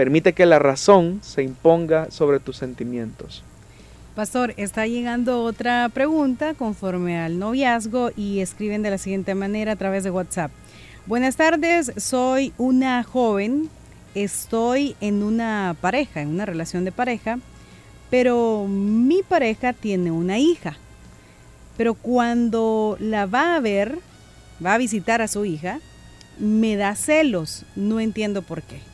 Permite 0.00 0.32
que 0.32 0.46
la 0.46 0.58
razón 0.58 1.20
se 1.22 1.42
imponga 1.42 2.10
sobre 2.10 2.40
tus 2.40 2.56
sentimientos. 2.56 3.44
Pastor, 4.14 4.54
está 4.56 4.88
llegando 4.88 5.44
otra 5.44 5.88
pregunta 5.88 6.54
conforme 6.54 7.16
al 7.20 7.38
noviazgo 7.38 8.10
y 8.16 8.40
escriben 8.40 8.82
de 8.82 8.90
la 8.90 8.98
siguiente 8.98 9.36
manera 9.36 9.72
a 9.72 9.76
través 9.76 10.02
de 10.02 10.10
WhatsApp. 10.10 10.50
Buenas 11.06 11.36
tardes, 11.36 11.92
soy 11.96 12.52
una 12.58 13.04
joven, 13.04 13.70
estoy 14.16 14.96
en 15.00 15.22
una 15.22 15.76
pareja, 15.80 16.22
en 16.22 16.28
una 16.28 16.44
relación 16.44 16.84
de 16.84 16.90
pareja, 16.90 17.38
pero 18.10 18.66
mi 18.68 19.22
pareja 19.22 19.72
tiene 19.72 20.10
una 20.10 20.40
hija. 20.40 20.76
Pero 21.76 21.94
cuando 21.94 22.96
la 22.98 23.26
va 23.26 23.54
a 23.54 23.60
ver, 23.60 24.00
va 24.64 24.74
a 24.74 24.78
visitar 24.78 25.22
a 25.22 25.28
su 25.28 25.44
hija, 25.44 25.78
me 26.40 26.74
da 26.74 26.96
celos, 26.96 27.64
no 27.76 28.00
entiendo 28.00 28.42
por 28.42 28.62
qué. 28.62 28.89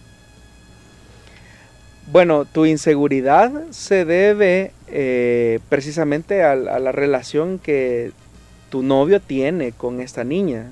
Bueno, 2.12 2.44
tu 2.44 2.66
inseguridad 2.66 3.50
se 3.70 4.04
debe 4.04 4.70
eh, 4.86 5.58
precisamente 5.68 6.44
a, 6.44 6.54
la 6.54 6.92
relación 6.92 7.58
que 7.58 8.12
tu 8.70 8.84
novio 8.84 9.20
tiene 9.20 9.72
con 9.72 10.00
esta 10.00 10.22
niña. 10.22 10.70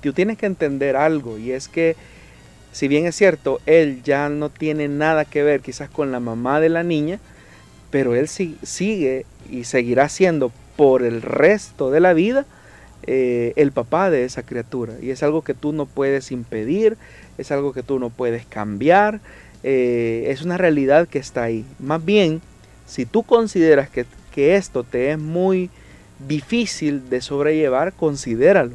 Tú 0.00 0.14
tienes 0.14 0.38
que 0.38 0.46
entender 0.46 0.96
algo 0.96 1.36
y 1.36 1.52
es 1.52 1.68
que 1.68 1.96
si 2.72 2.88
bien 2.88 3.04
es 3.04 3.14
cierto, 3.14 3.60
él 3.66 4.02
ya 4.02 4.30
no 4.30 4.48
tiene 4.48 4.88
nada 4.88 5.26
que 5.26 5.42
ver 5.42 5.60
quizás 5.60 5.90
con 5.90 6.12
la 6.12 6.20
mamá 6.20 6.60
de 6.60 6.70
la 6.70 6.82
niña, 6.82 7.18
pero 7.90 8.14
él 8.14 8.26
sigue 8.28 9.26
y 9.50 9.64
seguirá 9.64 10.08
siendo 10.08 10.50
por 10.76 11.02
el 11.02 11.20
resto 11.20 11.90
de 11.90 12.00
la 12.00 12.14
vida 12.14 12.46
eh, 13.02 13.52
el 13.56 13.72
papá 13.72 14.08
de 14.08 14.24
esa 14.24 14.44
criatura. 14.44 14.94
Y 15.02 15.10
es 15.10 15.22
algo 15.22 15.42
que 15.42 15.52
tú 15.52 15.72
no 15.72 15.84
puedes 15.84 16.32
impedir, 16.32 16.96
es 17.36 17.50
algo 17.50 17.74
que 17.74 17.82
tú 17.82 17.98
no 17.98 18.08
puedes 18.08 18.46
cambiar, 18.46 19.20
eh, 19.62 20.24
es 20.28 20.42
una 20.42 20.56
realidad 20.56 21.08
que 21.08 21.18
está 21.18 21.42
ahí. 21.42 21.64
Más 21.78 22.04
bien, 22.04 22.40
si 22.86 23.06
tú 23.06 23.22
consideras 23.22 23.88
que, 23.90 24.06
esto 24.34 24.84
te 24.84 25.10
es 25.10 25.18
muy 25.18 25.68
difícil 26.26 27.10
de 27.10 27.20
sobrellevar, 27.20 27.92
considéralo. 27.92 28.72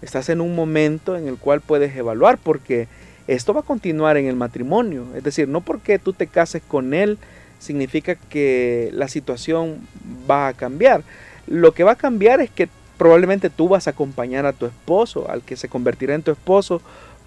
Estás 0.00 0.30
en 0.30 0.40
un 0.40 0.54
momento 0.54 1.16
en 1.16 1.28
el 1.28 1.36
cual 1.36 1.60
puedes 1.60 1.94
evaluar 1.94 2.38
porque 2.38 2.88
esto 3.28 3.52
va 3.52 3.60
a 3.60 3.64
continuar 3.64 4.16
en 4.16 4.26
el 4.26 4.36
matrimonio. 4.36 5.04
Es 5.14 5.22
decir, 5.22 5.48
no 5.48 5.60
porque 5.60 5.98
tú 5.98 6.14
te 6.14 6.26
cases 6.26 6.62
con 6.66 6.94
él 6.94 7.18
significa 7.58 8.14
que 8.14 8.90
la 8.92 9.06
situación 9.06 9.86
va 10.28 10.48
a 10.48 10.54
cambiar. 10.54 11.02
Lo 11.46 11.72
que 11.72 11.84
va 11.84 11.92
a 11.92 11.96
cambiar 11.96 12.40
es 12.40 12.50
que 12.50 12.68
probablemente 12.96 13.50
tú 13.50 13.68
vas 13.68 13.86
a 13.86 13.90
acompañar 13.90 14.46
a 14.46 14.52
tu 14.52 14.66
esposo, 14.66 15.30
al 15.30 15.42
que 15.42 15.56
se 15.56 15.68
convertirá 15.68 16.14
en 16.14 16.22
tu 16.22 16.30
esposo, 16.30 16.80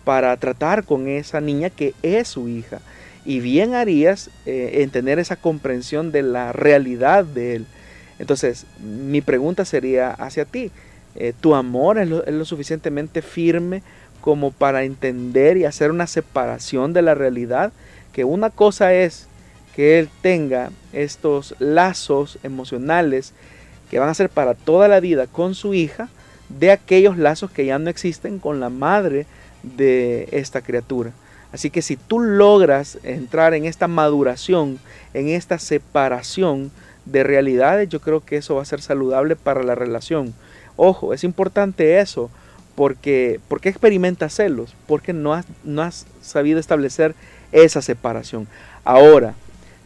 para 0.06 0.38
tratar 0.38 0.86
con 0.86 1.10
esa 1.10 1.42
niña 1.42 1.70
que 1.70 1.94
es 2.04 2.30
su 2.30 2.48
hija. 2.48 2.80
Y 3.26 3.40
bien 3.40 3.74
harías 3.74 4.30
eh, 4.46 4.84
en 4.84 4.92
tener 4.92 5.20
esa 5.20 5.36
comprensión 5.36 6.12
de 6.12 6.22
la 6.22 6.54
realidad 6.54 7.26
de 7.26 7.56
Él. 7.56 7.66
Entonces, 8.20 8.66
mi 8.80 9.20
pregunta 9.20 9.66
sería 9.66 10.12
hacia 10.12 10.46
ti. 10.46 10.72
Eh, 11.16 11.34
¿Tu 11.42 11.56
amor 11.56 11.98
es 11.98 12.08
lo, 12.08 12.46
suficientemente 12.46 13.22
firme 13.22 13.82
como 14.22 14.52
para 14.52 14.84
entender 14.84 15.58
y 15.58 15.66
hacer 15.66 15.92
una 15.92 16.08
separación 16.08 16.94
de 16.94 17.02
la 17.02 17.16
realidad? 17.16 17.74
Que 18.14 18.24
una 18.24 18.52
cosa 18.52 18.94
es 18.94 19.28
que 19.76 20.00
Él 20.00 20.10
tenga 20.22 20.70
estos 20.94 21.56
lazos 21.60 22.38
emocionales 22.44 23.34
que 23.90 24.00
van 24.00 24.10
a 24.10 24.14
ser 24.14 24.30
para 24.30 24.54
toda 24.54 24.88
la 24.88 25.00
vida 25.00 25.28
con 25.28 25.56
su 25.56 25.74
hija, 25.74 26.10
de 26.50 26.72
aquellos 26.72 27.18
lazos 27.18 27.50
que 27.50 27.66
ya 27.66 27.80
no 27.80 27.90
existen 27.90 28.40
con 28.40 28.60
la 28.60 28.70
madre 28.70 29.26
de 29.78 30.28
esta 30.32 30.62
criatura. 30.62 31.12
Así 31.52 31.70
que 31.70 31.82
si 31.82 31.96
tú 31.96 32.20
logras 32.20 32.98
entrar 33.04 33.54
en 33.54 33.66
esta 33.66 33.88
maduración, 33.88 34.80
en 35.14 35.30
esta 35.30 35.58
separación 35.58 36.72
de 37.06 37.24
realidades, 37.24 37.88
yo 37.88 38.02
creo 38.02 38.20
que 38.26 38.38
eso 38.38 38.56
va 38.56 38.62
a 38.62 38.66
ser 38.66 38.82
saludable 38.82 39.36
para 39.36 39.64
la 39.64 39.76
relación. 39.76 40.34
Ojo, 40.76 41.14
es 41.14 41.24
importante 41.24 42.00
eso, 42.00 42.30
porque 42.76 43.40
¿por 43.48 43.62
qué 43.62 43.70
experimentas 43.70 44.34
celos? 44.36 44.76
Porque 44.86 45.14
no 45.14 45.34
has, 45.34 45.46
no 45.64 45.82
has 45.82 46.06
sabido 46.22 46.60
establecer 46.60 47.16
esa 47.52 47.82
separación. 47.82 48.48
Ahora, 48.84 49.36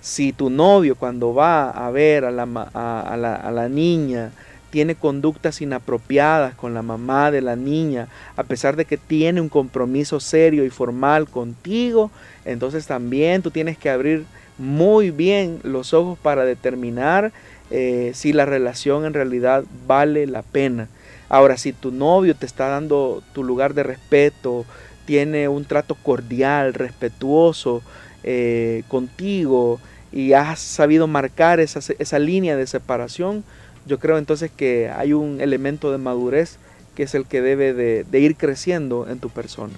si 0.01 0.33
tu 0.33 0.49
novio 0.49 0.95
cuando 0.95 1.33
va 1.33 1.69
a 1.69 1.91
ver 1.91 2.25
a 2.25 2.31
la, 2.31 2.43
a 2.73 3.15
la, 3.17 3.35
a 3.35 3.51
la 3.51 3.69
niña, 3.69 4.31
tiene 4.69 4.95
conductas 4.95 5.61
inapropiadas 5.61 6.55
con 6.55 6.73
la 6.73 6.81
mamá 6.81 7.31
de 7.31 7.41
la 7.41 7.55
niña, 7.55 8.07
a 8.35 8.43
pesar 8.43 8.75
de 8.75 8.85
que 8.85 8.97
tiene 8.97 9.41
un 9.41 9.49
compromiso 9.49 10.19
serio 10.19 10.65
y 10.65 10.69
formal 10.69 11.27
contigo, 11.27 12.11
entonces 12.45 12.85
también 12.87 13.41
tú 13.41 13.51
tienes 13.51 13.77
que 13.77 13.89
abrir 13.89 14.25
muy 14.57 15.11
bien 15.11 15.59
los 15.63 15.93
ojos 15.93 16.19
para 16.19 16.45
determinar 16.45 17.31
eh, 17.71 18.11
si 18.13 18.33
la 18.33 18.45
relación 18.45 19.05
en 19.05 19.13
realidad 19.13 19.63
vale 19.87 20.27
la 20.27 20.41
pena. 20.41 20.87
Ahora, 21.29 21.57
si 21.57 21.73
tu 21.73 21.91
novio 21.91 22.35
te 22.35 22.45
está 22.45 22.67
dando 22.67 23.21
tu 23.33 23.43
lugar 23.43 23.73
de 23.73 23.83
respeto, 23.83 24.65
tiene 25.05 25.47
un 25.47 25.65
trato 25.65 25.95
cordial, 25.95 26.73
respetuoso 26.73 27.81
eh, 28.23 28.83
contigo 28.87 29.79
y 30.11 30.33
has 30.33 30.59
sabido 30.59 31.07
marcar 31.07 31.59
esa, 31.59 31.79
esa 31.99 32.19
línea 32.19 32.55
de 32.55 32.67
separación, 32.67 33.43
yo 33.89 33.99
creo 33.99 34.17
entonces 34.17 34.51
que 34.55 34.89
hay 34.89 35.13
un 35.13 35.41
elemento 35.41 35.91
de 35.91 35.97
madurez 35.97 36.57
que 36.95 37.03
es 37.03 37.15
el 37.15 37.25
que 37.25 37.41
debe 37.41 37.73
de, 37.73 38.19
ir 38.19 38.35
creciendo 38.35 39.07
en 39.09 39.19
tu 39.19 39.29
persona. 39.29 39.73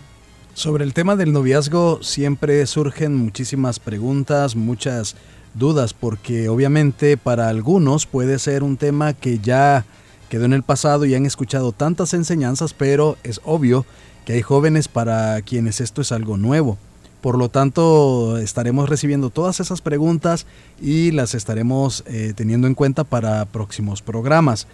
Sobre 0.54 0.84
el 0.84 0.94
tema 0.94 1.16
del 1.16 1.32
noviazgo 1.32 2.04
siempre 2.04 2.66
surgen 2.66 3.16
muchísimas 3.16 3.80
preguntas, 3.80 4.56
muchas 4.56 5.16
dudas, 5.54 5.94
porque 5.94 6.50
obviamente 6.50 7.16
para 7.16 7.48
algunos 7.48 8.06
puede 8.06 8.38
ser 8.38 8.64
un 8.64 8.76
tema 8.76 9.14
que 9.14 9.40
ya 9.40 9.86
quedó 10.30 10.46
en 10.46 10.54
el 10.54 10.64
pasado 10.64 11.06
y 11.06 11.16
han 11.16 11.26
escuchado 11.26 11.72
tantas 11.72 12.14
enseñanzas, 12.14 12.74
pero 12.74 13.18
es 13.24 13.40
obvio 13.46 13.86
que 14.26 14.34
hay 14.34 14.42
jóvenes 14.42 14.88
para 14.88 15.42
quienes 15.42 15.80
esto 15.80 16.02
es 16.02 16.12
algo 16.12 16.38
nuevo. 16.38 16.78
Por 17.22 17.38
lo 17.38 17.50
tanto, 17.50 18.38
estaremos 18.40 18.90
recibiendo 18.90 19.30
todas 19.30 19.60
esas 19.60 19.82
preguntas 19.82 20.48
y 20.82 21.12
las 21.12 21.36
estaremos 21.36 22.04
eh, 22.08 22.34
teniendo 22.36 22.68
en 22.68 22.74
cuenta 22.74 23.04
para 23.04 23.46
próximos 23.46 24.02
programas. 24.02 24.68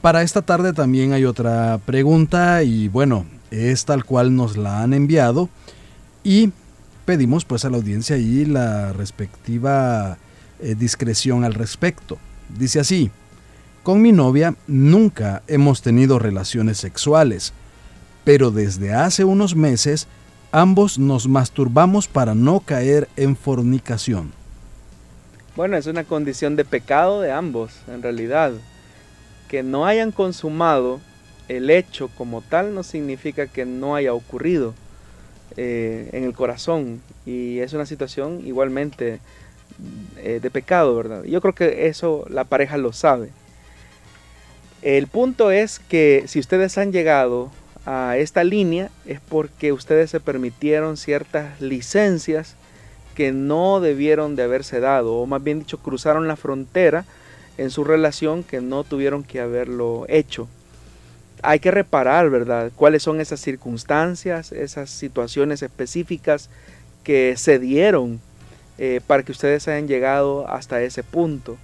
Para 0.00 0.22
esta 0.22 0.42
tarde 0.42 0.72
también 0.72 1.12
hay 1.12 1.26
otra 1.26 1.78
pregunta 1.84 2.62
y 2.62 2.88
bueno, 2.88 3.26
es 3.50 3.84
tal 3.84 4.04
cual 4.04 4.34
nos 4.34 4.56
la 4.56 4.82
han 4.82 4.94
enviado 4.94 5.50
y 6.24 6.50
pedimos 7.04 7.44
pues 7.44 7.64
a 7.64 7.70
la 7.70 7.76
audiencia 7.76 8.16
ahí 8.16 8.44
la 8.44 8.92
respectiva 8.92 10.16
eh, 10.60 10.74
discreción 10.74 11.44
al 11.44 11.54
respecto. 11.54 12.18
Dice 12.58 12.80
así, 12.80 13.10
con 13.82 14.00
mi 14.00 14.12
novia 14.12 14.54
nunca 14.66 15.42
hemos 15.46 15.82
tenido 15.82 16.18
relaciones 16.18 16.78
sexuales, 16.78 17.52
pero 18.24 18.50
desde 18.50 18.94
hace 18.94 19.24
unos 19.24 19.54
meses 19.54 20.08
ambos 20.56 20.98
nos 20.98 21.28
masturbamos 21.28 22.08
para 22.08 22.34
no 22.34 22.60
caer 22.60 23.08
en 23.16 23.36
fornicación. 23.36 24.32
Bueno, 25.54 25.76
es 25.76 25.86
una 25.86 26.04
condición 26.04 26.56
de 26.56 26.64
pecado 26.64 27.20
de 27.20 27.30
ambos, 27.30 27.74
en 27.88 28.02
realidad. 28.02 28.52
Que 29.50 29.62
no 29.62 29.84
hayan 29.84 30.12
consumado 30.12 31.00
el 31.48 31.68
hecho 31.68 32.08
como 32.08 32.40
tal 32.40 32.74
no 32.74 32.82
significa 32.82 33.46
que 33.46 33.66
no 33.66 33.96
haya 33.96 34.14
ocurrido 34.14 34.74
eh, 35.58 36.08
en 36.12 36.24
el 36.24 36.32
corazón 36.32 37.02
y 37.26 37.58
es 37.58 37.74
una 37.74 37.86
situación 37.86 38.40
igualmente 38.44 39.20
eh, 40.16 40.40
de 40.40 40.50
pecado, 40.50 40.96
¿verdad? 40.96 41.22
Yo 41.24 41.42
creo 41.42 41.54
que 41.54 41.86
eso 41.86 42.24
la 42.30 42.44
pareja 42.44 42.78
lo 42.78 42.94
sabe. 42.94 43.28
El 44.80 45.06
punto 45.06 45.50
es 45.50 45.78
que 45.78 46.24
si 46.26 46.40
ustedes 46.40 46.78
han 46.78 46.92
llegado 46.92 47.50
a 47.86 48.16
esta 48.18 48.44
línea 48.44 48.90
es 49.06 49.20
porque 49.20 49.72
ustedes 49.72 50.10
se 50.10 50.20
permitieron 50.20 50.96
ciertas 50.96 51.60
licencias 51.60 52.56
que 53.14 53.32
no 53.32 53.80
debieron 53.80 54.36
de 54.36 54.42
haberse 54.42 54.80
dado, 54.80 55.14
o 55.14 55.26
más 55.26 55.42
bien 55.42 55.60
dicho, 55.60 55.78
cruzaron 55.78 56.28
la 56.28 56.36
frontera 56.36 57.06
en 57.56 57.70
su 57.70 57.84
relación 57.84 58.44
que 58.44 58.60
no 58.60 58.84
tuvieron 58.84 59.24
que 59.24 59.40
haberlo 59.40 60.04
hecho 60.08 60.48
hay 61.42 61.60
que 61.60 61.70
reparar, 61.70 62.30
¿verdad? 62.30 62.72
¿Cuáles 62.74 63.02
son 63.02 63.20
esas 63.20 63.40
circunstancias, 63.40 64.52
esas 64.52 64.90
situaciones 64.90 65.62
específicas 65.62 66.50
que 67.04 67.36
se 67.36 67.58
dieron 67.58 68.20
eh, 68.78 69.00
para 69.06 69.22
que 69.22 69.32
ustedes 69.32 69.68
hayan 69.68 69.88
llegado 69.88 70.48
hasta 70.48 70.82
ese 70.82 71.02
punto? 71.02 71.56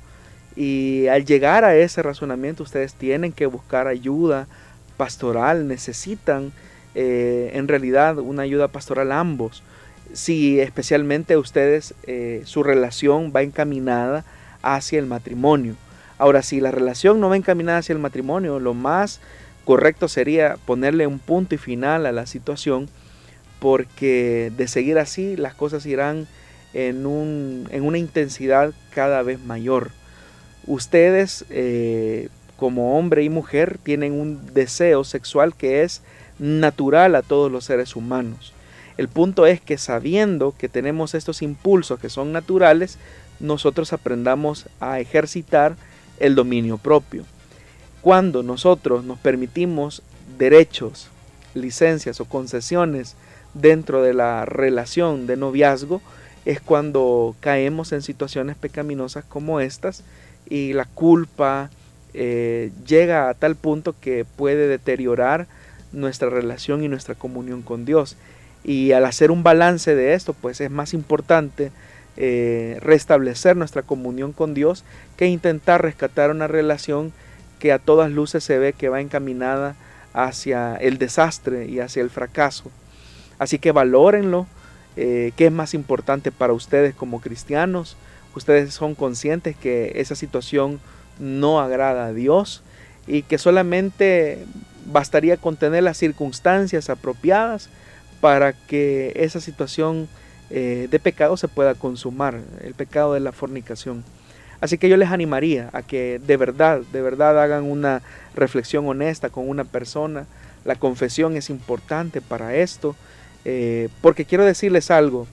Y 0.54 1.06
al 1.06 1.24
llegar 1.24 1.64
a 1.64 1.74
ese 1.76 2.02
razonamiento, 2.02 2.62
ustedes 2.62 2.94
tienen 2.94 3.32
que 3.32 3.46
buscar 3.46 3.86
ayuda 3.86 4.46
pastoral, 5.02 5.66
necesitan 5.66 6.52
eh, 6.94 7.50
en 7.54 7.66
realidad 7.66 8.20
una 8.20 8.44
ayuda 8.44 8.68
pastoral 8.68 9.10
ambos. 9.10 9.64
Si 10.12 10.60
especialmente 10.60 11.36
ustedes, 11.36 11.92
eh, 12.04 12.42
su 12.44 12.62
relación 12.62 13.32
va 13.34 13.42
encaminada 13.42 14.24
hacia 14.62 15.00
el 15.00 15.06
matrimonio. 15.06 15.74
Ahora, 16.18 16.42
si 16.42 16.60
la 16.60 16.70
relación 16.70 17.18
no 17.18 17.30
va 17.30 17.36
encaminada 17.36 17.78
hacia 17.78 17.94
el 17.94 17.98
matrimonio, 17.98 18.60
lo 18.60 18.74
más 18.74 19.20
correcto 19.64 20.06
sería 20.06 20.56
ponerle 20.66 21.08
un 21.08 21.18
punto 21.18 21.56
y 21.56 21.58
final 21.58 22.06
a 22.06 22.12
la 22.12 22.26
situación 22.26 22.88
porque 23.58 24.52
de 24.56 24.68
seguir 24.68 25.00
así 25.00 25.36
las 25.36 25.54
cosas 25.54 25.84
irán 25.84 26.28
en, 26.74 27.06
un, 27.06 27.66
en 27.72 27.82
una 27.82 27.98
intensidad 27.98 28.72
cada 28.94 29.24
vez 29.24 29.40
mayor. 29.40 29.90
Ustedes 30.64 31.44
eh, 31.50 32.28
como 32.62 32.96
hombre 32.96 33.24
y 33.24 33.28
mujer 33.28 33.76
tienen 33.82 34.12
un 34.12 34.54
deseo 34.54 35.02
sexual 35.02 35.52
que 35.52 35.82
es 35.82 36.00
natural 36.38 37.16
a 37.16 37.22
todos 37.22 37.50
los 37.50 37.64
seres 37.64 37.96
humanos. 37.96 38.52
El 38.96 39.08
punto 39.08 39.46
es 39.46 39.60
que 39.60 39.78
sabiendo 39.78 40.54
que 40.56 40.68
tenemos 40.68 41.16
estos 41.16 41.42
impulsos 41.42 41.98
que 41.98 42.08
son 42.08 42.30
naturales, 42.30 42.98
nosotros 43.40 43.92
aprendamos 43.92 44.66
a 44.78 45.00
ejercitar 45.00 45.74
el 46.20 46.36
dominio 46.36 46.78
propio. 46.78 47.24
Cuando 48.00 48.44
nosotros 48.44 49.02
nos 49.02 49.18
permitimos 49.18 50.00
derechos, 50.38 51.08
licencias 51.54 52.20
o 52.20 52.26
concesiones 52.26 53.16
dentro 53.54 54.04
de 54.04 54.14
la 54.14 54.44
relación 54.44 55.26
de 55.26 55.36
noviazgo, 55.36 56.00
es 56.44 56.60
cuando 56.60 57.34
caemos 57.40 57.90
en 57.90 58.02
situaciones 58.02 58.54
pecaminosas 58.54 59.24
como 59.24 59.58
estas 59.58 60.04
y 60.48 60.74
la 60.74 60.84
culpa 60.84 61.68
eh, 62.14 62.70
llega 62.86 63.28
a 63.28 63.34
tal 63.34 63.56
punto 63.56 63.94
que 64.00 64.24
puede 64.24 64.68
deteriorar 64.68 65.46
nuestra 65.92 66.30
relación 66.30 66.82
y 66.82 66.88
nuestra 66.88 67.14
comunión 67.14 67.62
con 67.62 67.84
Dios. 67.84 68.16
Y 68.64 68.92
al 68.92 69.04
hacer 69.04 69.30
un 69.30 69.42
balance 69.42 69.94
de 69.94 70.14
esto, 70.14 70.34
pues 70.34 70.60
es 70.60 70.70
más 70.70 70.94
importante 70.94 71.72
eh, 72.16 72.78
restablecer 72.80 73.56
nuestra 73.56 73.82
comunión 73.82 74.32
con 74.32 74.54
Dios 74.54 74.84
que 75.16 75.26
intentar 75.26 75.82
rescatar 75.82 76.30
una 76.30 76.46
relación 76.46 77.12
que 77.58 77.72
a 77.72 77.78
todas 77.78 78.10
luces 78.10 78.44
se 78.44 78.58
ve 78.58 78.72
que 78.72 78.88
va 78.88 79.00
encaminada 79.00 79.76
hacia 80.12 80.76
el 80.76 80.98
desastre 80.98 81.66
y 81.66 81.80
hacia 81.80 82.02
el 82.02 82.10
fracaso. 82.10 82.70
Así 83.38 83.58
que 83.58 83.72
valórenlo, 83.72 84.46
eh, 84.96 85.32
qué 85.36 85.46
es 85.46 85.52
más 85.52 85.74
importante 85.74 86.30
para 86.30 86.52
ustedes 86.52 86.94
como 86.94 87.20
cristianos. 87.20 87.96
Ustedes 88.34 88.74
son 88.74 88.94
conscientes 88.94 89.56
que 89.56 89.92
esa 89.96 90.14
situación 90.14 90.80
no 91.18 91.60
agrada 91.60 92.06
a 92.06 92.12
Dios 92.12 92.62
y 93.06 93.22
que 93.22 93.38
solamente 93.38 94.44
bastaría 94.86 95.36
con 95.36 95.56
tener 95.56 95.82
las 95.82 95.96
circunstancias 95.96 96.90
apropiadas 96.90 97.68
para 98.20 98.52
que 98.52 99.12
esa 99.16 99.40
situación 99.40 100.08
eh, 100.50 100.88
de 100.90 100.98
pecado 100.98 101.36
se 101.36 101.48
pueda 101.48 101.74
consumar, 101.74 102.38
el 102.62 102.74
pecado 102.74 103.14
de 103.14 103.20
la 103.20 103.32
fornicación. 103.32 104.04
Así 104.60 104.78
que 104.78 104.88
yo 104.88 104.96
les 104.96 105.10
animaría 105.10 105.70
a 105.72 105.82
que 105.82 106.20
de 106.24 106.36
verdad, 106.36 106.82
de 106.92 107.02
verdad 107.02 107.42
hagan 107.42 107.64
una 107.64 108.02
reflexión 108.36 108.86
honesta 108.86 109.28
con 109.28 109.48
una 109.48 109.64
persona. 109.64 110.26
La 110.64 110.76
confesión 110.76 111.36
es 111.36 111.50
importante 111.50 112.20
para 112.20 112.54
esto, 112.54 112.94
eh, 113.44 113.88
porque 114.00 114.24
quiero 114.24 114.44
decirles 114.44 114.92
algo. 114.92 115.26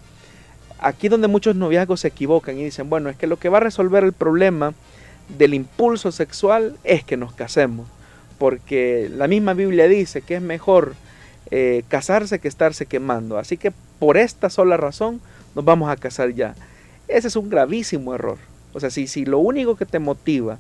Aquí 0.80 1.10
donde 1.10 1.28
muchos 1.28 1.56
noviazgos 1.56 2.00
se 2.00 2.08
equivocan 2.08 2.58
y 2.58 2.64
dicen, 2.64 2.90
bueno, 2.90 3.10
es 3.10 3.18
que 3.18 3.28
lo 3.28 3.38
que 3.38 3.50
va 3.50 3.58
a 3.58 3.62
resolver 3.62 4.04
el 4.04 4.14
problema 4.14 4.74
del 5.38 5.54
impulso 5.54 6.12
sexual 6.12 6.78
es 6.84 7.04
que 7.04 7.18
nos 7.18 7.34
casemos, 7.34 7.88
porque 8.38 9.10
la 9.14 9.28
misma 9.28 9.54
Biblia 9.54 9.88
dice 9.88 10.22
que 10.22 10.36
es 10.36 10.42
mejor 10.42 10.96
eh, 11.52 11.84
casarse 11.88 12.40
que 12.40 12.48
estarse 12.48 12.86
quemando. 12.86 13.38
Así 13.38 13.58
que 13.58 13.72
por 14.00 14.18
esta 14.18 14.50
sola 14.50 14.78
razón 14.78 15.22
nos 15.56 15.66
vamos 15.66 15.90
a 15.90 15.96
casar 15.96 16.34
ya. 16.34 16.56
Ese 17.08 17.28
es 17.28 17.36
un 17.36 17.50
gravísimo 17.50 18.14
error. 18.14 18.38
O 18.74 18.80
sea, 18.80 18.90
si, 18.90 19.08
si 19.08 19.26
lo 19.26 19.40
único 19.40 19.76
que 19.76 19.86
te 19.86 20.00
motiva 20.00 20.58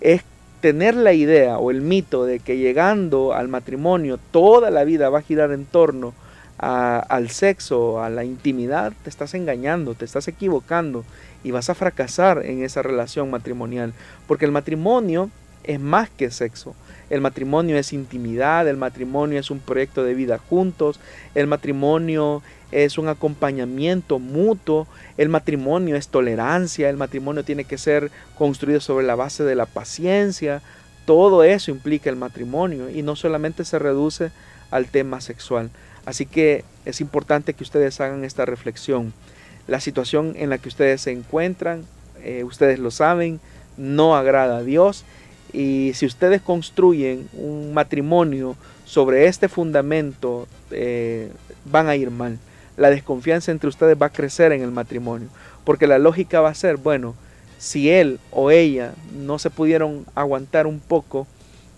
es 0.00 0.22
tener 0.60 0.94
la 0.94 1.12
idea 1.12 1.58
o 1.58 1.70
el 1.70 1.80
mito 1.80 2.24
de 2.24 2.40
que 2.40 2.58
llegando 2.58 3.34
al 3.34 3.48
matrimonio 3.48 4.18
toda 4.30 4.70
la 4.70 4.84
vida 4.84 5.10
va 5.10 5.20
a 5.20 5.22
girar 5.22 5.52
en 5.52 5.64
torno 5.64 6.14
al 6.58 7.28
sexo, 7.28 8.02
a 8.02 8.08
la 8.08 8.24
intimidad, 8.24 8.92
te 9.02 9.10
estás 9.10 9.34
engañando, 9.34 9.94
te 9.94 10.06
estás 10.06 10.26
equivocando 10.26 11.04
y 11.46 11.52
vas 11.52 11.70
a 11.70 11.76
fracasar 11.76 12.44
en 12.44 12.64
esa 12.64 12.82
relación 12.82 13.30
matrimonial. 13.30 13.94
Porque 14.26 14.46
el 14.46 14.50
matrimonio 14.50 15.30
es 15.62 15.78
más 15.78 16.10
que 16.10 16.32
sexo. 16.32 16.74
El 17.08 17.20
matrimonio 17.20 17.78
es 17.78 17.92
intimidad, 17.92 18.66
el 18.66 18.76
matrimonio 18.76 19.38
es 19.38 19.52
un 19.52 19.60
proyecto 19.60 20.02
de 20.02 20.14
vida 20.14 20.38
juntos, 20.38 20.98
el 21.36 21.46
matrimonio 21.46 22.42
es 22.72 22.98
un 22.98 23.06
acompañamiento 23.06 24.18
mutuo, 24.18 24.88
el 25.18 25.28
matrimonio 25.28 25.94
es 25.94 26.08
tolerancia, 26.08 26.90
el 26.90 26.96
matrimonio 26.96 27.44
tiene 27.44 27.62
que 27.62 27.78
ser 27.78 28.10
construido 28.36 28.80
sobre 28.80 29.06
la 29.06 29.14
base 29.14 29.44
de 29.44 29.54
la 29.54 29.66
paciencia, 29.66 30.62
todo 31.04 31.44
eso 31.44 31.70
implica 31.70 32.10
el 32.10 32.16
matrimonio 32.16 32.90
y 32.90 33.02
no 33.02 33.14
solamente 33.14 33.64
se 33.64 33.78
reduce 33.78 34.32
al 34.72 34.86
tema 34.86 35.20
sexual. 35.20 35.70
Así 36.06 36.26
que 36.26 36.64
es 36.84 37.00
importante 37.00 37.54
que 37.54 37.62
ustedes 37.62 38.00
hagan 38.00 38.24
esta 38.24 38.46
reflexión. 38.46 39.12
La 39.66 39.80
situación 39.80 40.34
en 40.36 40.50
la 40.50 40.58
que 40.58 40.68
ustedes 40.68 41.00
se 41.00 41.12
encuentran, 41.12 41.84
eh, 42.22 42.44
ustedes 42.44 42.78
lo 42.78 42.90
saben, 42.90 43.40
no 43.76 44.16
agrada 44.16 44.58
a 44.58 44.62
Dios 44.62 45.04
y 45.52 45.92
si 45.94 46.06
ustedes 46.06 46.40
construyen 46.40 47.28
un 47.34 47.74
matrimonio 47.74 48.56
sobre 48.84 49.26
este 49.26 49.48
fundamento, 49.48 50.46
eh, 50.70 51.30
van 51.64 51.88
a 51.88 51.96
ir 51.96 52.10
mal 52.10 52.38
la 52.76 52.90
desconfianza 52.90 53.50
entre 53.50 53.68
ustedes 53.68 53.96
va 54.00 54.06
a 54.06 54.12
crecer 54.12 54.52
en 54.52 54.62
el 54.62 54.70
matrimonio. 54.70 55.28
Porque 55.64 55.86
la 55.86 55.98
lógica 55.98 56.40
va 56.40 56.50
a 56.50 56.54
ser, 56.54 56.76
bueno, 56.76 57.14
si 57.58 57.90
él 57.90 58.20
o 58.30 58.50
ella 58.50 58.92
no 59.14 59.38
se 59.38 59.50
pudieron 59.50 60.04
aguantar 60.14 60.66
un 60.66 60.80
poco 60.80 61.26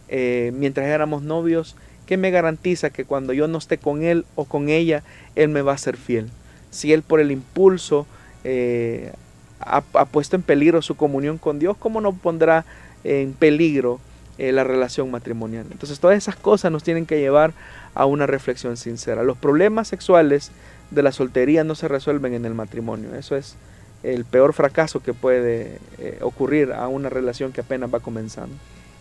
eh, 0.09 0.53
mientras 0.55 0.86
éramos 0.86 1.22
novios, 1.22 1.76
¿qué 2.07 2.16
me 2.16 2.30
garantiza 2.30 2.91
que 2.91 3.05
cuando 3.05 3.32
yo 3.32 3.49
no 3.49 3.59
esté 3.59 3.78
con 3.78 4.03
él 4.03 4.24
o 4.34 4.45
con 4.45 4.68
ella, 4.68 5.03
él 5.36 5.49
me 5.49 5.62
va 5.62 5.72
a 5.72 5.78
ser 5.78 5.97
fiel? 5.97 6.28
Si 6.70 6.92
él 6.92 7.02
por 7.02 7.20
el 7.20 7.30
impulso 7.30 8.06
eh, 8.44 9.12
ha, 9.60 9.80
puesto 9.80 10.36
en 10.36 10.42
peligro 10.42 10.82
su 10.82 10.96
comunión 10.96 11.38
con 11.38 11.58
Dios, 11.58 11.76
¿cómo 11.78 12.00
no 12.00 12.12
pondrá 12.12 12.64
en 13.04 13.32
peligro 13.32 14.00
eh, 14.38 14.52
la 14.52 14.64
relación 14.64 15.10
matrimonial? 15.10 15.66
Entonces 15.70 16.00
todas 16.00 16.16
esas 16.16 16.36
cosas 16.36 16.70
nos 16.70 16.82
tienen 16.82 17.06
que 17.06 17.18
llevar 17.18 17.52
a 17.94 18.06
una 18.06 18.26
reflexión 18.26 18.76
sincera. 18.76 19.22
Los 19.22 19.36
problemas 19.36 19.88
sexuales 19.88 20.50
de 20.90 21.02
la 21.02 21.12
soltería 21.12 21.64
no 21.64 21.74
se 21.74 21.88
resuelven 21.88 22.34
en 22.34 22.44
el 22.44 22.54
matrimonio. 22.54 23.14
Eso 23.14 23.36
es 23.36 23.56
el 24.02 24.24
peor 24.24 24.52
fracaso 24.52 25.00
que 25.00 25.12
puede 25.12 25.78
eh, 25.98 26.18
ocurrir 26.20 26.72
a 26.72 26.88
una 26.88 27.08
relación 27.08 27.52
que 27.52 27.62
apenas 27.62 27.92
va 27.92 28.00
comenzando. 28.00 28.54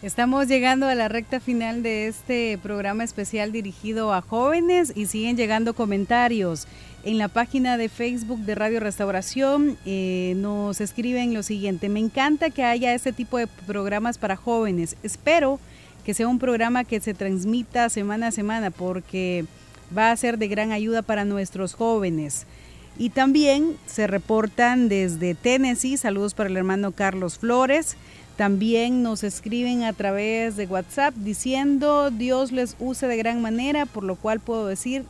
Estamos 0.03 0.47
llegando 0.47 0.85
a 0.85 0.93
la 0.93 1.07
recta 1.07 1.39
final 1.39 1.81
de 1.81 2.07
este 2.07 2.59
programa 2.61 3.03
especial 3.03 3.51
dirigido 3.51 4.13
a 4.13 4.21
jóvenes 4.21 4.93
y 4.95 5.07
siguen 5.07 5.37
llegando 5.37 5.73
comentarios. 5.73 6.67
En 7.03 7.17
la 7.17 7.29
página 7.29 7.77
de 7.77 7.89
Facebook 7.89 8.41
de 8.41 8.53
Radio 8.53 8.79
Restauración 8.79 9.75
eh, 9.87 10.35
nos 10.37 10.81
escriben 10.81 11.33
lo 11.33 11.41
siguiente, 11.41 11.89
me 11.89 11.99
encanta 11.99 12.51
que 12.51 12.63
haya 12.63 12.93
este 12.93 13.11
tipo 13.11 13.39
de 13.39 13.47
programas 13.47 14.19
para 14.19 14.35
jóvenes. 14.35 14.97
Espero 15.01 15.59
que 16.05 16.13
sea 16.13 16.27
un 16.27 16.37
programa 16.37 16.83
que 16.83 16.99
se 16.99 17.15
transmita 17.15 17.89
semana 17.89 18.27
a 18.27 18.31
semana 18.31 18.69
porque 18.69 19.45
va 19.97 20.11
a 20.11 20.15
ser 20.15 20.37
de 20.37 20.47
gran 20.47 20.73
ayuda 20.73 21.01
para 21.01 21.25
nuestros 21.25 21.73
jóvenes. 21.73 22.45
Y 22.99 23.09
también 23.09 23.77
se 23.87 24.05
reportan 24.05 24.89
desde 24.89 25.33
Tennessee, 25.33 25.97
saludos 25.97 26.35
para 26.35 26.49
el 26.49 26.57
hermano 26.57 26.91
Carlos 26.91 27.39
Flores. 27.39 27.97
También 28.37 29.01
nos 29.01 29.23
escriben 29.23 29.83
a 29.83 29.93
través 29.93 30.55
de 30.55 30.67
WhatsApp 30.67 31.15
diciendo 31.15 32.11
Dios 32.11 32.51
les 32.51 32.75
use 32.79 33.07
de 33.07 33.17
gran 33.17 33.41
manera, 33.41 33.87
por 33.87 34.03
lo 34.03 34.15
cual 34.15 34.39
puedo 34.39 34.67
decir 34.67 35.05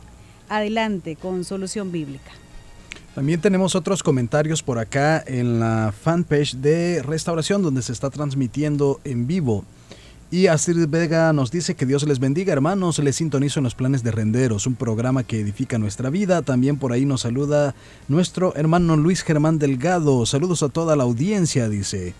adelante 0.48 1.14
con 1.14 1.44
solución 1.44 1.92
bíblica. 1.92 2.30
También 3.14 3.40
tenemos 3.40 3.74
otros 3.74 4.02
comentarios 4.02 4.62
por 4.62 4.78
acá 4.78 5.22
en 5.26 5.60
la 5.60 5.92
fanpage 5.92 6.54
de 6.56 7.02
Restauración 7.02 7.62
donde 7.62 7.82
se 7.82 7.92
está 7.92 8.08
transmitiendo 8.08 8.98
en 9.04 9.26
vivo. 9.26 9.64
Y 10.30 10.46
Astrid 10.46 10.86
Vega 10.88 11.32
nos 11.32 11.50
dice 11.50 11.74
que 11.74 11.86
Dios 11.86 12.06
les 12.06 12.20
bendiga, 12.20 12.52
hermanos. 12.52 12.98
Les 12.98 13.16
sintonizo 13.16 13.60
en 13.60 13.64
los 13.64 13.74
planes 13.74 14.02
de 14.02 14.10
Renderos, 14.10 14.66
un 14.66 14.74
programa 14.74 15.22
que 15.22 15.40
edifica 15.40 15.78
nuestra 15.78 16.10
vida. 16.10 16.42
También 16.42 16.76
por 16.76 16.92
ahí 16.92 17.06
nos 17.06 17.22
saluda 17.22 17.74
nuestro 18.08 18.54
hermano 18.56 18.96
Luis 18.96 19.22
Germán 19.22 19.58
Delgado. 19.58 20.24
Saludos 20.24 20.62
a 20.62 20.68
toda 20.68 20.96
la 20.96 21.04
audiencia, 21.04 21.68
dice. 21.68 22.14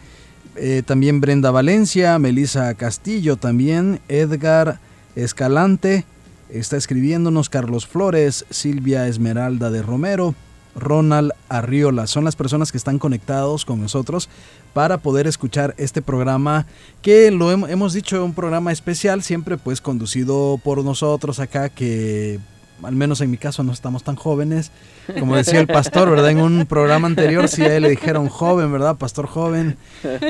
Eh, 0.56 0.82
también 0.84 1.20
Brenda 1.20 1.50
Valencia, 1.50 2.18
Melisa 2.18 2.74
Castillo, 2.74 3.36
también 3.36 4.00
Edgar 4.08 4.80
Escalante. 5.16 6.04
Está 6.48 6.76
escribiéndonos 6.76 7.48
Carlos 7.48 7.86
Flores, 7.86 8.46
Silvia 8.50 9.06
Esmeralda 9.06 9.70
de 9.70 9.82
Romero. 9.82 10.34
Ronald 10.78 11.32
Arriola. 11.48 12.06
Son 12.06 12.24
las 12.24 12.36
personas 12.36 12.72
que 12.72 12.78
están 12.78 12.98
conectados 12.98 13.64
con 13.64 13.80
nosotros 13.80 14.28
para 14.72 14.98
poder 14.98 15.26
escuchar 15.26 15.74
este 15.76 16.02
programa 16.02 16.66
que 17.02 17.30
lo 17.30 17.50
hemos 17.50 17.92
dicho, 17.92 18.24
un 18.24 18.34
programa 18.34 18.72
especial, 18.72 19.22
siempre 19.22 19.56
pues 19.56 19.80
conducido 19.80 20.60
por 20.62 20.84
nosotros 20.84 21.40
acá 21.40 21.68
que 21.68 22.38
al 22.82 22.94
menos 22.94 23.20
en 23.20 23.30
mi 23.30 23.36
caso 23.36 23.62
no 23.62 23.72
estamos 23.72 24.02
tan 24.02 24.16
jóvenes, 24.16 24.70
como 25.18 25.36
decía 25.36 25.60
el 25.60 25.66
pastor, 25.66 26.10
¿verdad? 26.10 26.30
En 26.30 26.40
un 26.40 26.66
programa 26.66 27.06
anterior 27.06 27.48
sí 27.48 27.62
a 27.62 27.74
él 27.74 27.82
le 27.82 27.90
dijeron 27.90 28.28
joven, 28.28 28.70
¿verdad? 28.70 28.96
Pastor 28.96 29.26
joven. 29.26 29.76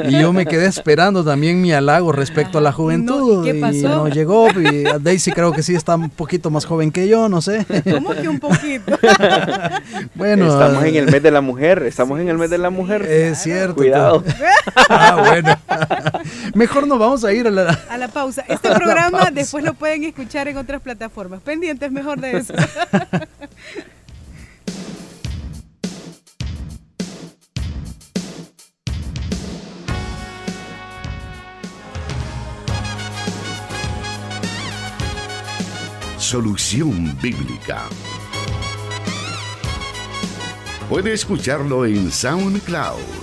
Y 0.04 0.20
yo 0.20 0.32
me 0.32 0.46
quedé 0.46 0.66
esperando 0.66 1.24
también 1.24 1.60
mi 1.60 1.72
halago 1.72 2.12
respecto 2.12 2.58
a 2.58 2.60
la 2.60 2.72
juventud. 2.72 3.44
¿Qué 3.44 3.54
pasó? 3.54 3.76
Y 3.76 3.82
no 3.82 4.08
llegó. 4.08 4.48
Y 4.50 4.84
Daisy 5.00 5.32
creo 5.32 5.52
que 5.52 5.62
sí 5.62 5.74
está 5.74 5.96
un 5.96 6.10
poquito 6.10 6.50
más 6.50 6.64
joven 6.64 6.90
que 6.90 7.08
yo, 7.08 7.28
no 7.28 7.42
sé. 7.42 7.66
¿Cómo 7.90 8.14
que 8.14 8.28
un 8.28 8.38
poquito? 8.38 8.98
bueno. 10.14 10.48
Estamos 10.48 10.84
en 10.84 10.96
el 10.96 11.06
mes 11.10 11.22
de 11.22 11.30
la 11.30 11.40
mujer, 11.40 11.82
estamos 11.82 12.20
en 12.20 12.28
el 12.28 12.38
mes 12.38 12.50
de 12.50 12.58
la 12.58 12.70
mujer. 12.70 13.02
Es 13.02 13.42
cierto. 13.42 13.74
Cuidado. 13.74 14.24
ah, 14.88 15.24
bueno. 15.26 15.56
Mejor 16.54 16.86
nos 16.86 16.98
vamos 16.98 17.24
a 17.24 17.32
ir 17.32 17.46
a 17.46 17.50
la... 17.50 17.70
A 17.90 17.98
la 17.98 18.08
pausa. 18.08 18.44
Este 18.48 18.70
programa 18.74 19.30
después 19.30 19.64
lo 19.64 19.74
pueden 19.74 20.04
escuchar 20.04 20.48
en 20.48 20.56
otras 20.56 20.80
plataformas. 20.80 21.40
Pendientes 21.42 21.90
mejor 21.92 22.20
de 22.20 22.38
eso. 22.38 22.54
Solución 36.18 37.16
Bíblica. 37.22 37.84
Puede 40.90 41.14
escucharlo 41.14 41.86
en 41.86 42.10
SoundCloud 42.10 43.17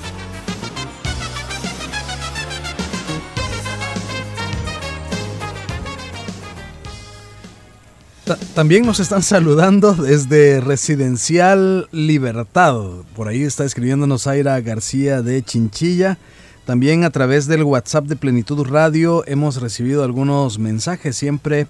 También 8.56 8.86
nos 8.88 9.00
están 9.00 9.22
saludando 9.22 9.94
desde 9.94 10.60
Residencial 10.60 11.88
Libertad. 11.92 12.76
Por 13.16 13.28
ahí 13.28 13.44
está 13.44 13.66
escribiéndonos 13.66 14.26
Aira 14.26 14.60
García 14.62 15.22
de 15.22 15.44
Chinchilla. 15.44 16.18
También 16.66 17.04
a 17.04 17.12
través 17.12 17.46
del 17.46 17.64
WhatsApp 17.64 18.06
de 18.06 18.16
Plenitud 18.16 18.66
Radio 18.68 19.24
hemos 19.28 19.62
recibido 19.62 20.04
algunos 20.04 20.58
mensajes. 20.58 21.16
Siempre 21.16 21.68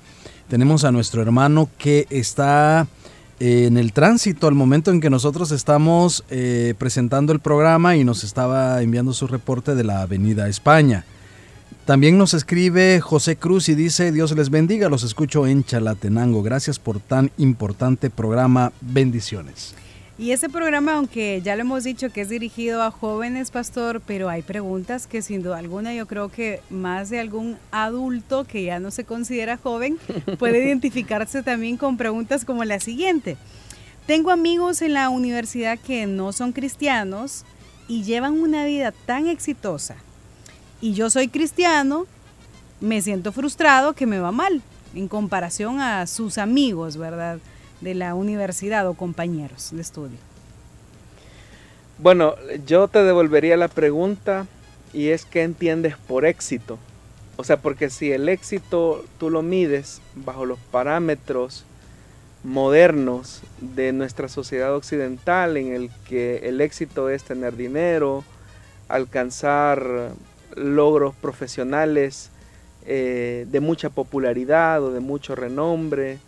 tenemos 0.47 0.86
a 0.86 0.93
nuestro 0.93 1.22
hermano 1.22 1.68
que 1.78 2.08
está 2.10 2.88
eh, 3.41 3.66
en 3.66 3.78
el 3.78 3.91
tránsito 3.91 4.47
al 4.47 4.56
momento 4.56 4.91
en 4.91 5.01
que 5.01 5.10
nosotros 5.10 5.51
estamos 5.51 6.24
eh, 6.30 6.74
presentando 6.78 7.34
el 7.34 7.41
programa 7.41 7.97
y 7.97 8.06
nos 8.06 8.24
estaba 8.24 8.82
enviando 8.82 9.12
su 9.12 9.28
reporte 9.28 9.76
de 9.76 9.84
la 9.84 10.03
Avenida 10.03 10.47
España. 10.47 11.06
También 11.86 12.17
nos 12.17 12.34
escribe 12.34 12.99
José 13.01 13.36
Cruz 13.36 13.69
y 13.69 13.76
dice, 13.76 14.11
Dios 14.11 14.32
les 14.36 14.49
bendiga, 14.49 14.89
los 14.89 15.03
escucho 15.03 15.45
en 15.45 15.63
Chalatenango. 15.63 16.41
Gracias 16.41 16.80
por 16.80 16.99
tan 16.99 17.30
importante 17.38 18.09
programa. 18.09 18.71
Bendiciones. 18.82 19.76
Y 20.17 20.32
ese 20.32 20.47
programa, 20.47 20.93
aunque 20.93 21.41
ya 21.43 21.55
lo 21.57 21.61
hemos 21.61 21.84
dicho 21.84 22.09
que 22.09 22.21
es 22.21 22.30
dirigido 22.30 22.82
a 22.82 22.89
jóvenes, 22.89 23.51
pastor, 23.51 24.01
pero 24.05 24.30
hay 24.30 24.43
preguntas 24.43 25.07
que 25.07 25.21
sin 25.21 25.43
duda 25.43 25.57
alguna 25.57 25.93
yo 25.93 26.07
creo 26.07 26.30
que 26.30 26.61
más 26.69 27.09
de 27.09 27.19
algún 27.19 27.57
adulto 27.71 28.45
que 28.45 28.63
ya 28.63 28.80
no 28.80 28.91
se 28.91 29.03
considera 29.03 29.57
joven 29.57 29.97
puede 30.39 30.63
identificarse 30.63 31.43
también 31.43 31.76
con 31.76 31.97
preguntas 31.97 32.45
como 32.45 32.63
la 32.63 32.80
siguiente. 32.80 33.36
Tengo 34.07 34.32
amigos 34.32 34.82
en 34.82 34.93
la 34.93 35.09
universidad 35.09 35.78
que 35.78 36.05
no 36.05 36.32
son 36.32 36.53
cristianos 36.53 37.43
y 37.89 38.03
llevan 38.03 38.39
una 38.39 38.63
vida 38.63 38.93
tan 39.05 39.28
exitosa 39.28 39.97
y 40.82 40.93
yo 40.93 41.09
soy 41.09 41.28
cristiano, 41.28 42.05
me 42.82 43.01
siento 43.01 43.32
frustrado 43.32 43.93
que 43.93 44.05
me 44.05 44.19
va 44.19 44.32
mal 44.32 44.61
en 44.93 45.07
comparación 45.07 45.80
a 45.82 46.07
sus 46.07 46.38
amigos, 46.38 46.97
¿verdad? 46.97 47.39
De 47.82 47.93
la 47.93 48.15
universidad 48.15 48.88
o 48.88 48.93
compañeros 48.93 49.69
de 49.71 49.82
estudio. 49.82 50.17
Bueno, 51.97 52.36
yo 52.65 52.88
te 52.88 53.03
devolvería 53.03 53.57
la 53.57 53.67
pregunta 53.67 54.47
y 54.93 55.09
es 55.09 55.26
qué 55.26 55.43
entiendes 55.43 55.95
por 55.97 56.26
éxito. 56.26 56.78
O 57.38 57.43
sea, 57.43 57.57
porque 57.57 57.89
si 57.89 58.11
el 58.11 58.30
éxito 58.30 59.05
tú 59.17 59.30
lo 59.30 59.41
mides 59.41 60.01
bajo 60.13 60.45
los 60.45 60.59
parámetros 60.59 61.65
modernos 62.43 63.41
de 63.59 63.91
nuestra 63.91 64.30
sociedad 64.30 64.76
occidental 64.76 65.57
en 65.57 65.73
el 65.73 65.89
que 66.07 66.47
el 66.47 66.61
éxito 66.61 67.09
es 67.09 67.23
tener 67.23 67.57
dinero, 67.57 68.23
alcanzar 68.88 70.11
logros 70.56 71.16
profesionales 71.16 72.30
eh, 72.86 73.45
de 73.49 73.60
mucha 73.60 73.89
popularidad 73.89 74.84
o 74.84 74.91
de 74.91 74.99
mucho 74.99 75.36
renombre, 75.36 76.20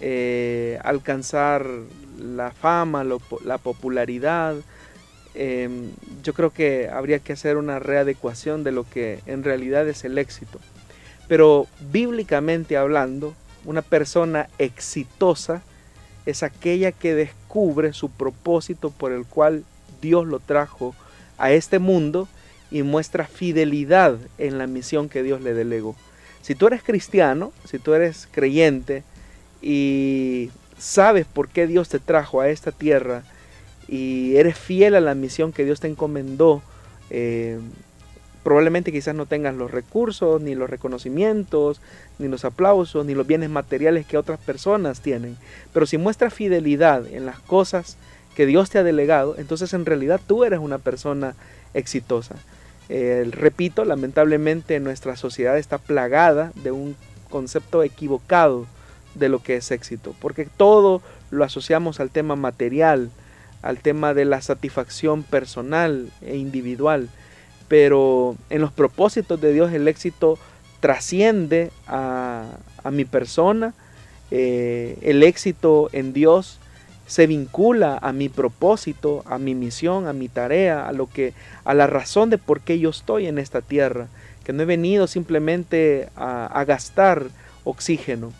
eh, 0.00 0.78
alcanzar 0.82 1.66
la 2.18 2.50
fama, 2.50 3.04
la 3.44 3.58
popularidad. 3.58 4.56
Em, 5.34 5.90
yo 6.24 6.34
creo 6.34 6.50
que 6.50 6.88
habría 6.88 7.20
que 7.20 7.32
hacer 7.32 7.56
una 7.56 7.78
readecuación 7.78 8.64
de 8.64 8.72
lo 8.72 8.88
que 8.88 9.20
en 9.26 9.44
realidad 9.44 9.88
es 9.88 10.04
el 10.04 10.18
éxito. 10.18 10.58
Pero 11.28 11.68
bíblicamente 11.92 12.76
hablando, 12.76 13.34
una 13.64 13.82
persona 13.82 14.48
exitosa 14.58 15.62
es 16.26 16.42
aquella 16.42 16.92
que 16.92 17.14
descubre 17.14 17.92
su 17.92 18.10
propósito 18.10 18.90
por 18.90 19.12
el 19.12 19.24
cual 19.24 19.64
Dios 20.00 20.26
lo 20.26 20.40
trajo 20.40 20.94
a 21.38 21.52
este 21.52 21.78
mundo 21.78 22.28
y 22.70 22.82
muestra 22.82 23.26
fidelidad 23.26 24.18
en 24.38 24.58
la 24.58 24.66
misión 24.66 25.08
que 25.08 25.22
Dios 25.22 25.40
le 25.40 25.54
delegó. 25.54 25.96
Si 26.42 26.54
tú 26.54 26.66
eres 26.66 26.82
cristiano, 26.82 27.52
si 27.64 27.78
tú 27.78 27.94
eres 27.94 28.28
creyente 28.30 29.02
y 29.60 30.50
sabes 30.78 31.26
por 31.26 31.48
qué 31.48 31.66
Dios 31.66 31.88
te 31.88 31.98
trajo 31.98 32.40
a 32.40 32.48
esta 32.48 32.72
tierra 32.72 33.24
y 33.88 34.36
eres 34.36 34.56
fiel 34.58 34.94
a 34.94 35.00
la 35.00 35.14
misión 35.14 35.52
que 35.52 35.64
Dios 35.64 35.80
te 35.80 35.88
encomendó, 35.88 36.62
eh, 37.10 37.58
probablemente 38.42 38.92
quizás 38.92 39.14
no 39.14 39.26
tengas 39.26 39.54
los 39.54 39.70
recursos, 39.70 40.40
ni 40.40 40.54
los 40.54 40.70
reconocimientos, 40.70 41.80
ni 42.18 42.28
los 42.28 42.44
aplausos, 42.44 43.04
ni 43.04 43.14
los 43.14 43.26
bienes 43.26 43.50
materiales 43.50 44.06
que 44.06 44.16
otras 44.16 44.38
personas 44.38 45.00
tienen. 45.00 45.36
Pero 45.72 45.86
si 45.86 45.98
muestras 45.98 46.32
fidelidad 46.32 47.06
en 47.06 47.26
las 47.26 47.38
cosas 47.40 47.96
que 48.34 48.46
Dios 48.46 48.70
te 48.70 48.78
ha 48.78 48.82
delegado, 48.82 49.34
entonces 49.36 49.74
en 49.74 49.84
realidad 49.84 50.20
tú 50.26 50.44
eres 50.44 50.60
una 50.60 50.78
persona 50.78 51.34
exitosa. 51.74 52.36
Repito, 53.30 53.84
lamentablemente 53.84 54.80
nuestra 54.80 55.16
sociedad 55.16 55.56
está 55.58 55.78
plagada 55.78 56.52
de 56.56 56.72
un 56.72 56.96
concepto 57.30 57.82
equivocado 57.82 58.66
de 59.14 59.28
lo 59.28 59.42
que 59.42 59.56
es 59.56 59.70
éxito, 59.70 60.14
porque 60.20 60.44
todo 60.44 61.02
lo 61.30 61.44
asociamos 61.44 62.00
al 62.00 62.10
tema 62.10 62.36
material, 62.36 63.10
al 63.62 63.78
tema 63.78 64.14
de 64.14 64.24
la 64.24 64.42
satisfacción 64.42 65.22
personal 65.22 66.10
e 66.22 66.36
individual, 66.36 67.08
pero 67.68 68.36
en 68.50 68.60
los 68.60 68.72
propósitos 68.72 69.40
de 69.40 69.52
Dios 69.52 69.72
el 69.72 69.86
éxito 69.88 70.38
trasciende 70.80 71.70
a, 71.86 72.46
mi 72.90 73.04
persona, 73.04 73.74
eh, 74.30 74.98
el 75.02 75.22
éxito 75.22 75.90
en 75.92 76.12
Dios 76.12 76.59
se 77.10 77.26
vincula 77.26 77.98
a 78.00 78.12
mi 78.12 78.28
propósito, 78.28 79.24
a 79.26 79.38
mi 79.38 79.56
misión, 79.56 80.06
a 80.06 80.12
mi 80.12 80.28
tarea, 80.28 80.86
a 80.86 80.92
lo 80.92 81.08
que, 81.08 81.34
a 81.64 81.74
la 81.74 81.88
razón 81.88 82.30
de 82.30 82.38
por 82.38 82.60
qué 82.60 82.78
yo 82.78 82.90
estoy 82.90 83.26
en 83.26 83.38
esta 83.38 83.62
tierra, 83.62 84.06
que 84.44 84.52
no 84.52 84.62
he 84.62 84.66
venido 84.66 85.08
simplemente 85.08 86.08
a 86.14 86.64
gastar 86.64 87.24
oxígeno, 87.64 88.32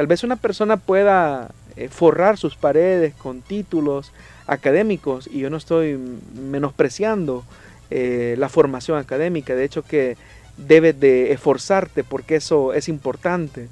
Tal 0.00 0.06
vez 0.06 0.24
una 0.24 0.36
persona 0.36 0.78
pueda 0.78 1.50
eh, 1.76 1.88
forrar 1.90 2.38
sus 2.38 2.56
paredes 2.56 3.12
con 3.14 3.42
títulos 3.42 4.12
académicos 4.46 5.28
y 5.30 5.40
yo 5.40 5.50
no 5.50 5.58
estoy 5.58 5.98
menospreciando 6.34 7.44
eh, 7.90 8.34
la 8.38 8.48
formación 8.48 8.98
académica, 8.98 9.54
de 9.54 9.64
hecho 9.64 9.82
que 9.82 10.16
debes 10.56 10.98
de 10.98 11.32
esforzarte 11.32 12.02
porque 12.02 12.36
eso 12.36 12.72
es 12.72 12.88
importante, 12.88 13.68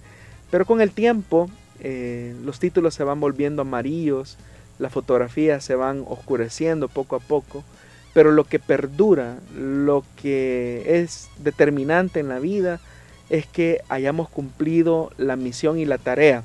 pero 0.51 0.67
con 0.67 0.83
el 0.83 0.91
tiempo 0.91 1.49
eh, 1.81 2.35
los 2.45 2.59
títulos 2.59 2.95
se 2.95 3.05
van 3.05 3.21
volviendo 3.21 3.63
amarillos, 3.63 4.37
las 4.79 4.93
fotografías 4.93 5.65
se 5.65 5.75
van 5.75 6.05
oscureciendo 6.09 6.89
poco 6.89 7.17
a 7.17 7.21
poco, 7.21 7.65
pero 8.15 8.33
lo 8.33 8.45
que 8.45 8.59
perdura, 8.59 9.37
lo 9.57 10.05
que 10.21 11.03
es 11.03 11.29
determinante 11.39 12.21
en 12.21 12.29
la 12.29 12.39
vida, 12.39 12.81
es 13.31 13.47
que 13.47 13.83
hayamos 13.89 14.29
cumplido 14.29 15.11
la 15.19 15.37
misión 15.37 15.79
y 15.79 15.85
la 15.85 15.99
tarea 15.99 16.45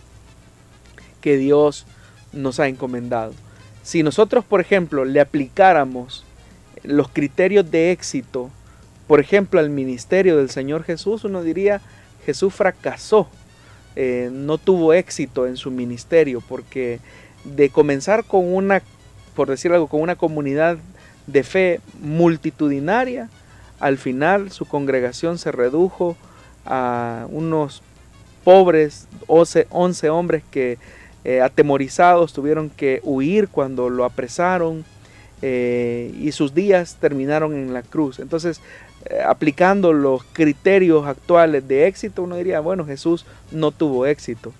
que 1.21 1.37
Dios 1.37 1.85
nos 2.33 2.59
ha 2.59 2.67
encomendado. 2.67 3.33
Si 3.83 4.03
nosotros, 4.03 4.43
por 4.45 4.61
ejemplo, 4.61 5.05
le 5.05 5.21
aplicáramos 5.21 6.25
los 6.83 7.09
criterios 7.09 7.69
de 7.71 7.91
éxito, 7.91 8.49
por 9.07 9.19
ejemplo, 9.19 9.59
al 9.59 9.69
ministerio 9.69 10.37
del 10.37 10.49
Señor 10.49 10.83
Jesús, 10.83 11.23
uno 11.23 11.43
diría, 11.43 11.81
Jesús 12.25 12.53
fracasó, 12.53 13.27
eh, 13.95 14.29
no 14.31 14.57
tuvo 14.57 14.93
éxito 14.93 15.47
en 15.47 15.57
su 15.57 15.71
ministerio, 15.71 16.41
porque 16.47 16.99
de 17.43 17.69
comenzar 17.69 18.23
con 18.23 18.53
una, 18.53 18.81
por 19.35 19.49
decir 19.49 19.71
algo, 19.71 19.87
con 19.87 20.01
una 20.01 20.15
comunidad 20.15 20.77
de 21.27 21.43
fe 21.43 21.81
multitudinaria, 22.01 23.29
al 23.79 23.97
final 23.97 24.51
su 24.51 24.65
congregación 24.65 25.37
se 25.37 25.51
redujo 25.51 26.15
a 26.65 27.27
unos 27.29 27.81
pobres 28.43 29.07
11, 29.27 29.67
hombres 30.09 30.43
que 30.51 30.77
eh, 31.23 31.41
atemorizados 31.41 32.33
tuvieron 32.33 32.69
que 32.69 32.99
huir 33.03 33.47
cuando 33.47 33.89
lo 33.89 34.03
apresaron 34.05 34.83
eh, 35.41 36.13
y 36.19 36.31
sus 36.31 36.53
días 36.53 36.97
terminaron 36.99 37.53
en 37.53 37.73
la 37.73 37.81
cruz. 37.81 38.19
Entonces, 38.19 38.61
aplicando 39.25 39.93
los 39.93 40.23
criterios 40.33 41.05
actuales 41.07 41.67
de 41.67 41.87
éxito, 41.87 42.23
uno 42.23 42.35
diría, 42.35 42.59
bueno, 42.59 42.85
Jesús 42.85 43.25
no 43.51 43.71
tuvo 43.71 44.05
éxito. 44.05 44.53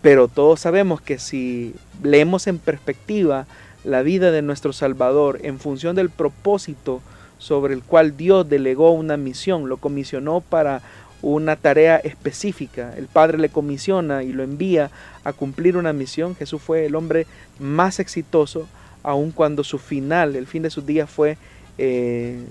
Pero 0.00 0.28
todos 0.28 0.60
sabemos 0.60 1.00
que 1.00 1.18
si 1.18 1.74
leemos 2.02 2.46
en 2.46 2.58
perspectiva 2.58 3.46
la 3.84 4.02
vida 4.02 4.30
de 4.30 4.42
nuestro 4.42 4.72
Salvador 4.72 5.40
en 5.42 5.58
función 5.58 5.96
del 5.96 6.10
propósito 6.10 7.00
sobre 7.38 7.74
el 7.74 7.82
cual 7.82 8.16
Dios 8.16 8.48
delegó 8.48 8.92
una 8.92 9.16
misión, 9.16 9.68
lo 9.68 9.76
comisionó 9.76 10.40
para 10.40 10.82
una 11.22 11.56
tarea 11.56 11.96
específica. 11.96 12.94
El 12.96 13.06
Padre 13.06 13.38
le 13.38 13.48
comisiona 13.48 14.22
y 14.22 14.32
lo 14.32 14.42
envía 14.42 14.90
a 15.24 15.32
cumplir 15.32 15.76
una 15.76 15.92
misión. 15.92 16.34
Jesús 16.36 16.60
fue 16.60 16.86
el 16.86 16.94
hombre 16.94 17.26
más 17.58 18.00
exitoso, 18.00 18.68
aun 19.02 19.30
cuando 19.30 19.64
su 19.64 19.78
final, 19.78 20.36
el 20.36 20.46
fin 20.46 20.62
de 20.62 20.70
sus 20.70 20.84
días 20.84 21.08
fue 21.08 21.36
eh, 21.78 22.44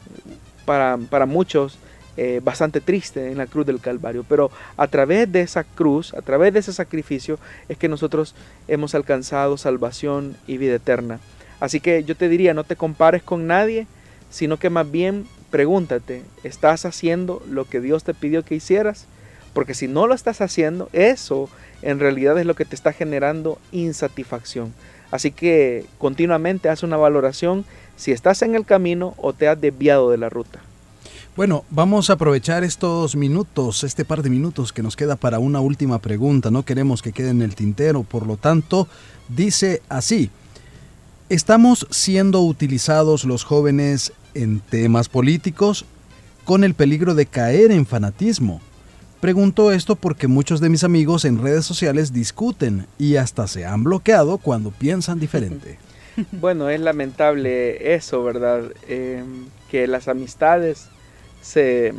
para, 1.10 1.26
muchos 1.26 1.78
eh, 2.16 2.40
bastante 2.42 2.80
triste 2.80 3.32
en 3.32 3.38
la 3.38 3.48
cruz 3.48 3.66
del 3.66 3.82
Calvario. 3.82 4.26
Pero 4.28 4.52
a 4.78 4.88
través 4.88 5.30
de 5.32 5.42
esa 5.42 5.64
cruz, 5.64 6.14
a 6.14 6.22
través 6.22 6.54
de 6.54 6.60
ese 6.60 6.72
sacrificio, 6.72 7.40
es 7.68 7.78
que 7.78 7.90
nosotros 7.90 8.36
hemos 8.68 8.96
alcanzado 8.96 9.58
salvación 9.58 10.38
y 10.48 10.58
vida 10.58 10.76
eterna. 10.76 11.20
Así 11.60 11.80
que 11.80 12.04
yo 12.04 12.16
te 12.16 12.30
diría, 12.30 12.54
no 12.54 12.64
te 12.64 12.76
compares 12.76 13.22
con 13.22 13.48
nadie, 13.48 13.86
sino 14.30 14.58
que 14.58 14.70
más 14.70 14.90
bien 14.90 15.28
pregúntate, 15.50 16.24
¿estás 16.44 16.86
haciendo 16.86 17.44
lo 17.50 17.66
que 17.66 17.82
Dios 17.82 18.06
te 18.06 18.14
pidió 18.14 18.44
que 18.44 18.56
hicieras? 18.56 19.06
Porque 19.54 19.74
si 19.74 19.90
no 19.90 20.08
lo 20.08 20.14
estás 20.14 20.40
haciendo, 20.40 20.88
eso 20.94 21.50
en 21.82 22.00
realidad 22.00 22.40
es 22.40 22.46
lo 22.46 22.56
que 22.56 22.64
te 22.64 22.76
está 22.76 22.94
generando 22.94 23.60
insatisfacción. 23.74 24.74
Así 25.12 25.32
que 25.32 25.86
continuamente 25.98 26.70
haz 26.70 26.84
una 26.84 26.96
valoración 26.96 27.66
si 28.02 28.12
estás 28.12 28.42
en 28.42 28.56
el 28.56 28.66
camino 28.66 29.14
o 29.18 29.34
te 29.34 29.48
has 29.48 29.62
desviado 29.62 30.10
de 30.10 30.18
la 30.18 30.30
ruta. 30.30 30.60
Bueno, 31.36 31.64
vamos 31.70 32.10
a 32.10 32.14
aprovechar 32.14 32.64
estos 32.64 33.16
minutos, 33.16 33.84
este 33.84 34.04
par 34.04 34.24
de 34.24 34.30
minutos 34.30 34.74
que 34.74 34.82
nos 34.82 34.96
queda 34.96 35.16
para 35.16 35.40
una 35.40 35.62
última 35.62 36.00
pregunta. 36.00 36.52
No 36.52 36.64
queremos 36.64 37.02
que 37.02 37.14
quede 37.14 37.30
en 37.30 37.42
el 37.42 37.56
tintero, 37.56 38.04
por 38.04 38.26
lo 38.26 38.38
tanto, 38.38 38.88
dice 39.30 39.82
así. 39.88 40.30
¿Estamos 41.30 41.88
siendo 41.92 42.42
utilizados 42.42 43.24
los 43.24 43.46
jóvenes 43.46 44.12
en 44.34 44.60
temas 44.60 45.08
políticos 45.08 45.86
con 46.44 46.64
el 46.64 46.74
peligro 46.74 47.16
de 47.16 47.26
caer 47.26 47.72
en 47.72 47.86
fanatismo. 47.86 48.62
Pregunto 49.20 49.72
esto 49.72 49.96
porque 49.96 50.28
muchos 50.28 50.60
de 50.60 50.70
mis 50.70 50.84
amigos 50.84 51.26
en 51.26 51.42
redes 51.42 51.66
sociales 51.66 52.12
discuten 52.12 52.88
y 52.98 53.18
hasta 53.18 53.48
se 53.48 53.66
han 53.66 53.84
bloqueado 53.84 54.40
cuando 54.40 54.72
piensan 54.72 55.20
diferente. 55.20 55.78
Bueno, 56.32 56.70
es 56.70 56.80
lamentable 56.80 57.94
eso, 57.94 58.24
¿verdad? 58.24 58.64
Em, 58.88 59.48
que 59.70 59.88
las 59.88 60.08
amistades 60.08 60.88
se, 61.42 61.94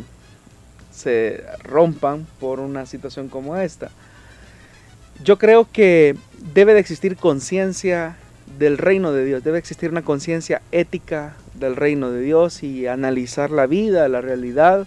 se 0.92 1.44
rompan 1.62 2.26
por 2.40 2.60
una 2.60 2.86
situación 2.86 3.28
como 3.28 3.56
esta. 3.56 3.90
Yo 5.22 5.38
creo 5.38 5.68
que 5.70 6.16
debe 6.54 6.74
de 6.74 6.80
existir 6.80 7.16
conciencia 7.16 8.16
del 8.58 8.78
reino 8.78 9.12
de 9.12 9.24
Dios, 9.24 9.44
debe 9.44 9.58
existir 9.58 9.90
una 9.90 10.02
conciencia 10.02 10.62
ética 10.72 11.36
del 11.54 11.76
reino 11.76 12.10
de 12.10 12.20
Dios 12.20 12.62
y 12.62 12.86
analizar 12.86 13.50
la 13.50 13.66
vida, 13.66 14.08
la 14.08 14.20
realidad, 14.20 14.86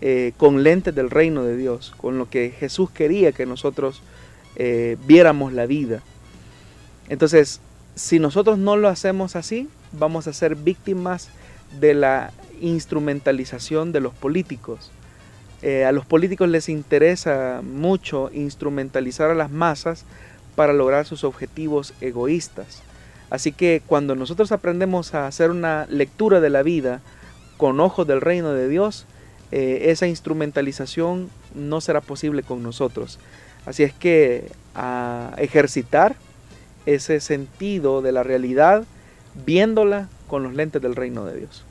eh, 0.00 0.32
con 0.36 0.62
lentes 0.62 0.94
del 0.94 1.10
reino 1.10 1.44
de 1.44 1.56
Dios, 1.56 1.94
con 1.96 2.18
lo 2.18 2.28
que 2.28 2.50
Jesús 2.50 2.90
quería 2.90 3.32
que 3.32 3.46
nosotros 3.46 4.02
eh, 4.56 4.96
viéramos 5.06 5.52
la 5.52 5.66
vida. 5.66 6.02
Entonces, 7.08 7.60
si 7.94 8.18
nosotros 8.18 8.58
no 8.58 8.76
lo 8.76 8.88
hacemos 8.88 9.36
así, 9.36 9.68
vamos 9.92 10.26
a 10.26 10.32
ser 10.32 10.56
víctimas 10.56 11.28
de 11.78 11.94
la 11.94 12.32
instrumentalización 12.60 13.92
de 13.92 14.00
los 14.00 14.14
políticos. 14.14 14.90
Eh, 15.62 15.84
a 15.84 15.92
los 15.92 16.06
políticos 16.06 16.48
les 16.48 16.68
interesa 16.68 17.60
mucho 17.62 18.30
instrumentalizar 18.32 19.30
a 19.30 19.34
las 19.34 19.50
masas 19.50 20.04
para 20.56 20.72
lograr 20.72 21.06
sus 21.06 21.24
objetivos 21.24 21.94
egoístas. 22.00 22.82
Así 23.30 23.52
que 23.52 23.82
cuando 23.86 24.14
nosotros 24.14 24.52
aprendemos 24.52 25.14
a 25.14 25.26
hacer 25.26 25.50
una 25.50 25.86
lectura 25.88 26.40
de 26.40 26.50
la 26.50 26.62
vida 26.62 27.00
con 27.56 27.80
ojos 27.80 28.06
del 28.06 28.20
reino 28.20 28.52
de 28.52 28.68
Dios, 28.68 29.06
eh, 29.52 29.90
esa 29.90 30.06
instrumentalización 30.06 31.30
no 31.54 31.80
será 31.80 32.00
posible 32.00 32.42
con 32.42 32.62
nosotros. 32.62 33.18
Así 33.64 33.82
es 33.84 33.92
que 33.92 34.50
a 34.74 35.34
ejercitar 35.36 36.16
ese 36.86 37.20
sentido 37.20 38.02
de 38.02 38.12
la 38.12 38.22
realidad 38.22 38.84
viéndola 39.46 40.08
con 40.28 40.42
los 40.42 40.54
lentes 40.54 40.82
del 40.82 40.96
reino 40.96 41.24
de 41.24 41.38
Dios. 41.40 41.64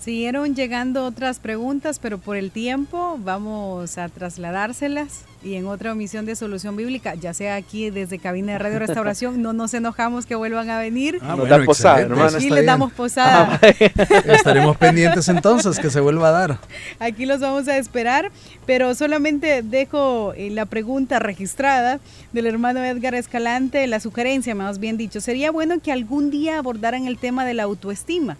Siguieron 0.00 0.54
llegando 0.54 1.04
otras 1.04 1.40
preguntas, 1.40 1.98
pero 1.98 2.16
por 2.16 2.38
el 2.38 2.50
tiempo 2.50 3.18
vamos 3.22 3.98
a 3.98 4.08
trasladárselas 4.08 5.24
y 5.42 5.56
en 5.56 5.66
otra 5.66 5.92
omisión 5.92 6.24
de 6.24 6.36
Solución 6.36 6.74
Bíblica, 6.74 7.14
ya 7.16 7.34
sea 7.34 7.56
aquí 7.56 7.90
desde 7.90 8.18
Cabina 8.18 8.52
de 8.52 8.58
Radio 8.60 8.78
Restauración, 8.78 9.42
no 9.42 9.52
nos 9.52 9.74
enojamos 9.74 10.24
que 10.24 10.34
vuelvan 10.34 10.70
a 10.70 10.78
venir. 10.78 11.18
Ah, 11.20 11.36
nos 11.36 11.66
posada, 11.66 12.28
Aquí 12.34 12.48
les 12.48 12.64
damos 12.64 12.92
posada. 12.92 13.60
Ah, 13.62 13.66
Estaremos 14.24 14.78
pendientes 14.78 15.28
entonces 15.28 15.78
que 15.78 15.90
se 15.90 16.00
vuelva 16.00 16.28
a 16.28 16.32
dar. 16.32 16.58
Aquí 16.98 17.26
los 17.26 17.40
vamos 17.40 17.68
a 17.68 17.76
esperar, 17.76 18.32
pero 18.64 18.94
solamente 18.94 19.60
dejo 19.62 20.32
eh, 20.34 20.48
la 20.48 20.64
pregunta 20.64 21.18
registrada 21.18 22.00
del 22.32 22.46
hermano 22.46 22.82
Edgar 22.82 23.14
Escalante, 23.14 23.86
la 23.86 24.00
sugerencia 24.00 24.54
más 24.54 24.78
bien 24.78 24.96
dicho. 24.96 25.20
Sería 25.20 25.50
bueno 25.50 25.78
que 25.78 25.92
algún 25.92 26.30
día 26.30 26.58
abordaran 26.58 27.06
el 27.06 27.18
tema 27.18 27.44
de 27.44 27.52
la 27.52 27.64
autoestima 27.64 28.38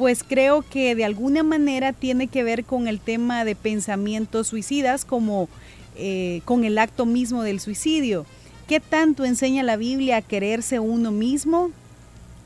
pues 0.00 0.24
creo 0.26 0.62
que 0.62 0.94
de 0.94 1.04
alguna 1.04 1.42
manera 1.42 1.92
tiene 1.92 2.26
que 2.26 2.42
ver 2.42 2.64
con 2.64 2.88
el 2.88 3.00
tema 3.00 3.44
de 3.44 3.54
pensamientos 3.54 4.46
suicidas 4.46 5.04
como 5.04 5.46
eh, 5.94 6.40
con 6.46 6.64
el 6.64 6.78
acto 6.78 7.04
mismo 7.04 7.42
del 7.42 7.60
suicidio. 7.60 8.24
¿Qué 8.66 8.80
tanto 8.80 9.26
enseña 9.26 9.62
la 9.62 9.76
Biblia 9.76 10.16
a 10.16 10.22
quererse 10.22 10.80
uno 10.80 11.10
mismo? 11.10 11.70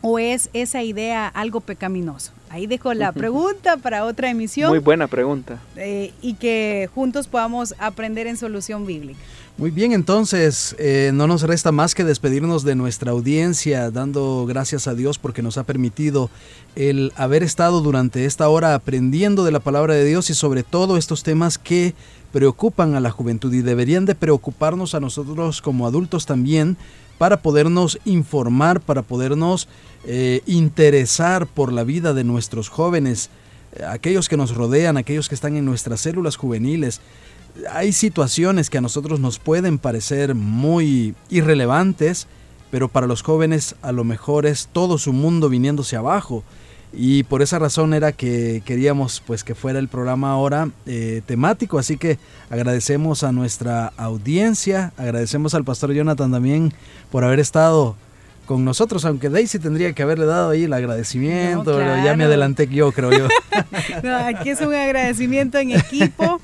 ¿O 0.03 0.19
es 0.19 0.51
esa 0.53 0.83
idea 0.83 1.29
algo 1.29 1.61
pecaminoso? 1.61 2.33
Ahí 2.55 2.69
dejo 2.69 2.95
la 2.95 3.11
pregunta 3.11 3.79
para 3.79 4.05
otra 4.05 4.31
emisión. 4.31 4.71
Muy 4.71 4.79
buena 4.79 5.09
pregunta. 5.09 5.61
Eh, 5.75 6.13
y 6.23 6.35
que 6.35 6.89
juntos 6.95 7.27
podamos 7.27 7.75
aprender 7.81 8.29
en 8.29 8.37
solución 8.37 8.87
bíblica. 8.87 9.19
Muy 9.59 9.73
bien, 9.73 9.91
entonces 9.91 10.77
eh, 10.79 11.11
no 11.13 11.27
nos 11.27 11.43
resta 11.43 11.73
más 11.73 11.97
que 11.97 12.05
despedirnos 12.05 12.63
de 12.63 12.77
nuestra 12.77 13.11
audiencia, 13.11 13.91
dando 13.91 14.47
gracias 14.47 14.87
a 14.87 14.95
Dios 14.95 15.19
porque 15.19 15.43
nos 15.43 15.59
ha 15.59 15.65
permitido 15.65 16.31
el 16.77 17.13
haber 17.17 17.43
estado 17.43 17.81
durante 17.81 18.25
esta 18.25 18.49
hora 18.49 18.77
aprendiendo 18.77 19.43
de 19.43 19.51
la 19.51 19.59
palabra 19.59 19.95
de 19.95 20.05
Dios 20.05 20.31
y 20.31 20.35
sobre 20.35 20.63
todo 20.63 20.97
estos 20.97 21.25
temas 21.25 21.59
que 21.59 21.93
preocupan 22.31 22.95
a 22.95 23.01
la 23.01 23.11
juventud 23.11 23.53
y 23.53 23.63
deberían 23.63 24.07
de 24.07 24.15
preocuparnos 24.15 24.95
a 24.95 25.01
nosotros 25.01 25.61
como 25.61 25.89
adultos 25.89 26.25
también 26.25 26.77
para 27.19 27.43
podernos 27.43 27.99
informar, 28.05 28.81
para 28.81 29.03
podernos 29.03 29.69
eh, 30.07 30.43
interesar 30.47 31.47
por 31.47 31.73
la 31.73 31.85
vida 31.85 32.13
de 32.13 32.25
nuestros 32.25 32.69
jóvenes, 32.69 33.31
eh, 33.73 33.85
aquellos 33.85 34.29
que 34.29 34.37
nos 34.37 34.55
rodean, 34.55 34.97
aquellos 34.97 35.29
que 35.29 35.35
están 35.35 35.57
en 35.57 35.65
nuestras 35.65 36.01
células 36.01 36.37
juveniles. 36.37 37.01
Hay 37.71 37.93
situaciones 37.93 38.69
que 38.69 38.79
a 38.79 38.83
nosotros 38.83 39.21
nos 39.21 39.39
pueden 39.39 39.79
parecer 39.79 40.35
muy 40.35 41.15
irrelevantes, 41.31 42.27
pero 42.71 42.89
para 42.89 43.07
los 43.07 43.23
jóvenes 43.23 43.77
a 43.83 43.93
lo 43.93 44.03
mejor 44.03 44.47
es 44.47 44.69
todo 44.73 44.99
su 44.99 45.13
mundo 45.13 45.49
viniéndose 45.49 45.97
abajo. 45.97 46.43
Y 46.97 47.25
por 47.25 47.43
esa 47.43 47.59
razón 47.59 47.95
era 47.95 48.13
que 48.13 48.63
queríamos 48.65 49.23
pues 49.27 49.45
que 49.45 49.55
fuera 49.55 49.79
el 49.79 49.89
programa 49.89 50.31
ahora 50.31 50.71
eh, 50.87 51.23
temático. 51.27 51.79
Así 51.79 51.97
que 51.97 52.19
agradecemos 52.51 53.25
a 53.25 53.33
nuestra 53.33 53.93
audiencia, 53.97 54.93
agradecemos 54.97 55.55
al 55.55 55.65
pastor 55.65 55.93
Jonathan 55.93 56.31
también 56.31 56.73
por 57.11 57.25
haber 57.25 57.41
estado 57.41 57.97
con 58.47 58.65
nosotros, 58.65 59.05
aunque 59.05 59.31
Daisy 59.31 59.59
tendría 59.59 59.93
que 59.93 60.03
haberle 60.03 60.27
dado 60.27 60.51
ahí 60.51 60.65
el 60.65 60.73
agradecimiento, 60.73 61.81
ya 61.81 62.15
me 62.15 62.25
adelanté 62.25 62.69
yo, 62.69 62.93
creo 62.93 63.11
yo. 63.11 63.29
aquí 64.27 64.51
es 64.51 64.61
un 64.61 64.75
agradecimiento 64.75 65.59
en 65.59 65.73
equipo. 65.73 66.41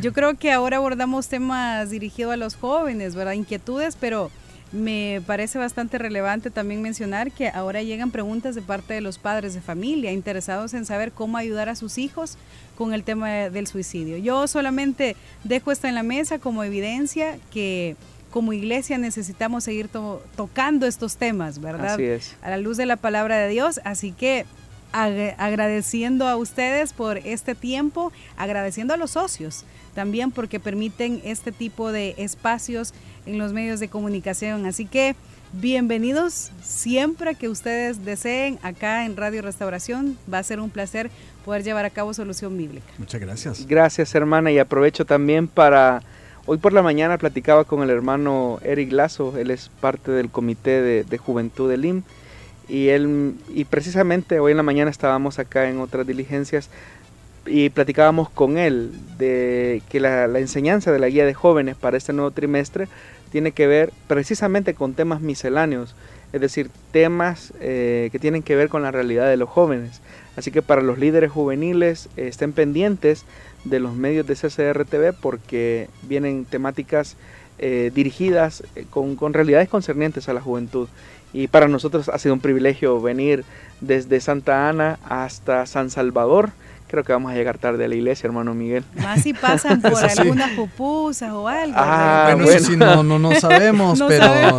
Yo 0.00 0.12
creo 0.12 0.36
que 0.36 0.52
ahora 0.52 0.76
abordamos 0.76 1.28
temas 1.28 1.90
dirigidos 1.90 2.34
a 2.34 2.36
los 2.36 2.54
jóvenes, 2.54 3.14
¿verdad? 3.14 3.32
Inquietudes, 3.32 3.96
pero 3.98 4.30
me 4.72 5.20
parece 5.26 5.58
bastante 5.58 5.98
relevante 5.98 6.50
también 6.50 6.82
mencionar 6.82 7.32
que 7.32 7.48
ahora 7.48 7.82
llegan 7.82 8.10
preguntas 8.10 8.54
de 8.54 8.62
parte 8.62 8.94
de 8.94 9.00
los 9.00 9.18
padres 9.18 9.54
de 9.54 9.60
familia 9.60 10.12
interesados 10.12 10.74
en 10.74 10.86
saber 10.86 11.12
cómo 11.12 11.36
ayudar 11.36 11.68
a 11.68 11.74
sus 11.74 11.98
hijos 11.98 12.36
con 12.76 12.94
el 12.94 13.02
tema 13.02 13.30
del 13.30 13.66
suicidio. 13.66 14.16
Yo 14.16 14.46
solamente 14.46 15.16
dejo 15.44 15.72
esto 15.72 15.88
en 15.88 15.94
la 15.94 16.02
mesa 16.02 16.38
como 16.38 16.62
evidencia 16.62 17.38
que 17.52 17.96
como 18.30 18.52
iglesia 18.52 18.96
necesitamos 18.96 19.64
seguir 19.64 19.88
tocando 20.36 20.86
estos 20.86 21.16
temas, 21.16 21.60
¿verdad? 21.60 21.94
Así 21.94 22.04
es. 22.04 22.36
A 22.42 22.50
la 22.50 22.58
luz 22.58 22.76
de 22.76 22.86
la 22.86 22.96
palabra 22.96 23.36
de 23.38 23.48
Dios. 23.48 23.80
Así 23.84 24.12
que 24.12 24.46
agradeciendo 24.92 26.28
a 26.28 26.36
ustedes 26.36 26.92
por 26.92 27.18
este 27.18 27.54
tiempo, 27.54 28.12
agradeciendo 28.36 28.94
a 28.94 28.96
los 28.96 29.12
socios 29.12 29.64
también 29.94 30.30
porque 30.30 30.60
permiten 30.60 31.20
este 31.24 31.52
tipo 31.52 31.92
de 31.92 32.14
espacios 32.18 32.94
en 33.26 33.38
los 33.38 33.52
medios 33.52 33.80
de 33.80 33.88
comunicación. 33.88 34.66
Así 34.66 34.86
que 34.86 35.14
bienvenidos 35.52 36.52
siempre 36.62 37.34
que 37.34 37.48
ustedes 37.48 38.04
deseen 38.04 38.58
acá 38.62 39.04
en 39.04 39.16
Radio 39.16 39.42
Restauración. 39.42 40.16
Va 40.32 40.38
a 40.38 40.42
ser 40.42 40.60
un 40.60 40.70
placer 40.70 41.10
poder 41.44 41.62
llevar 41.64 41.84
a 41.84 41.90
cabo 41.90 42.14
Solución 42.14 42.56
Bíblica. 42.56 42.86
Muchas 42.98 43.20
gracias. 43.20 43.66
Gracias 43.66 44.14
hermana 44.14 44.50
y 44.50 44.58
aprovecho 44.58 45.04
también 45.04 45.48
para... 45.48 46.02
Hoy 46.46 46.56
por 46.56 46.72
la 46.72 46.82
mañana 46.82 47.18
platicaba 47.18 47.64
con 47.64 47.82
el 47.82 47.90
hermano 47.90 48.58
Eric 48.62 48.90
Lazo, 48.92 49.36
él 49.36 49.50
es 49.50 49.70
parte 49.80 50.10
del 50.10 50.30
comité 50.30 51.04
de, 51.04 51.18
juventud 51.18 51.70
del 51.70 51.84
IM 51.84 52.02
y 52.70 52.88
él 52.88 53.34
y 53.48 53.64
precisamente 53.64 54.38
hoy 54.38 54.52
en 54.52 54.56
la 54.56 54.62
mañana 54.62 54.90
estábamos 54.90 55.38
acá 55.38 55.68
en 55.68 55.80
otras 55.80 56.06
diligencias 56.06 56.70
y 57.46 57.70
platicábamos 57.70 58.30
con 58.30 58.58
él 58.58 58.92
de 59.18 59.82
que 59.88 59.98
la, 59.98 60.24
enseñanza 60.38 60.92
de 60.92 60.98
la 60.98 61.08
guía 61.08 61.26
de 61.26 61.34
jóvenes 61.34 61.76
para 61.76 61.96
este 61.96 62.12
nuevo 62.12 62.30
trimestre 62.30 62.86
tiene 63.32 63.52
que 63.52 63.66
ver 63.66 63.92
precisamente 64.06 64.74
con 64.74 64.94
temas 64.94 65.20
misceláneos, 65.20 65.94
es 66.32 66.40
decir, 66.40 66.70
temas 66.92 67.52
eh, 67.60 68.08
que 68.12 68.18
tienen 68.18 68.42
que 68.42 68.56
ver 68.56 68.68
con 68.68 68.82
la 68.82 68.90
realidad 68.90 69.28
de 69.28 69.36
los 69.36 69.48
jóvenes. 69.48 70.00
Así 70.36 70.50
que 70.50 70.62
para 70.62 70.82
los 70.82 70.98
líderes 70.98 71.30
juveniles 71.30 72.08
estén 72.16 72.52
pendientes 72.52 73.24
de 73.64 73.80
los 73.80 73.94
medios 73.94 74.26
de 74.26 74.34
CCRTV 74.34 75.12
porque 75.20 75.88
vienen 76.02 76.44
temáticas 76.44 77.16
eh, 77.62 77.92
dirigidas 77.94 78.64
eh, 78.74 78.86
con, 78.88 79.16
con 79.16 79.34
realidades 79.34 79.68
concernientes 79.68 80.28
a 80.28 80.32
la 80.32 80.40
juventud. 80.40 80.88
Y 81.32 81.46
para 81.46 81.68
nosotros 81.68 82.08
ha 82.08 82.18
sido 82.18 82.34
un 82.34 82.40
privilegio 82.40 83.00
venir 83.00 83.44
desde 83.80 84.20
Santa 84.20 84.68
Ana 84.68 84.98
hasta 85.04 85.66
San 85.66 85.90
Salvador 85.90 86.50
creo 86.90 87.04
que 87.04 87.12
vamos 87.12 87.30
a 87.30 87.34
llegar 87.34 87.56
tarde 87.58 87.84
a 87.84 87.88
la 87.88 87.94
iglesia, 87.94 88.26
hermano 88.26 88.52
Miguel. 88.52 88.84
Más 88.96 89.22
si 89.22 89.32
pasan 89.32 89.80
por 89.82 90.04
algunas 90.04 90.50
pupusas 90.52 91.30
o 91.30 91.46
algo. 91.46 91.74
Ah, 91.76 92.32
bueno, 92.34 92.50
Eso 92.50 92.72
sí, 92.72 92.76
no, 92.76 93.02
no, 93.02 93.18
no 93.18 93.34
sabemos, 93.40 94.02
pero 94.08 94.58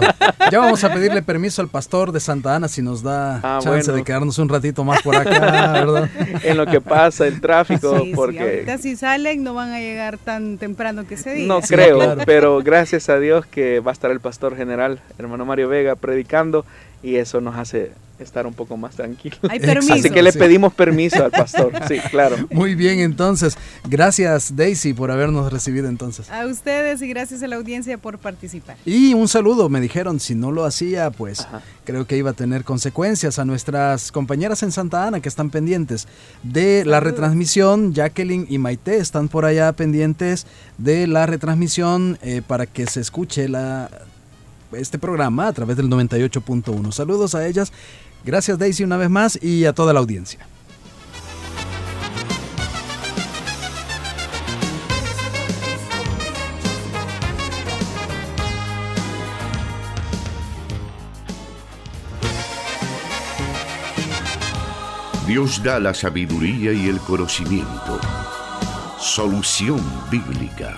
ya 0.50 0.60
vamos 0.60 0.84
a 0.84 0.94
pedirle 0.94 1.22
permiso 1.22 1.62
al 1.62 1.68
pastor 1.68 2.12
de 2.12 2.20
Santa 2.20 2.56
Ana 2.56 2.68
si 2.70 2.82
nos 2.82 3.04
da 3.04 3.40
ah, 3.44 3.60
chance 3.62 3.92
de 3.92 4.04
quedarnos 4.04 4.40
un 4.40 4.48
ratito 4.48 4.84
más 4.84 5.02
por 5.02 5.16
acá, 5.16 5.40
¿verdad? 5.40 6.10
en 6.44 6.58
lo 6.58 6.66
que 6.66 6.80
pasa 6.80 7.28
el 7.28 7.42
tráfico, 7.42 8.02
porque... 8.16 8.38
Sí, 8.38 8.44
ahorita 8.44 8.78
si 8.78 8.96
salen 8.96 9.44
no 9.44 9.54
van 9.54 9.72
a 9.72 9.80
llegar 9.80 10.18
tan 10.18 10.58
temprano 10.58 11.06
que 11.06 11.18
se 11.18 11.34
diga. 11.34 11.48
No 11.54 11.62
creo, 11.62 12.18
pero 12.26 12.62
gracias 12.64 13.10
a 13.10 13.20
Dios 13.20 13.46
que 13.46 13.82
va 13.82 13.92
a 13.92 13.94
estar 13.94 14.10
el 14.10 14.22
pastor 14.22 14.56
general, 14.56 15.02
hermano 15.20 15.46
Mario 15.46 15.68
Vega, 15.68 15.96
predicando 15.96 16.66
y 17.04 17.16
eso 17.16 17.42
nos 17.42 17.56
hace 17.56 17.92
estar 18.22 18.48
un 18.48 18.54
poco 18.54 18.78
más 18.78 18.96
tranquilos. 18.96 19.40
Así 19.90 20.10
que 20.10 20.22
le 20.22 20.34
pedimos 20.34 20.74
permiso 20.74 21.24
al 21.24 21.32
pastor, 21.32 21.72
sí, 21.88 22.00
claro. 22.10 22.38
Muy 22.52 22.76
bien, 22.76 23.00
entonces, 23.00 23.58
gracias 23.88 24.56
Daisy 24.56 24.94
por 24.94 25.12
habernos 25.12 25.52
recibido 25.52 25.88
entonces. 25.88 26.30
A 26.30 26.46
ustedes 26.46 27.02
y 27.02 27.08
gracias 27.08 27.44
a 27.44 27.48
la 27.48 27.56
audiencia 27.56 27.98
por 27.98 28.20
participar. 28.20 28.78
Y 28.86 29.14
un 29.14 29.28
saludo, 29.28 29.70
me 29.70 29.82
dijeron, 29.82 30.20
si 30.20 30.36
no 30.36 30.52
lo 30.52 30.66
hacía, 30.66 31.12
pues 31.12 31.48
creo 31.84 32.06
que 32.06 32.18
iba 32.18 32.32
a 32.32 32.34
tener 32.34 32.64
consecuencias 32.64 33.40
a 33.40 33.46
nuestras 33.46 34.12
compañeras 34.12 34.64
en 34.64 34.72
Santa 34.72 35.08
Ana 35.08 35.20
que 35.20 35.30
están 35.30 35.50
pendientes 35.50 36.08
de 36.44 36.86
la 36.86 37.00
retransmisión. 37.00 37.94
Jacqueline 37.94 38.46
y 38.50 38.58
Maite 38.58 38.98
están 38.98 39.28
por 39.28 39.46
allá 39.46 39.72
pendientes 39.74 40.46
de 40.78 41.08
la 41.08 41.26
retransmisión 41.26 42.18
eh, 42.22 42.42
para 42.46 42.66
que 42.66 42.86
se 42.86 43.02
escuche 43.02 43.50
la 43.50 43.90
este 44.74 45.00
programa 45.00 45.48
a 45.48 45.54
través 45.54 45.78
del 45.78 45.88
98.1. 45.90 46.92
Saludos 46.92 47.36
a 47.36 47.48
ellas. 47.48 47.72
Gracias 48.24 48.60
Daisy 48.60 48.84
una 48.84 48.98
vez 48.98 49.10
más 49.10 49.42
y 49.42 49.66
a 49.66 49.74
toda 49.74 49.94
la 49.94 50.00
audiencia. 50.00 50.48
Dios 65.32 65.64
da 65.64 65.80
la 65.80 65.94
sabiduría 65.94 66.74
y 66.74 66.90
el 66.90 67.00
conocimiento. 67.00 68.02
Solución 69.00 69.82
bíblica. 70.12 70.76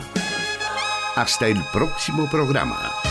Hasta 1.16 1.48
el 1.48 1.60
próximo 1.74 2.30
programa. 2.30 3.03